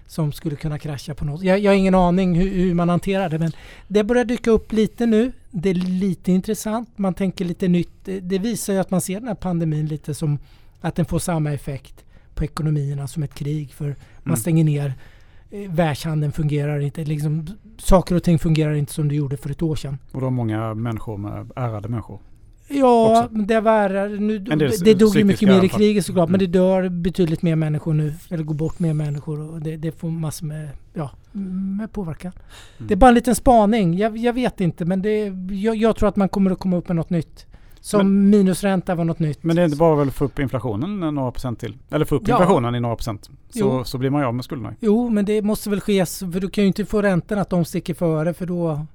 som 0.08 0.32
skulle 0.32 0.56
kunna 0.56 0.78
krascha 0.78 1.14
på 1.14 1.24
något. 1.24 1.42
Jag, 1.42 1.58
jag 1.58 1.70
har 1.70 1.76
ingen 1.76 1.94
aning 1.94 2.34
hur, 2.34 2.50
hur 2.50 2.74
man 2.74 2.88
hanterar 2.88 3.28
det 3.28 3.38
men 3.38 3.52
det 3.88 4.04
börjar 4.04 4.24
dyka 4.24 4.50
upp 4.50 4.72
lite 4.72 5.06
nu. 5.06 5.32
Det 5.50 5.70
är 5.70 5.74
lite 5.74 6.32
intressant. 6.32 6.88
Man 6.98 7.14
tänker 7.14 7.44
lite 7.44 7.68
nytt. 7.68 7.90
Det, 8.04 8.20
det 8.20 8.38
visar 8.38 8.72
ju 8.72 8.78
att 8.78 8.90
man 8.90 9.00
ser 9.00 9.14
den 9.20 9.28
här 9.28 9.34
pandemin 9.34 9.86
lite 9.86 10.14
som 10.14 10.38
att 10.80 10.94
den 10.94 11.04
får 11.06 11.18
samma 11.18 11.52
effekt 11.52 12.04
på 12.34 12.44
ekonomierna 12.44 13.08
som 13.08 13.22
ett 13.22 13.34
krig 13.34 13.72
för 13.72 13.84
man 13.86 13.96
Mm. 14.26 14.36
stänger 14.36 14.64
ner. 14.64 14.94
Eh, 15.50 15.70
Världshandeln 15.72 16.32
fungerar 16.32 16.80
inte. 16.80 17.04
Liksom, 17.04 17.46
saker 17.78 18.14
och 18.14 18.22
ting 18.22 18.38
fungerar 18.38 18.72
inte 18.74 18.92
som 18.92 19.08
det 19.08 19.14
gjorde 19.14 19.36
för 19.36 19.50
ett 19.50 19.62
år 19.62 19.76
sedan. 19.76 19.98
Och 20.12 20.20
har 20.22 20.30
många 20.30 20.74
människor 20.74 21.16
med 21.16 21.50
ärrade 21.56 21.88
människor. 21.88 22.18
Ja, 22.70 23.20
Också. 23.22 23.34
men 23.36 23.46
det 23.46 23.60
var 23.60 23.88
nu, 24.18 24.36
En 24.50 24.58
del 24.58 24.70
Det 24.84 24.94
dog 24.94 25.16
ju 25.16 25.24
mycket 25.24 25.48
mer 25.48 25.64
i 25.64 25.68
kriget 25.68 26.06
såklart. 26.06 26.28
Men 26.28 26.38
det 26.38 26.44
Mm. 26.44 26.52
dör 26.52 26.88
betydligt 26.88 27.42
mer 27.42 27.56
människor 27.56 27.92
nu. 27.94 28.14
Eller 28.30 28.44
går 28.44 28.54
bort 28.54 28.78
mer 28.78 28.94
människor. 28.94 29.40
Och 29.54 29.62
det, 29.62 29.76
det 29.76 29.92
får 29.92 30.08
massor 30.10 30.46
med, 30.46 30.68
ja, 30.94 31.10
med 31.78 31.92
påverkan. 31.92 32.32
Mm. 32.78 32.88
Det 32.88 32.94
är 32.94 32.96
bara 32.96 33.08
en 33.08 33.14
liten 33.14 33.34
spaning. 33.34 33.94
Jag, 33.98 34.16
jag 34.16 34.32
vet 34.32 34.60
inte 34.60 34.84
men 34.84 35.02
det, 35.02 35.24
jag, 35.54 35.76
jag 35.76 35.96
tror 35.96 36.08
att 36.08 36.16
man 36.16 36.28
kommer 36.28 36.50
att 36.50 36.58
komma 36.58 36.76
upp 36.76 36.88
med 36.88 36.96
något 36.96 37.10
nytt. 37.10 37.46
Som 37.80 38.30
minusränta 38.30 38.94
var 38.94 39.04
något 39.04 39.18
nytt. 39.18 39.42
Men 39.44 39.56
det 39.56 39.62
är 39.62 39.76
bara 39.76 39.96
väl 39.96 40.08
att 40.08 40.14
få 40.14 40.24
upp 40.24 40.38
inflationen 40.38 41.14
några 41.14 41.30
procent 41.32 41.60
till? 41.60 41.76
Eller 41.90 42.04
få 42.04 42.14
upp 42.14 42.28
Ja. 42.28 42.34
inflationen 42.34 42.74
i 42.74 42.80
några 42.80 42.96
procent. 42.96 43.22
Så, 43.24 43.58
Jo. 43.58 43.84
så 43.84 43.98
blir 43.98 44.10
man 44.10 44.20
ju 44.20 44.26
av 44.26 44.34
med 44.34 44.44
skulderna. 44.44 44.74
Jo, 44.80 45.10
men 45.10 45.24
det 45.24 45.42
måste 45.42 45.70
väl 45.70 45.80
ske. 45.80 46.06
För 46.06 46.40
du 46.40 46.50
kan 46.50 46.64
ju 46.64 46.68
inte 46.68 46.84
få 46.84 47.02
räntorna 47.02 47.40
att 47.40 47.50
de 47.50 47.64
sticker 47.64 47.94
före 47.94 48.34
för 48.34 48.46
då... 48.46 48.86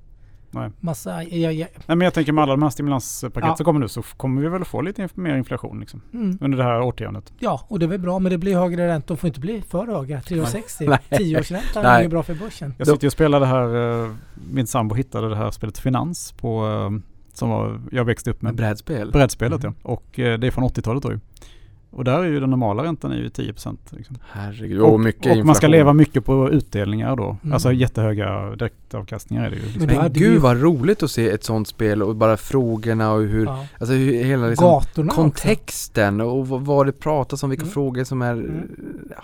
Nej. 0.53 0.69
Massa... 0.79 1.23
Ja, 1.23 1.51
ja. 1.51 1.67
Nej, 1.75 1.97
men 1.97 2.01
jag 2.01 2.13
tänker 2.13 2.31
med 2.33 2.41
alla 2.41 2.53
de 2.53 2.61
här 2.63 2.69
stimulanspaketen 2.69 3.49
Ja. 3.49 3.55
som 3.55 3.65
kommer 3.65 3.79
nu 3.79 3.87
så 3.87 4.01
kommer 4.01 4.41
vi 4.41 4.47
väl 4.49 4.65
få 4.65 4.81
lite 4.81 5.09
mer 5.13 5.35
inflation 5.37 5.79
liksom, 5.79 6.01
Mm. 6.13 6.37
under 6.41 6.57
det 6.57 6.63
här 6.63 6.81
årtiondet. 6.81 7.33
ja, 7.39 7.61
och 7.67 7.79
det 7.79 7.85
är 7.85 7.87
väl 7.87 7.99
bra. 7.99 8.19
Men 8.19 8.31
det 8.31 8.37
blir 8.37 8.55
högre 8.55 8.87
räntor. 8.87 9.15
De 9.15 9.19
får 9.19 9.27
inte 9.27 9.39
bli 9.39 9.61
för 9.61 9.87
höga. 9.87 10.19
3,60. 10.19 10.89
Nej. 10.89 10.99
10-årsräntan 11.19 11.85
är 11.85 12.01
ju 12.03 12.07
bra 12.07 12.23
för 12.23 12.35
börsen. 12.35 12.73
Jag 12.77 12.87
sitter 12.87 13.07
och 13.07 13.13
spelar 13.13 13.39
det 13.39 13.45
här, 13.45 14.01
eh, 14.05 14.11
min 14.51 14.67
sambo 14.67 14.95
hittade 14.95 15.29
det 15.29 15.35
här 15.35 15.51
spelet 15.51 15.77
Finans 15.77 16.31
på, 16.31 16.67
eh, 16.67 16.89
som 17.33 17.49
var, 17.49 17.81
jag 17.91 18.05
växte 18.05 18.29
upp 18.31 18.41
Med 18.41 18.51
med. 18.53 18.57
brädspel? 18.57 19.11
Brädspelet 19.11 19.63
Mm. 19.63 19.75
ja. 19.83 19.89
Och 19.91 20.19
eh, 20.19 20.39
det 20.39 20.47
är 20.47 20.51
från 20.51 20.63
80-talet 20.63 21.03
då 21.03 21.11
ju. 21.11 21.19
Och 21.95 22.03
där 22.03 22.19
är 22.19 22.23
ju 22.23 22.39
den 22.39 22.49
normala 22.49 22.83
räntan 22.83 23.11
är 23.11 23.15
ju 23.17 23.29
10%. 23.29 23.77
Liksom. 23.89 24.17
Herregud, 24.31 24.81
och, 24.81 24.99
mycket 24.99 25.21
och 25.21 25.45
man 25.45 25.55
ska 25.55 25.67
inflation. 25.67 25.71
leva 25.71 25.93
mycket 25.93 26.25
på 26.25 26.49
utdelningar 26.51 27.15
då. 27.15 27.37
Mm. 27.43 27.53
Alltså 27.53 27.71
jättehöga 27.71 28.55
direktavkastningar 28.55 29.45
är 29.45 29.49
det 29.49 29.55
ju. 29.55 29.61
Liksom. 29.61 29.85
Men 29.85 29.95
Men 29.95 30.13
gud 30.13 30.31
ju- 30.33 30.37
vad 30.37 30.61
roligt 30.61 31.03
att 31.03 31.11
se 31.11 31.29
ett 31.29 31.43
sånt 31.43 31.67
spel 31.67 32.03
och 32.03 32.15
bara 32.15 32.37
frågorna 32.37 33.11
och 33.11 33.21
hur, 33.21 33.45
Ja. 33.45 33.65
alltså 33.79 33.93
hur 33.93 34.23
hela 34.23 34.47
liksom 34.47 34.65
Gatorna 34.67 35.07
också. 35.11 35.21
kontexten 35.21 36.21
och 36.21 36.47
vad, 36.47 36.61
vad 36.65 36.85
det 36.85 36.91
pratas 36.91 37.43
om, 37.43 37.49
vilka 37.49 37.63
Mm. 37.63 37.73
frågor 37.73 38.03
som 38.03 38.21
är 38.21 38.33
Mm. 38.33 38.67
ja, 39.09 39.23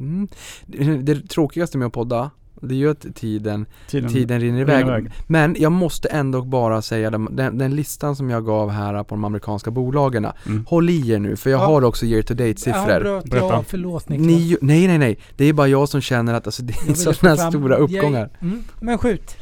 mm. 0.00 0.28
det, 0.66 0.84
det 1.14 1.28
tråkigaste 1.28 1.78
med 1.78 1.86
att 1.86 1.92
podda 1.92 2.30
det 2.62 2.74
är 2.74 2.78
ju 2.78 2.90
att 2.90 3.14
tiden, 3.14 3.66
Tiden, 3.88 4.10
tiden 4.12 4.40
rinner 4.40 4.60
rinner 4.60 4.60
iväg. 4.80 4.86
iväg. 4.86 5.10
Men 5.26 5.56
jag 5.58 5.72
måste 5.72 6.08
ändå 6.08 6.42
bara 6.42 6.82
säga 6.82 7.10
den, 7.10 7.28
den, 7.36 7.58
den 7.58 7.76
listan 7.76 8.16
som 8.16 8.30
jag 8.30 8.46
gav 8.46 8.70
här 8.70 9.04
på 9.04 9.14
de 9.14 9.24
amerikanska 9.24 9.70
bolagen. 9.70 10.26
Mm. 10.46 10.64
Håll 10.68 10.90
i 10.90 11.10
er 11.12 11.18
nu 11.18 11.36
för 11.36 11.50
jag 11.50 11.60
Ja. 11.60 11.66
har 11.66 11.84
också 11.84 12.06
year 12.06 12.22
to 12.22 12.34
date 12.34 12.44
Ja, 12.48 12.54
siffror. 12.56 13.22
Berätta. 13.30 13.46
jag. 13.46 13.64
Förlåt 13.66 14.08
Niklas. 14.08 14.26
Ni, 14.26 14.56
nej 14.60 14.86
nej 14.86 14.98
nej, 14.98 15.18
det 15.36 15.44
är 15.44 15.52
bara 15.52 15.68
jag 15.68 15.88
som 15.88 16.00
känner 16.00 16.34
att 16.34 16.46
alltså, 16.46 16.62
det 16.62 16.72
är 16.88 16.94
sådana 16.94 17.50
stora 17.50 17.76
uppgångar. 17.76 18.30
Mm, 18.40 18.62
men 18.80 18.98
skjut. 18.98 19.36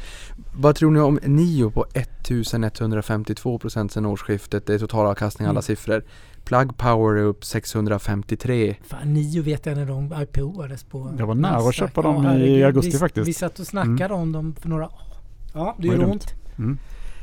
Vad 0.55 0.75
tror 0.75 0.91
ni 0.91 0.99
om 0.99 1.19
Nio 1.23 1.69
på 1.71 1.85
1152% 1.93 3.87
sedan 3.89 4.05
årsskiftet? 4.05 4.65
Det 4.65 4.73
är 4.73 4.79
totalavkastning 4.79 5.45
alla 5.45 5.51
Mm. 5.51 5.61
siffror. 5.61 6.03
Plug 6.43 6.77
Power 6.77 7.17
är 7.17 7.23
upp 7.23 7.45
653. 7.45 8.75
Fan, 8.87 9.13
Nio 9.13 9.41
vet 9.41 9.65
jag 9.65 9.77
när 9.77 9.85
de 9.85 10.13
IPOades 10.21 10.83
på 10.83 11.13
Jag 11.19 11.27
var 11.27 11.35
nära 11.35 11.57
att 11.69 11.75
köpa 11.75 12.01
dem 12.01 12.23
i 12.23 12.27
herregud. 12.27 12.65
augusti 12.65 12.91
vi, 12.91 12.97
faktiskt. 12.97 13.27
Vi 13.27 13.33
satt 13.33 13.59
och 13.59 13.67
snackade 13.67 14.13
om 14.13 14.31
dem 14.31 14.55
för 14.61 14.69
några... 14.69 14.89
Ja, 15.53 15.75
det 15.79 15.87
gör 15.87 16.09
ont. 16.11 16.25
Mm. 16.57 16.77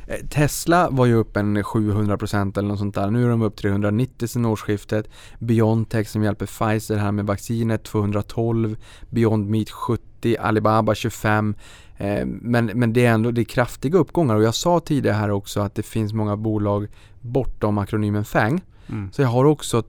Eh, 0.06 0.26
Tesla 0.30 0.88
var 0.90 1.06
ju 1.06 1.14
upp 1.14 1.36
en 1.36 1.62
700% 1.62 2.58
eller 2.58 2.68
något 2.68 2.78
sånt 2.78 2.94
där. 2.94 3.10
Nu 3.10 3.24
är 3.24 3.28
de 3.28 3.42
upp 3.42 3.56
390 3.56 4.26
sedan 4.28 4.44
årsskiftet. 4.44 5.08
Biontech 5.38 6.08
som 6.08 6.22
hjälper 6.22 6.46
Pfizer 6.46 6.96
här 6.96 7.12
med 7.12 7.26
vaccinet 7.26 7.84
212. 7.84 8.76
Beyond 9.10 9.50
Meat 9.50 9.70
70. 9.70 10.36
Alibaba 10.40 10.94
25. 10.94 11.54
Eh, 11.97 12.26
men, 12.26 12.66
men 12.66 12.92
det 12.92 13.07
är 13.07 13.12
ändå 13.12 13.30
det 13.30 13.40
är 13.40 13.45
kraftiga 13.45 13.99
uppgångar 13.99 14.34
och 14.34 14.42
jag 14.42 14.55
sa 14.55 14.80
tidigare 14.80 15.16
här 15.16 15.30
också 15.30 15.61
att 15.61 15.74
det 15.74 15.82
finns 15.82 16.12
många 16.12 16.36
bolag 16.36 16.88
bortom 17.20 17.78
akronymen 17.78 18.24
FANG. 18.24 18.61
Mm. 18.86 19.12
Så 19.12 19.22
jag 19.22 19.28
har 19.28 19.45
också 19.45 19.78
eh, 19.78 19.82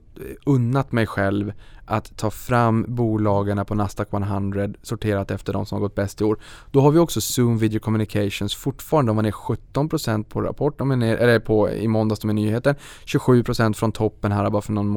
unnat 0.46 0.92
mig 0.92 1.06
själv 1.06 1.52
att 1.84 2.16
ta 2.16 2.30
fram 2.30 2.84
bolagen 2.88 3.64
på 3.66 3.74
Nasdaq 3.74 4.08
100 4.12 4.68
sorterat 4.82 5.30
efter 5.30 5.52
de 5.52 5.66
som 5.66 5.76
har 5.76 5.80
gått 5.80 5.94
bäst 5.94 6.20
i 6.20 6.24
år. 6.24 6.38
Då 6.70 6.80
har 6.80 6.90
vi 6.90 6.98
också 6.98 7.20
Zoom 7.20 7.58
Video 7.58 7.80
Communications 7.80 8.54
fortfarande, 8.54 9.10
de 9.10 9.16
var 9.16 9.22
ner 9.22 9.30
17% 9.30 10.24
på 10.24 10.40
rapport, 10.40 10.78
de 10.78 10.90
är 10.90 10.96
ner, 10.96 11.16
eller 11.16 11.38
på, 11.38 11.70
i 11.70 11.88
måndags 11.88 12.24
med 12.24 12.34
nyheten. 12.34 12.74
27% 13.04 13.72
från 13.72 13.92
toppen 13.92 14.32
här 14.32 14.50
bara 14.50 14.62
för 14.62 14.72
någon, 14.72 14.92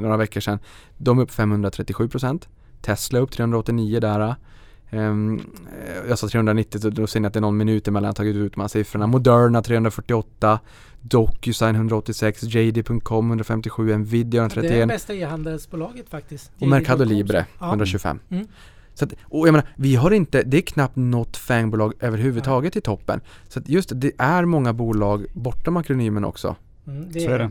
några 0.00 0.16
veckor 0.16 0.40
sedan. 0.40 0.58
De 0.96 1.18
är 1.18 1.22
upp 1.22 1.30
537%. 1.30 2.48
Tesla 2.80 3.18
upp 3.18 3.30
389 3.30 4.00
där. 4.00 4.36
Ehm, 4.90 5.36
eh, 5.36 6.08
jag 6.08 6.18
sa 6.18 6.28
390 6.28 6.80
så 6.80 6.90
då 6.90 7.06
ser 7.06 7.20
ni 7.20 7.26
att 7.26 7.32
det 7.32 7.38
är 7.38 7.40
någon 7.40 7.56
minut 7.56 7.88
emellan 7.88 8.04
jag 8.04 8.08
har 8.08 8.14
tagit 8.14 8.36
ut 8.36 8.54
de 8.54 8.60
här 8.60 8.68
siffrorna. 8.68 9.06
Moderna 9.06 9.62
348, 9.62 10.60
DocuSign 11.00 11.74
186, 11.74 12.42
JD.com 12.42 13.26
157, 13.26 13.96
Nvidia 13.96 14.30
Det 14.30 14.36
är 14.36 14.40
131 14.42 14.88
bästa 14.88 15.14
e-handelsbolaget 15.14 16.08
faktiskt. 16.10 16.52
och 16.60 16.68
Mercado. 16.68 17.04
Libre 17.04 17.46
Ja. 17.60 17.68
125. 17.68 18.18
Mm. 18.30 18.46
Så 18.94 19.04
att, 19.04 19.12
och 19.22 19.48
jag 19.48 19.52
menar, 19.52 19.68
vi 19.76 19.96
har 19.96 20.10
inte, 20.10 20.42
det 20.42 20.56
är 20.56 20.60
knappt 20.62 20.96
något 20.96 21.36
FANG-bolag 21.36 21.92
överhuvudtaget 22.00 22.76
i 22.76 22.80
toppen. 22.80 23.20
Så 23.48 23.58
att 23.58 23.68
just 23.68 23.88
det, 23.88 23.94
det 23.94 24.12
är 24.18 24.44
många 24.44 24.72
bolag 24.72 25.26
bortom 25.32 25.76
akronymen 25.76 26.24
också. 26.24 26.56
Mm, 26.86 27.12
det 27.12 27.20
Så 27.20 27.30
är 27.30 27.38
det. 27.38 27.50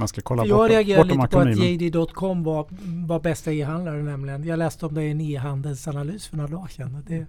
Man 0.00 0.08
ska 0.08 0.20
kolla 0.20 0.46
Jag 0.46 0.58
bortom, 0.58 0.68
reagerade 0.68 1.14
bortom 1.14 1.46
lite 1.48 1.56
på 1.56 1.62
att. 1.62 1.70
JD.com 1.70 2.44
var, 2.44 2.66
var 3.06 3.20
bästa 3.20 3.52
e-handlare 3.52 4.02
nämligen. 4.02 4.44
Jag 4.44 4.58
läste 4.58 4.86
om 4.86 4.94
det 4.94 5.02
i 5.02 5.10
en 5.10 5.20
e-handelsanalys 5.20 6.26
för 6.28 6.36
några 6.36 6.50
dagar 6.50 6.68
sedan. 6.68 7.04
Det, 7.08 7.26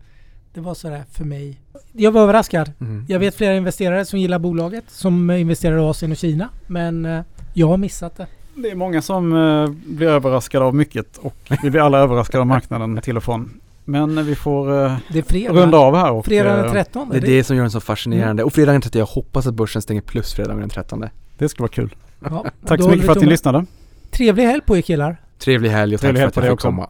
det 0.53 0.61
var 0.61 0.73
sådär 0.73 1.03
för 1.11 1.25
mig. 1.25 1.61
Jag 1.91 2.11
var 2.11 2.21
överraskad. 2.21 2.71
Mm. 2.81 3.05
Jag 3.09 3.19
vet 3.19 3.35
flera 3.35 3.55
investerare 3.55 4.05
som 4.05 4.19
gillar 4.19 4.39
bolaget 4.39 4.83
som 4.87 5.31
investerar 5.31 5.77
i 5.77 5.79
Asien 5.79 6.11
och 6.11 6.17
Kina. 6.17 6.49
Men 6.67 7.05
eh, 7.05 7.21
jag 7.53 7.67
har 7.67 7.77
missat 7.77 8.17
det. 8.17 8.27
Det 8.55 8.69
är 8.71 8.75
många 8.75 9.01
som 9.01 9.33
eh, 9.33 9.69
blir 9.95 10.07
överraskade 10.07 10.65
av 10.65 10.75
mycket 10.75 11.17
och 11.17 11.35
vi 11.63 11.69
blir 11.69 11.81
alla 11.81 11.99
överraskade 11.99 12.41
av 12.41 12.47
marknaden 12.47 13.01
till 13.01 13.17
och 13.17 13.23
från. 13.23 13.61
Men 13.85 14.25
vi 14.25 14.35
får 14.35 14.85
eh, 14.85 14.97
Det 15.11 15.19
är 15.19 15.23
fredag. 15.23 15.53
runda 15.53 15.77
av 15.77 15.95
här 15.95 16.11
och 16.11 16.25
Fredag 16.25 16.55
den 16.55 16.65
eh, 16.65 16.71
13. 16.71 17.09
Det 17.09 17.17
är 17.17 17.21
det 17.21 17.43
som 17.43 17.55
gör 17.55 17.63
den 17.63 17.71
så 17.71 17.79
fascinerande. 17.79 18.43
Och 18.43 18.53
fredagen 18.53 18.73
den 18.73 18.81
13, 18.81 18.99
jag 18.99 19.05
hoppas 19.05 19.47
att 19.47 19.53
börsen 19.53 19.81
stänger 19.81 20.01
plus 20.01 20.33
fredag 20.33 20.53
den 20.53 20.69
13. 20.69 21.05
det 21.37 21.49
ska 21.49 21.63
vara 21.63 21.71
kul. 21.71 21.95
Ja, 22.29 22.45
Tack 22.65 22.81
så 22.81 22.89
mycket 22.89 23.05
för 23.05 23.11
att 23.11 23.21
ni 23.21 23.27
lyssnade. 23.27 23.65
Trevlig 24.11 24.43
helg 24.43 24.61
på 24.61 24.77
er 24.77 24.81
killar. 24.81 25.17
Trevlig 25.37 25.69
helg 25.69 25.95
och 25.95 26.01
tack 26.01 26.07
Trevlig 26.07 26.17
för 26.17 26.21
helg 26.21 26.27
att 26.27 26.33
på 26.33 26.45
jag 26.45 26.57
fick 26.57 26.59
komma. 26.61 26.89